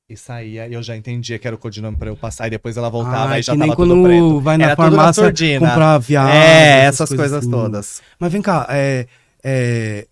[0.10, 2.78] E saía, e eu já entendia que era o codinome pra eu passar, e depois
[2.78, 4.40] ela voltava Ah, e já que nem tava quando preto.
[4.40, 8.02] vai na Era farmácia comprar Viagra, É, essas essas coisas coisas todas.
[8.18, 9.06] Mas vem cá, é,
[9.44, 10.08] é,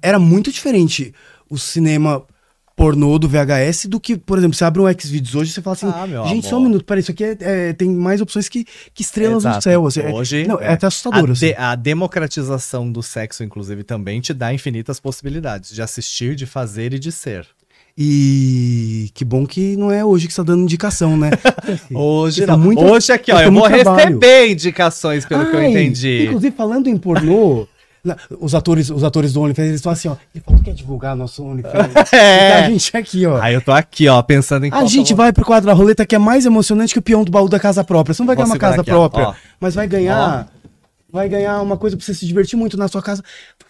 [0.00, 1.12] era muito diferente
[1.50, 2.24] o cinema
[2.76, 5.74] pornô do VHS do que, por exemplo, você abre um Xvideos hoje e você fala
[5.74, 6.68] assim, Ah, gente, só um amor.
[6.68, 9.64] minuto, peraí, isso aqui é- é- tem mais opções que, que estrelas no Exato.
[9.64, 9.86] céu.
[9.86, 10.72] assim, é- Hoje, não, é, é.
[10.74, 11.30] até assustador.
[11.30, 11.46] A, assim.
[11.46, 16.92] de- a democratização do sexo, inclusive, também te dá infinitas possibilidades de assistir, de fazer
[16.92, 17.46] e de ser.
[17.98, 21.30] E que bom que não é hoje que você tá dando indicação, né?
[21.90, 22.62] Hoje, Tá não.
[22.62, 23.96] muito- Hoje aqui, ó, tá eu vou trabalho.
[24.20, 26.26] receber indicações, pelo que eu Ai, entendi.
[26.26, 27.66] Inclusive, falando em pornô,
[28.40, 31.16] os atores, os atores do OnlyFans, eles falam assim, ó, ele falou que quer divulgar
[31.16, 31.92] nosso OnlyFans.
[32.12, 32.64] É.
[32.64, 33.40] A gente aqui, ó.
[33.40, 36.14] Aí eu tô aqui, ó, pensando em A gente vai pro quadro da roleta que
[36.14, 38.14] é mais emocionante que o peão do baú da casa própria.
[38.14, 38.94] Você não vai Vou ganhar uma casa aqui, ó.
[38.94, 39.34] própria, Ó.
[39.60, 40.48] mas vai ganhar.
[41.12, 43.22] Vai ganhar uma coisa pra você se divertir muito na sua casa.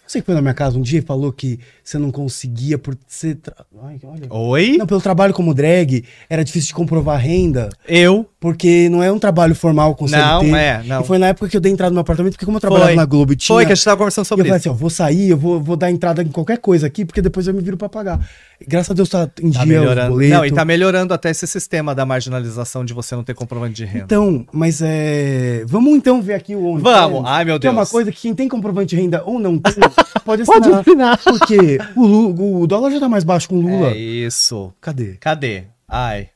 [0.06, 2.96] Você que foi na minha casa um dia e falou que você não conseguia por
[3.08, 3.36] ser.
[3.36, 4.26] tra- Ai, olha.
[4.30, 4.76] Oi?
[4.78, 8.26] Não, pelo trabalho como drag, era difícil de comprovar renda, Eu?
[8.40, 10.56] porque não é um trabalho formal com Não, CLT.
[10.56, 11.00] é, não.
[11.00, 12.90] E foi na época que eu dei entrada no meu apartamento, porque como eu trabalhava
[12.90, 12.96] Foi.
[12.96, 13.56] na Globo e tinha...
[13.56, 14.68] Foi que a gente tava conversando E eu sobre falei isso.
[14.68, 17.48] assim, ó, vou sair, eu vou, vou dar entrada em qualquer coisa aqui, porque depois
[17.48, 18.20] eu me viro pra pagar.
[18.66, 20.10] Graças a Deus tá em Tá dia melhorando.
[20.12, 20.36] boletos.
[20.36, 23.84] Não, e tá melhorando até esse sistema da marginalização de você não ter comprovante de
[23.84, 24.04] renda.
[24.04, 25.64] Então, mas é...
[25.66, 26.82] Vamos então ver aqui o OnlyFans.
[26.94, 27.22] Vamos.
[27.26, 27.90] Ai, meu Que é uma Deus.
[27.90, 29.74] coisa que quem tem comprovante de renda ou não tem,
[30.24, 30.80] pode assinar.
[30.80, 31.18] assinar.
[31.22, 33.90] Porque o, Lu- o dólar já tá mais baixo com o Lula.
[33.90, 34.72] É isso.
[34.80, 35.14] Cadê?
[35.20, 35.64] Cadê?
[35.88, 36.28] Ai.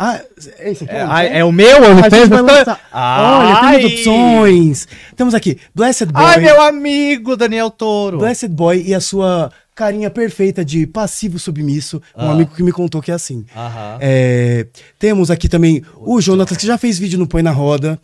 [0.00, 0.20] Ah,
[0.60, 2.12] esse aqui É, é, o é o meu A OnlyFans?
[2.14, 2.80] gente vai Eu tô- lançar.
[2.92, 3.78] Olha, Ai.
[3.80, 4.88] temos opções.
[5.16, 6.24] Temos aqui, Blessed Boy.
[6.24, 8.18] Ai, meu amigo, Daniel Toro.
[8.18, 12.00] Blessed Boy e a sua carinha perfeita de passivo submisso.
[12.16, 12.32] Um Ah.
[12.32, 13.44] amigo que me contou que é assim.
[13.56, 13.98] Aham.
[14.00, 14.66] É,
[15.00, 17.98] temos aqui também o Jonatas, que já fez vídeo no Põe na Roda.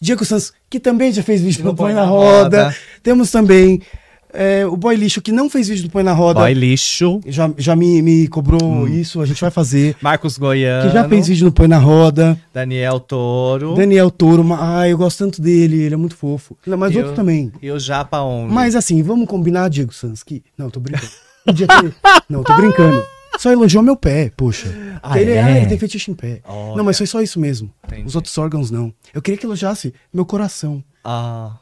[0.00, 2.76] Diego Santos, que também já fez vídeo no, Põe na, Roda.
[3.02, 3.80] Temos também
[4.34, 6.40] é, o Boy Lixo, que não fez vídeo no Põe na Roda.
[6.40, 7.20] Boy lixo.
[7.26, 8.88] Já, já me, me cobrou Hum.
[8.88, 9.96] isso, a gente vai fazer.
[10.02, 10.88] Marcos Goiano.
[10.88, 12.38] Que já fez vídeo no Põe na Roda.
[12.52, 13.74] Daniel Toro.
[13.74, 16.56] Daniel Toro, ah, eu gosto tanto dele, ele é muito fofo.
[16.66, 17.52] Mas E outro também.
[17.62, 18.52] E o Japa Only.
[18.52, 19.92] Mas assim, vamos combinar, Diego
[20.26, 20.42] que...
[20.58, 21.06] Não, tô brincando.
[21.46, 21.94] Ter...
[22.28, 23.02] Não, tô brincando.
[23.38, 24.68] Só elogiou meu pé, poxa.
[25.02, 25.42] Ah, ele, é?
[25.42, 26.40] ah, ele tem fetiche em pé.
[26.46, 26.76] Olha.
[26.76, 27.70] Não, mas foi só isso mesmo.
[27.84, 28.06] Entendi.
[28.06, 28.92] Os outros órgãos não.
[29.12, 30.82] Eu queria que elogiasse meu coração.
[31.04, 31.52] Ah.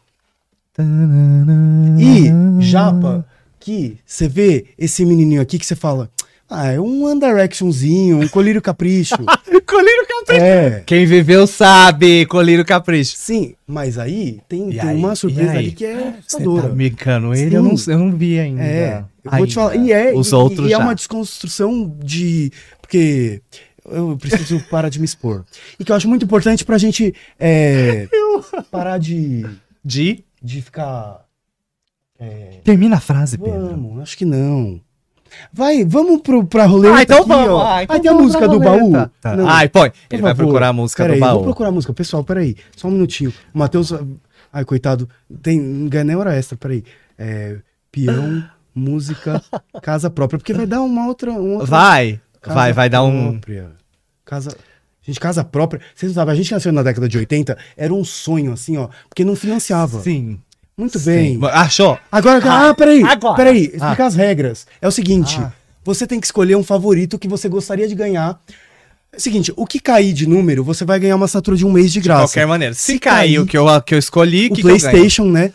[1.99, 2.62] E.
[2.62, 3.24] Japa,
[3.61, 6.11] que você vê esse menininho aqui que você fala...
[6.55, 9.15] Ah, é um Underactionzinho, um colírio capricho.
[9.65, 10.43] Colírio Capricho.
[10.43, 10.82] é.
[10.85, 13.15] Quem viveu sabe, Colírio Capricho.
[13.16, 14.94] Sim, mas aí tem, tem aí?
[14.99, 15.57] uma surpresa aí?
[15.59, 16.69] ali que é Você assustadora.
[16.69, 17.57] tá micando ele?
[17.57, 18.62] Eu não, eu não vi ainda.
[18.62, 19.70] É, eu vou te falar.
[19.73, 19.86] Ainda.
[19.86, 22.53] E é, Os e- outros e é uma desconstrução de.
[22.82, 23.40] Porque
[23.90, 25.47] eu preciso parar de me expor.
[25.81, 28.09] E que eu acho muito importante pra gente é,
[28.70, 29.47] parar de,
[29.82, 30.23] De?
[30.43, 31.24] De ficar.
[32.19, 33.69] é, Termina a frase, Pedro.
[33.69, 34.81] vamos, acho que não.
[35.52, 36.94] Vai, vamos pro, pra roleta.
[36.97, 37.48] Ah, então aqui, vamos.
[37.51, 37.66] ó.
[37.66, 38.93] Ah, então Aí tem a vamos música do baú.
[39.20, 39.35] Tá.
[39.35, 39.90] Não, Ai, põe.
[40.10, 40.44] Ele vai favor.
[40.44, 41.35] procurar a música Peraí, do baú.
[41.36, 41.93] Vou procurar a música.
[41.94, 42.55] Pessoal, peraí.
[42.77, 43.32] Só um minutinho.
[43.55, 43.94] O Matheus.
[44.52, 45.09] Ai, coitado.
[45.43, 46.85] Tem, não ganha nem hora extra, peraí.
[47.16, 47.56] É,
[47.90, 48.44] peão,
[48.74, 49.43] música,
[49.82, 50.39] casa própria.
[50.39, 51.31] Porque vai dar uma outra.
[51.32, 52.20] Uma outra Vai.
[52.43, 53.31] casa Vai, vai dar um.
[53.32, 53.70] própria.
[54.27, 54.55] Casa.
[55.04, 55.80] Gente, casa própria.
[55.94, 58.76] Vocês não sabem, a gente que nasceu na década de 80 era um sonho, assim,
[58.76, 58.88] ó.
[59.08, 60.00] Porque não financiava.
[60.00, 60.38] Sim.
[60.76, 61.04] Muito Sim.
[61.04, 61.40] bem.
[61.52, 61.98] Achou?
[62.10, 63.02] Agora, ah, peraí.
[63.02, 63.36] agora.
[63.36, 64.66] Peraí, explicar as regras.
[64.80, 65.52] É o seguinte: Ah.
[65.84, 68.40] você tem que escolher um favorito que você gostaria de ganhar.
[69.12, 71.70] É o seguinte, o que cair de número, você vai ganhar uma assinatura de um
[71.72, 72.22] mês de De graça.
[72.22, 72.72] qualquer maneira.
[72.72, 74.62] Se, Se cair o que eu, que eu escolhi, o que que?
[74.62, 75.52] PlayStation, né?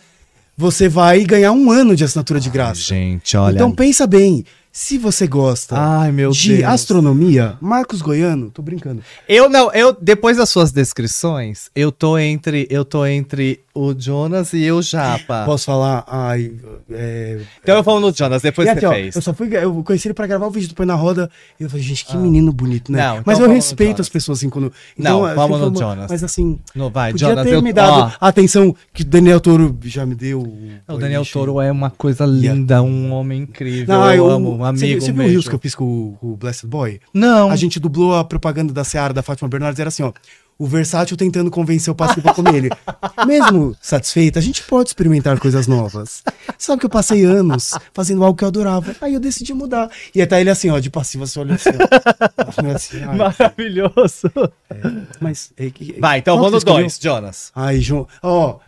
[0.56, 2.80] Você vai ganhar um ano de assinatura de graça.
[2.80, 3.54] Gente, olha.
[3.56, 6.68] Então pensa bem, se você gosta Ai, meu de Deus.
[6.68, 9.02] astronomia, Marcos Goiano, tô brincando.
[9.28, 14.52] Eu não, eu depois das suas descrições, eu tô entre, eu tô entre o Jonas
[14.52, 15.44] e o Japa.
[15.44, 16.04] Posso falar?
[16.06, 16.52] Ai,
[16.90, 17.40] é...
[17.62, 19.16] Então eu vou no Jonas, depois E você ó, fez.
[19.16, 21.70] eu só fui, eu conheci ele pra gravar o vídeo Põe na Roda, e eu
[21.70, 22.98] falei, gente, que menino bonito, né?
[22.98, 24.72] Não, então mas eu respeito as pessoas assim quando.
[24.96, 26.10] Não, acho vamos no Jonas.
[26.10, 29.40] Mas assim, Não vai, podia Jonas, ter eu, me dado a atenção que o Daniel
[29.40, 30.40] Toro já me deu.
[30.86, 33.94] o Daniel Toro é uma coisa linda, um homem incrível.
[33.94, 36.18] Não, eu eu amo, um amigo, você viu o Rios que eu fiz com, o-
[36.20, 37.00] o Blessed Boy?
[37.14, 37.50] Não.
[37.50, 40.12] A gente dublou a propaganda da Seara da Fátima Bernardes, era assim, ó.
[40.58, 42.70] O Versátil tentando convencer o passivo a comer ele.
[43.26, 46.22] Mesmo satisfeito, a gente pode experimentar coisas novas.
[46.58, 48.94] Sabe que eu passei anos fazendo algo que eu adorava.
[49.00, 49.88] Aí eu decidi mudar.
[50.12, 51.70] E aí tá ele assim, ó, de passivo, você olha assim,
[52.74, 54.30] assim, ai, Maravilhoso.
[55.20, 57.52] mas, é, que- Vai, então vamos dois, Jonas.
[57.54, 58.08] Ai, João.
[58.22, 58.58] Ó,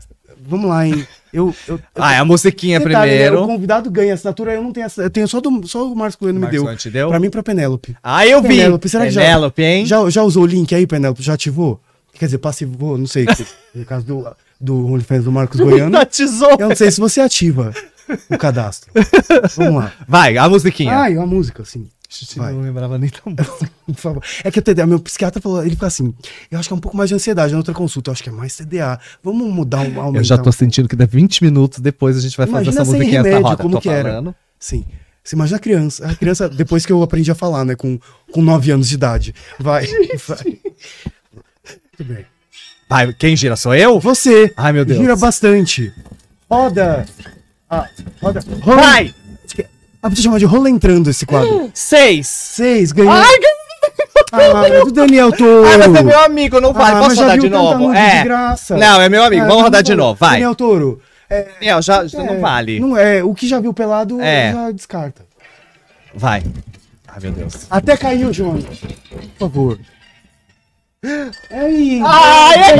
[0.46, 1.06] vamos lá, hein?
[1.32, 1.54] Eu.
[1.68, 3.16] eu, eu Ah, é a musiquinha Detalhe, né?
[3.18, 3.44] primeiro.
[3.44, 5.02] O convidado ganha assinatura, eu não tenho essa.
[5.02, 6.76] Eu tenho só, do, só o Marcos Coelho me deu.
[6.76, 7.08] Te deu?
[7.08, 7.96] Pra mim pra Penélope.
[8.02, 8.48] Ah, eu vi.
[8.48, 9.86] Penélope, será que já- Penélope, hein?
[9.86, 11.22] Já, já usou o link aí, Penélope?
[11.22, 11.80] Já ativou?
[12.14, 13.26] Quer dizer, passivou, não sei.
[13.74, 14.26] no caso do,
[14.60, 15.92] do OnlyFans do Marcos Goiano.
[15.96, 16.56] Batizou.
[16.58, 17.72] Eu não sei se você ativa
[18.28, 18.90] o cadastro.
[19.56, 19.92] Vamos lá.
[20.06, 20.94] Vai, a musiquinha.
[20.98, 21.88] Ai, uma música, assim.
[22.36, 22.52] Vai.
[22.52, 23.34] não lembrava nem tão
[23.86, 24.24] Por favor.
[24.42, 26.12] É que eu tenho, meu psiquiatra falou, ele fica assim,
[26.50, 28.28] eu acho que é um pouco mais de ansiedade na outra consulta, eu acho que
[28.28, 28.98] é mais CDA.
[29.22, 32.20] Vamos mudar um aumentar Eu já tô um- sentindo que dá 20 minutos depois a
[32.20, 33.62] gente vai fazer essa musiquinha essa remédio, roda.
[33.62, 34.34] como Tô que era.
[34.58, 34.84] Sim.
[35.22, 36.06] Você imagina a criança.
[36.10, 37.76] A criança, depois que eu aprendi a falar, né?
[37.76, 37.98] Com,
[38.32, 39.34] com 9 anos de idade.
[39.58, 39.86] Vai.
[40.26, 40.44] vai.
[40.44, 42.26] Muito bem.
[42.88, 43.54] Vai, quem gira?
[43.54, 44.00] Sou eu?
[44.00, 44.52] Você.
[44.56, 44.98] Ai, meu Deus.
[44.98, 45.92] Gira bastante.
[46.50, 47.06] Roda.
[47.68, 47.86] Ah,
[48.20, 48.40] roda.
[48.64, 49.14] Vai!
[50.02, 51.70] Ah, vou te chamar de rola entrando esse quadro.
[51.74, 52.26] Seis!
[52.26, 53.12] Seis, ganhou.
[53.12, 53.24] Ai,
[54.32, 55.66] Ah, é do Daniel Toro.
[55.66, 56.96] Ai, mas é meu amigo, não vale.
[56.96, 57.92] Ah, Posso rodar de novo?
[57.92, 58.18] É.
[58.18, 58.76] de graça.
[58.76, 59.42] Não, é meu amigo.
[59.44, 60.32] É, Vamos rodar de novo, vai.
[60.32, 61.00] Daniel Toro.
[61.28, 62.80] É, Daniel, já, já é, não vale.
[62.80, 64.52] Não é, o que já viu pelado É.
[64.52, 65.24] já descarta.
[66.14, 66.42] Vai.
[67.08, 67.66] Ai, meu Deus.
[67.70, 68.64] Até caiu, Jonas.
[68.64, 69.78] Por favor.
[71.02, 72.76] Ei, Ai,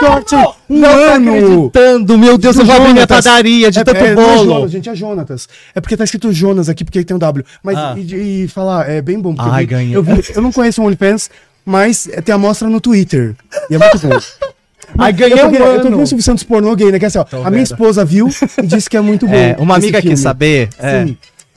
[0.00, 1.32] sorte, um Não tô ano.
[1.66, 4.44] acreditando, meu Deus, eu já vi minha padaria de É- tanto é, é bolo.
[4.44, 5.48] Jonas, gente, é Jonatas.
[5.74, 7.44] É porque tá escrito Jonas aqui, porque tem um W.
[7.64, 7.94] Mas, Ah.
[7.98, 9.34] e, e falar, é bem bom.
[9.38, 9.96] Ai, eu, ganhei.
[9.96, 11.28] eu, vi- eu não conheço o OnlyFans,
[11.66, 13.34] mas tem a amostra no Twitter.
[13.68, 14.16] E é muito bom.
[14.96, 16.98] Ai, ganhei eu, um tô, eu tô vendo o Silvio Santos pornô gay, né?
[17.00, 17.62] Que é assim, ó, a minha vendo.
[17.62, 18.28] esposa viu
[18.62, 19.34] e disse que é muito bom.
[19.34, 20.14] É, uma amiga filme.
[20.14, 20.68] quis saber.
[20.78, 21.06] É.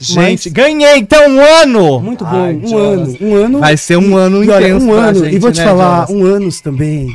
[0.06, 2.00] Gente, Mas- ganhei então um ano!
[2.00, 3.08] Muito bom, Ai, um Jonas.
[3.08, 3.58] ano, um ano.
[3.60, 6.06] Vai ser um ano E olha, intenso um ano, gente, e vou te né, falar,
[6.06, 6.10] Jonas?
[6.10, 7.08] um anos também.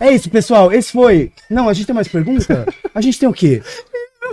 [0.00, 1.30] é isso, pessoal, esse foi.
[1.48, 2.66] Não, a gente tem mais pergunta?
[2.94, 3.62] A gente tem o quê?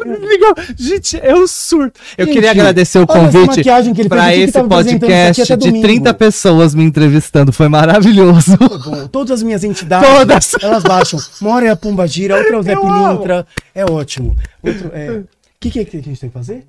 [0.06, 0.54] Legal.
[0.78, 2.00] Gente, eu surto.
[2.18, 3.64] Eu Gente, queria agradecer o convite
[4.08, 5.82] para esse isso podcast de domingo.
[5.82, 7.52] 30 pessoas me entrevistando.
[7.52, 8.58] Foi maravilhoso.
[8.58, 10.52] Bom, todas as minhas entidades, Todas.
[10.62, 11.20] elas baixam.
[11.42, 13.48] Uma hora é a Pomba Gira, outra é o Zé Pilintra.
[13.76, 14.38] É ótimo.
[14.64, 15.10] Outro é...
[15.12, 15.26] O
[15.60, 16.64] que, que é que a gente tem que fazer?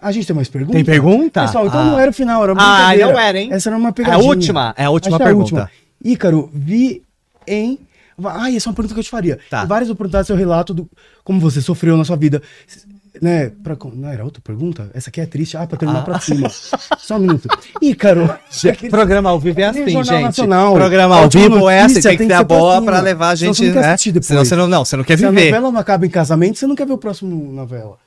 [0.00, 0.76] A gente tem mais perguntas?
[0.76, 1.42] Tem pergunta?
[1.42, 1.84] Pessoal, então Ah.
[1.84, 3.48] não era o final, era uma Ah, não era, hein?
[3.52, 4.28] Essa era uma É a pegadinha.
[4.28, 5.70] última, é a última Acho pergunta.
[6.02, 7.02] Ícaro, vi
[7.46, 7.78] em...
[8.24, 9.38] Ah, essa é uma pergunta que eu te faria.
[9.50, 9.64] Tá.
[9.64, 10.88] Várias oportunidades, seu relato do
[11.24, 12.42] como você sofreu na sua vida.
[13.20, 14.88] Né, pra, não era outra pergunta?
[14.94, 15.56] Essa aqui é triste.
[15.56, 16.04] Ah, pra terminar Ah.
[16.04, 16.48] pra cima.
[16.98, 17.48] Só um minuto.
[17.82, 18.32] Ícaro.
[18.88, 20.10] Programa ao vivo é assim, gente.
[20.22, 20.74] Nacional.
[20.74, 23.36] Programa ao Última vivo é assim, tem que ter a pra boa pra levar a
[23.36, 23.96] Senão gente, você não quer né?
[24.22, 25.46] Senão você não, não, você não quer Se a viver.
[25.50, 27.98] novela não acaba em casamento, você não quer ver o próximo novela.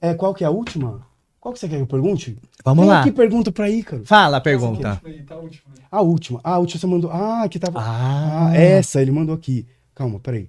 [0.00, 1.06] É, qual que é a última?
[1.40, 2.36] Qual que você quer que eu pergunte?
[2.64, 3.00] Vamos Tem lá.
[3.00, 4.02] aqui pergunta pra Ícaro.
[4.04, 5.00] Fala a pergunta.
[5.90, 6.40] A última.
[6.42, 7.10] Ah, a última você mandou.
[7.10, 7.80] Ah, que tava.
[7.80, 8.48] Ah.
[8.50, 9.66] Ah, essa ele mandou aqui.
[9.94, 10.48] Calma, peraí.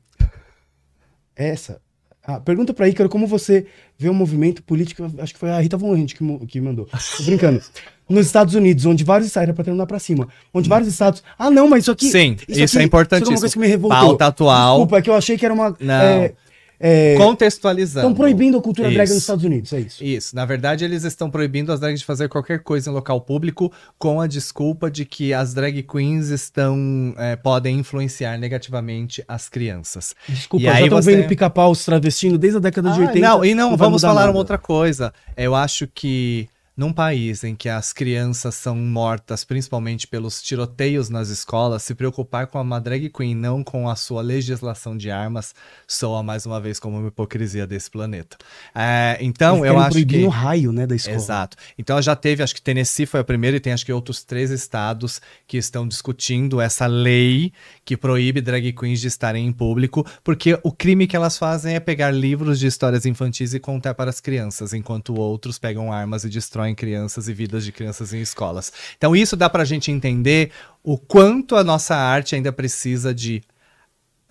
[1.36, 1.80] Essa.
[2.24, 3.66] Ah, pergunta pra Ícaro como você
[3.98, 5.04] vê o movimento político.
[5.20, 6.88] Acho que foi a Rita Von Hunt que, que mandou.
[7.18, 7.62] Tô brincando.
[8.10, 9.46] Nos Estados Unidos, onde vários estados.
[9.48, 10.28] Era pra terminar pra cima.
[10.54, 11.24] Onde vários estados.
[11.38, 12.10] Ah, não, mas isso aqui.
[12.12, 13.36] Sim, isso aqui- é importantíssimo.
[13.36, 14.00] Isso é uma coisa que me revoltou.
[14.00, 14.78] Pauta atual.
[14.78, 15.76] Desculpa, é que eu achei que era uma.
[15.80, 15.94] Não.
[15.94, 16.34] É,
[16.80, 18.08] é, Contextualizando.
[18.08, 19.14] Estão proibindo a cultura drag Isso.
[19.16, 20.04] nos Estados Unidos, é isso.
[20.04, 23.72] Isso, na verdade eles estão proibindo as drags de fazer qualquer coisa em local público
[23.98, 30.16] com a desculpa de que as drag queens estão é, podem influenciar negativamente as crianças.
[30.28, 33.20] Desculpa, E já estão você- vendo pica-pau se travestindo desde a década de Ah, 80.
[33.28, 34.32] não, e não, vai vamos falar nada.
[34.32, 35.14] uma outra coisa.
[35.36, 36.48] Eu acho que
[36.80, 42.48] num país em que as crianças são mortas principalmente pelos tiroteios nas escolas, se preocupar
[42.48, 45.54] com uma drag queen, não com a sua legislação de armas,
[45.86, 48.38] soa mais uma vez como uma hipocrisia desse planeta.
[48.74, 50.24] É, então, Eles eu acho proibir que.
[50.24, 51.18] no raio, né, da escola.
[51.18, 51.58] Exato.
[51.78, 54.50] Então já teve, acho que Tennessee foi a primeira e tem acho que outros três
[54.50, 57.52] estados que estão discutindo essa lei
[57.84, 61.80] que proíbe drag queens de estarem em público, porque o crime que elas fazem é
[61.82, 66.30] pegar livros de histórias infantis e contar para as crianças, enquanto outros pegam armas e
[66.30, 68.72] destroem em crianças e vidas de crianças em escolas.
[68.98, 70.52] Então, isso dá pra gente entender
[70.84, 73.42] o quanto a nossa arte ainda precisa de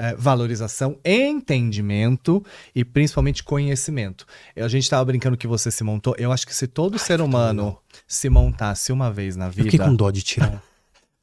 [0.00, 2.44] é, valorização, entendimento
[2.74, 4.26] e principalmente conhecimento.
[4.54, 6.14] Eu- A gente estava brincando que você se montou.
[6.18, 9.84] Eu acho que se todo ser humano se montasse uma vez na Eu fiquei vida
[9.86, 10.62] com dó de tirar.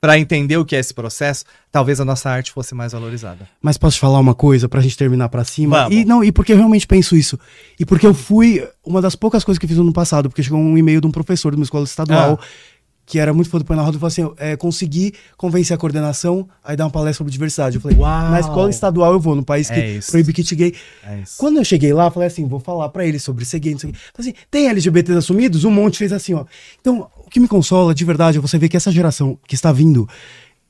[0.05, 3.47] para entender o que é esse processo, talvez a nossa arte fosse mais valorizada.
[3.59, 5.83] Mas posso te falar uma coisa pra gente terminar pra cima?
[5.85, 5.97] Vamos.
[5.97, 7.39] E não, e porque eu realmente penso isso.
[7.79, 10.77] E porque eu fui uma das poucas coisas que fiz no passado, porque chegou um
[10.77, 12.45] e-mail de um professor de uma escola estadual Ah.
[13.07, 15.77] que era muito fã do Põe na Roda e falou assim: é, consegui convencer a
[15.77, 17.75] coordenação a ir dar uma palestra sobre diversidade.
[17.77, 18.29] Eu falei, Uau!
[18.31, 20.73] na escola estadual eu vou, no país que É proíbe kit gay.
[21.03, 21.19] É.
[21.37, 23.79] Quando eu cheguei lá, eu falei assim, vou falar pra eles sobre ser gay, não
[23.79, 23.99] sei o quê.
[24.13, 25.63] Falei assim, tem LGBTs assumidos?
[25.65, 26.45] Um monte fez assim, ó.
[26.81, 30.07] Então, que me consola, de verdade, é você ver que essa geração que está vindo,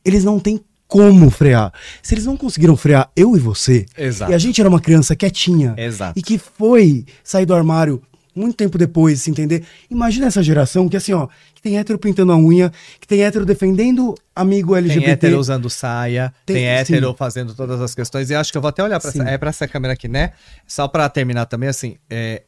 [0.04, 1.72] eles não têm como frear.
[2.02, 4.32] Se eles não conseguiram frear eu e você, Exato.
[4.32, 6.18] e a gente era uma criança quietinha, Exato.
[6.18, 8.02] e que foi sair do armário
[8.36, 9.64] muito tempo depois, se entender.
[9.92, 13.46] Imagina essa geração que assim, ó, que tem hétero pintando a unha, que tem hétero
[13.46, 15.12] defendendo amigo Tem LGBT.
[15.12, 17.16] hétero usando saia, tem, Tem- hétero sim.
[17.16, 18.32] fazendo todas as questões.
[18.32, 20.32] E acho que eu vou até olhar para essa, é pra essa câmera aqui, né?
[20.66, 22.42] Só para terminar também, assim, é,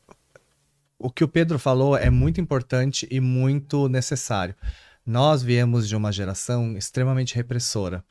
[1.00, 4.56] o que o Pedro falou é muito importante e muito necessário.
[5.06, 8.04] Nós viemos de uma geração extremamente repressora.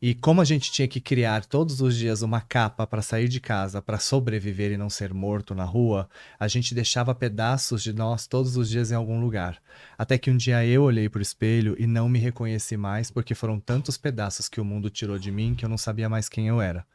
[0.00, 3.40] E como a gente tinha que criar todos os dias uma capa para sair de
[3.40, 8.28] casa, para sobreviver e não ser morto na rua, a gente deixava pedaços de nós
[8.28, 9.60] todos os dias em algum lugar.
[9.96, 13.58] Até que um dia eu olhei pro espelho e não me reconheci mais, porque foram
[13.58, 16.60] tantos pedaços que o mundo tirou de mim que eu não sabia mais quem eu
[16.60, 16.86] era.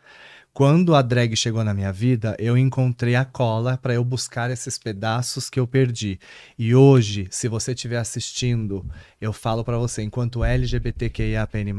[0.55, 4.77] Quando a drag chegou na minha vida, eu encontrei a cola para eu buscar esses
[4.77, 6.19] pedaços que eu perdi.
[6.59, 8.85] E hoje, se você estiver assistindo,
[9.19, 11.73] eu falo para você, enquanto LGBTQIAPN+,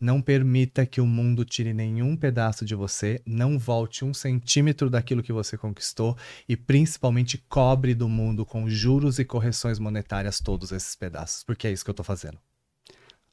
[0.00, 5.22] não permita que o mundo tire nenhum pedaço de você, não volte um centímetro daquilo
[5.22, 6.16] que você conquistou
[6.48, 11.72] e principalmente cobre do mundo com juros e correções monetárias todos esses pedaços, porque é
[11.72, 12.38] isso que eu tô fazendo.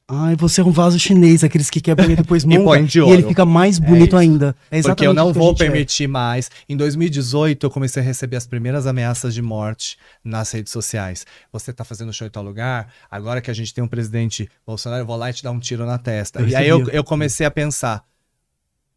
[0.08, 2.64] Ai, você é um vaso chinês, aqueles que quebram e depois E montam.
[2.64, 4.16] põe de e ele fica mais bonito isso.
[4.16, 4.56] ainda.
[4.70, 5.54] É Porque eu não vou é.
[5.56, 6.48] permitir mais.
[6.68, 11.26] Em 2018, eu comecei a receber as primeiras ameaças de morte nas redes sociais.
[11.52, 15.02] Você tá fazendo show em tal lugar, agora que a gente tem um presidente Bolsonaro,
[15.02, 16.40] eu vou lá e te dar um tiro na testa.
[16.40, 18.04] Eu e aí eu, eu comecei a pensar.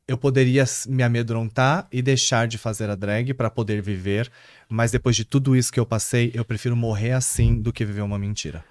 [0.07, 4.29] Eu poderia me amedrontar e deixar de fazer a drag para poder viver,
[4.67, 8.01] mas depois de tudo isso que eu passei, eu prefiro morrer assim do que viver
[8.01, 8.63] uma mentira.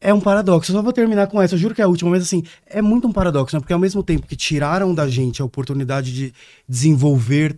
[0.00, 0.70] É um paradoxo.
[0.72, 1.54] Eu só vou terminar com essa.
[1.54, 3.60] Eu juro que é a última, mas assim, é muito um paradoxo, né?
[3.60, 6.34] Porque ao mesmo tempo que tiraram da gente a oportunidade de
[6.68, 7.56] desenvolver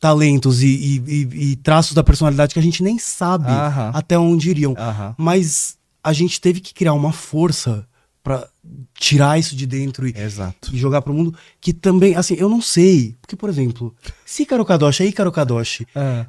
[0.00, 3.90] talentos e, e- e- e traços da personalidade que a gente nem sabe Aham.
[3.94, 4.74] até onde iriam.
[4.76, 5.14] Aham.
[5.16, 7.86] Mas a gente teve que criar uma força
[8.22, 8.46] pra
[8.98, 10.70] tirar isso de dentro e, Exato.
[10.74, 11.34] e jogar pro mundo.
[11.60, 13.14] Que também, assim, eu não sei.
[13.20, 13.94] Porque, por exemplo,
[14.24, 15.86] se Ícaro Kadoshi é Ícaro Kadoshi,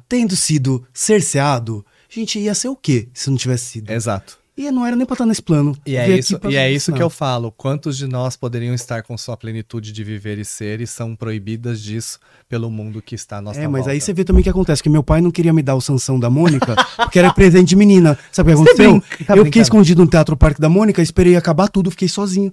[0.08, 3.90] tendo sido cerceado, gente, ia ser o quê se não tivesse sido?
[3.90, 4.38] Exato.
[4.56, 5.76] E não era nem pra estar nesse plano.
[5.84, 7.10] E é isso, pra e é isso que eu ensinar.
[7.10, 7.52] falo.
[7.52, 11.82] Quantos de nós poderiam estar com sua plenitude de viver e ser e são proibidas
[11.82, 12.18] disso
[12.48, 13.90] pelo mundo que está à nossa É, mas volta?
[13.90, 15.80] aí você vê também o que acontece, que meu pai não queria me dar o
[15.80, 18.18] Sansão da Mônica, porque era presente de menina.
[18.32, 18.90] Sabe o que aconteceu?
[18.92, 22.50] brinca, tá eu fiquei escondido no Teatro Parque da Mônica, esperei acabar tudo, fiquei sozinho.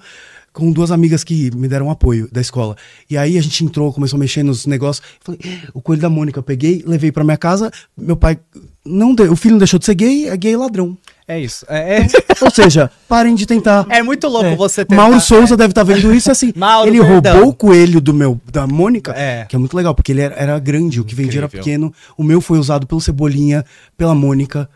[0.54, 2.78] Com duas amigas que me deram apoio da escola.
[3.10, 5.04] E aí a gente entrou, começou a mexer nos negócios.
[5.20, 5.40] Falei,
[5.74, 7.72] o coelho da Mônica, eu peguei, levei pra minha casa.
[7.98, 8.38] Meu pai,
[8.86, 10.96] não de- o filho não deixou de ser gay, é gay ladrão.
[11.28, 11.66] É isso.
[11.68, 12.08] É, é-
[12.42, 13.88] Ou seja, parem de tentar.
[13.90, 14.56] é muito louco É.
[14.56, 14.94] você ter.
[14.94, 16.54] Mauro Souza deve estar vendo isso assim.
[16.56, 17.34] Mauro, ele perdão.
[17.36, 19.46] roubou o coelho do meu da Mônica, É.
[19.46, 21.92] que é muito legal, porque ele era, era grande, o que vendia era pequeno.
[22.16, 23.66] O meu foi usado pelo Cebolinha,
[23.98, 24.70] pela Mônica.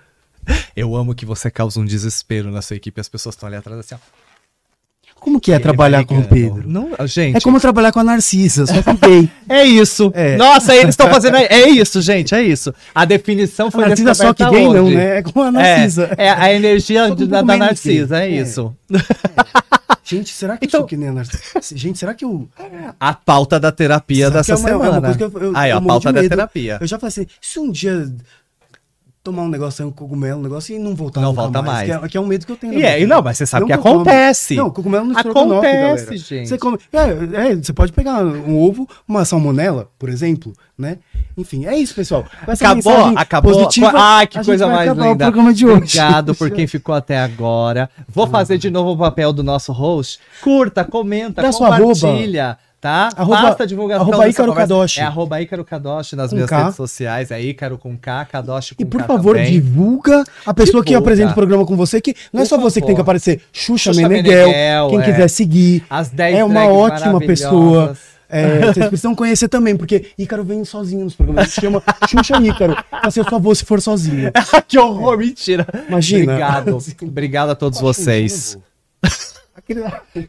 [0.76, 3.00] Eu amo que você causa um desespero na sua equipe.
[3.00, 3.98] As pessoas estão ali atrás assim, ó.
[5.28, 6.24] Como que é trabalhar com o.
[6.24, 6.64] Pedro?
[6.66, 7.36] Não, gente.
[7.36, 9.30] É como trabalhar com a Narcisa, só que gay.
[9.50, 10.10] É isso.
[10.16, 10.38] É.
[10.38, 11.36] Nossa, eles estão fazendo.
[11.36, 12.34] É isso, gente.
[12.34, 12.74] É isso.
[12.96, 14.96] A definição A foi Narcisa só que gay não, hoje.
[14.96, 15.18] né?
[15.18, 16.10] É com a Narcisa.
[16.18, 18.28] É, é a energia de- da, da Narcisa, é.
[18.28, 18.30] É.
[18.42, 18.74] isso.
[20.04, 21.44] Gente, será que Então- eu sou que nem a Narcisa?
[21.76, 22.48] Gente, será que eu...
[22.98, 25.02] A pauta da terapia Sabe dessa que é uma- é uma semana.
[25.02, 26.78] coisa que eu- eu- Aí, eu a pauta da terapia.
[26.80, 28.10] Eu já falei assim, se um dia
[29.28, 31.86] tomar um negócio, um cogumelo, um negócio e não voltar Não volta mais.
[31.86, 32.74] Que é, que é um medo que eu tenho.
[32.74, 34.02] E é, não, mas você sabe que eu como.
[34.02, 34.56] acontece.
[34.56, 36.48] Não, cogumelo estrogonofe, Acontece, gente.
[36.48, 36.78] Você come...
[36.94, 41.00] é, é, você pode pegar um ovo, uma salmonela, por exemplo, né?
[41.36, 42.26] Enfim, é isso, pessoal.
[42.48, 43.54] Acabou, acabou.
[43.54, 45.28] positiva, Ai, que coisa mais linda.
[45.28, 47.90] Obrigado por quem ficou até agora.
[48.08, 50.20] Vou fazer de novo o papel do nosso host.
[50.42, 52.58] Curta, comenta, Dá sua compartilha.
[52.80, 53.10] Tá?
[53.18, 54.04] Arroba- Faça a divulgação.
[54.08, 54.54] arroba Ícaro.
[54.54, 55.00] Kadoshi.
[55.00, 56.58] É arroba Ícaro Kadoshi nas Com minhas K.
[56.60, 57.32] redes sociais.
[57.32, 59.52] É Ícaro com K, Kadoshi com E por K favor, também.
[59.52, 60.98] divulga a pessoa que Divulga.
[61.00, 63.10] apresenta o programa com você, que não é Por só você que tem que favor.
[63.10, 63.42] aparecer.
[63.52, 65.04] Xuxa, Xuxa Meneghel, Meneghel, quem é.
[65.04, 65.84] quiser seguir.
[65.90, 67.96] As 10 É uma ótima pessoa.
[68.30, 71.52] É, vocês precisam conhecer também, porque Ícaro vem sozinho nos programas.
[71.54, 72.76] Se chama Xuxa Ícaro.
[73.02, 74.32] Pra ser sua se for sozinho.
[74.68, 75.66] que horror, mentira.
[75.88, 76.34] Imagina.
[76.34, 76.78] Obrigado.
[77.02, 78.58] Obrigado a todos vocês.
[79.58, 79.84] Aquele-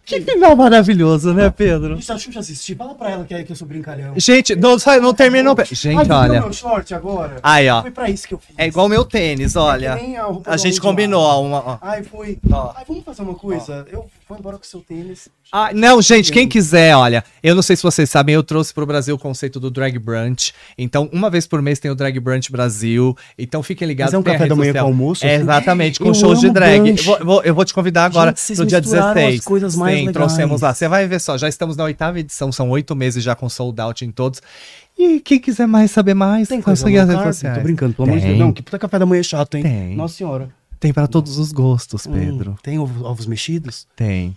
[0.06, 2.00] Que final maravilhoso, né, Pedro?
[2.00, 4.14] Se a Xuxa assistir, fala pra ela que, é, que eu sou brincalhão.
[4.16, 5.54] Gente, não, sai, não terminou.
[5.58, 6.40] Ai, Gente, viu olha.
[6.40, 7.36] meu short agora?
[7.42, 7.82] Aí, ó.
[7.82, 8.54] Foi pra isso que eu fiz.
[8.56, 9.96] É igual meu tênis, olha.
[9.96, 11.78] que nem a A gente combinou, ó, uma, ó.
[11.82, 12.38] Ai, foi.
[12.50, 12.72] Ó.
[12.74, 13.86] Ai, vamos fazer uma coisa.
[13.92, 15.28] Eu vou embora com seu tênis.
[15.50, 18.84] Ah, não, gente, quem quiser, olha, eu não sei se vocês sabem, eu trouxe pro
[18.84, 20.52] Brasil o conceito do Drag Brunch.
[20.76, 23.16] Então, uma vez por mês tem o Drag Brunch Brasil.
[23.38, 24.12] Então, fiquem ligados.
[24.12, 24.84] Mas é um café da manhã social.
[24.84, 25.42] com almoço, É, assim?
[25.42, 26.92] exatamente, com Eu shows de drag.
[27.02, 29.38] vou, vou- eu vou te convidar agora Gente, no dia misturaram 16.
[29.40, 30.14] as coisas mais Sim, legais.
[30.14, 30.74] trouxemos lá.
[30.74, 33.80] Você vai ver só, já estamos na oitava edição, são oito meses já com sold
[33.80, 34.42] out em todos.
[34.98, 37.56] E quem quiser mais saber mais, Tem seguir as redes sociais.
[37.56, 38.26] Tô brincando, pelo amor de.
[38.26, 38.38] Deus.
[38.38, 39.62] Não, que puta café da manhã chato, hein?
[39.62, 39.96] Tem.
[39.96, 40.50] Nossa senhora.
[40.80, 42.56] Tem para todos os gostos, Hum, Pedro.
[42.62, 43.86] tem ovos, mexidos?
[43.96, 44.36] Tem.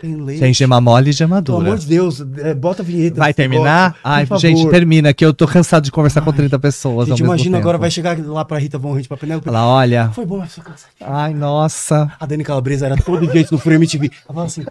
[0.00, 0.40] Tem leite.
[0.40, 1.68] Tem gema mole e gema Pelo dura.
[1.70, 3.16] amor de Deus, é, bota a vinheta.
[3.16, 3.90] Vai terminar?
[3.92, 4.40] negócio, Ai, favor.
[4.40, 7.08] gente, termina, que eu tô cansado de conversar com 30 pessoas.
[7.08, 9.48] Gente, imagina agora vai chegar lá pra Rita Von Hunt, pra Penélope.
[9.48, 10.10] Ela olha.
[10.10, 10.92] Foi bom, mas sou cansada.
[11.00, 12.12] Ai, nossa.
[12.20, 14.06] A Dani Calabresa era todo jeito no Frame TV.
[14.08, 14.64] Ela falava assim: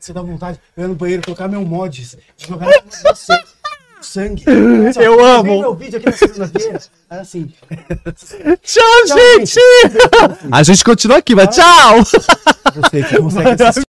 [0.00, 2.66] você dá vontade, eu ia no banheiro colocar meu mods, de jogar.
[4.10, 4.44] Sangue.
[4.88, 5.60] Assim, ó, Eu amo.
[5.60, 6.80] meu vídeo aqui na segunda-feira.
[7.08, 7.52] Assim.
[8.60, 9.60] Tchau, gente!
[10.50, 11.98] A gente continua aqui, mas tchau!
[12.74, 13.89] Você que consegue assistir.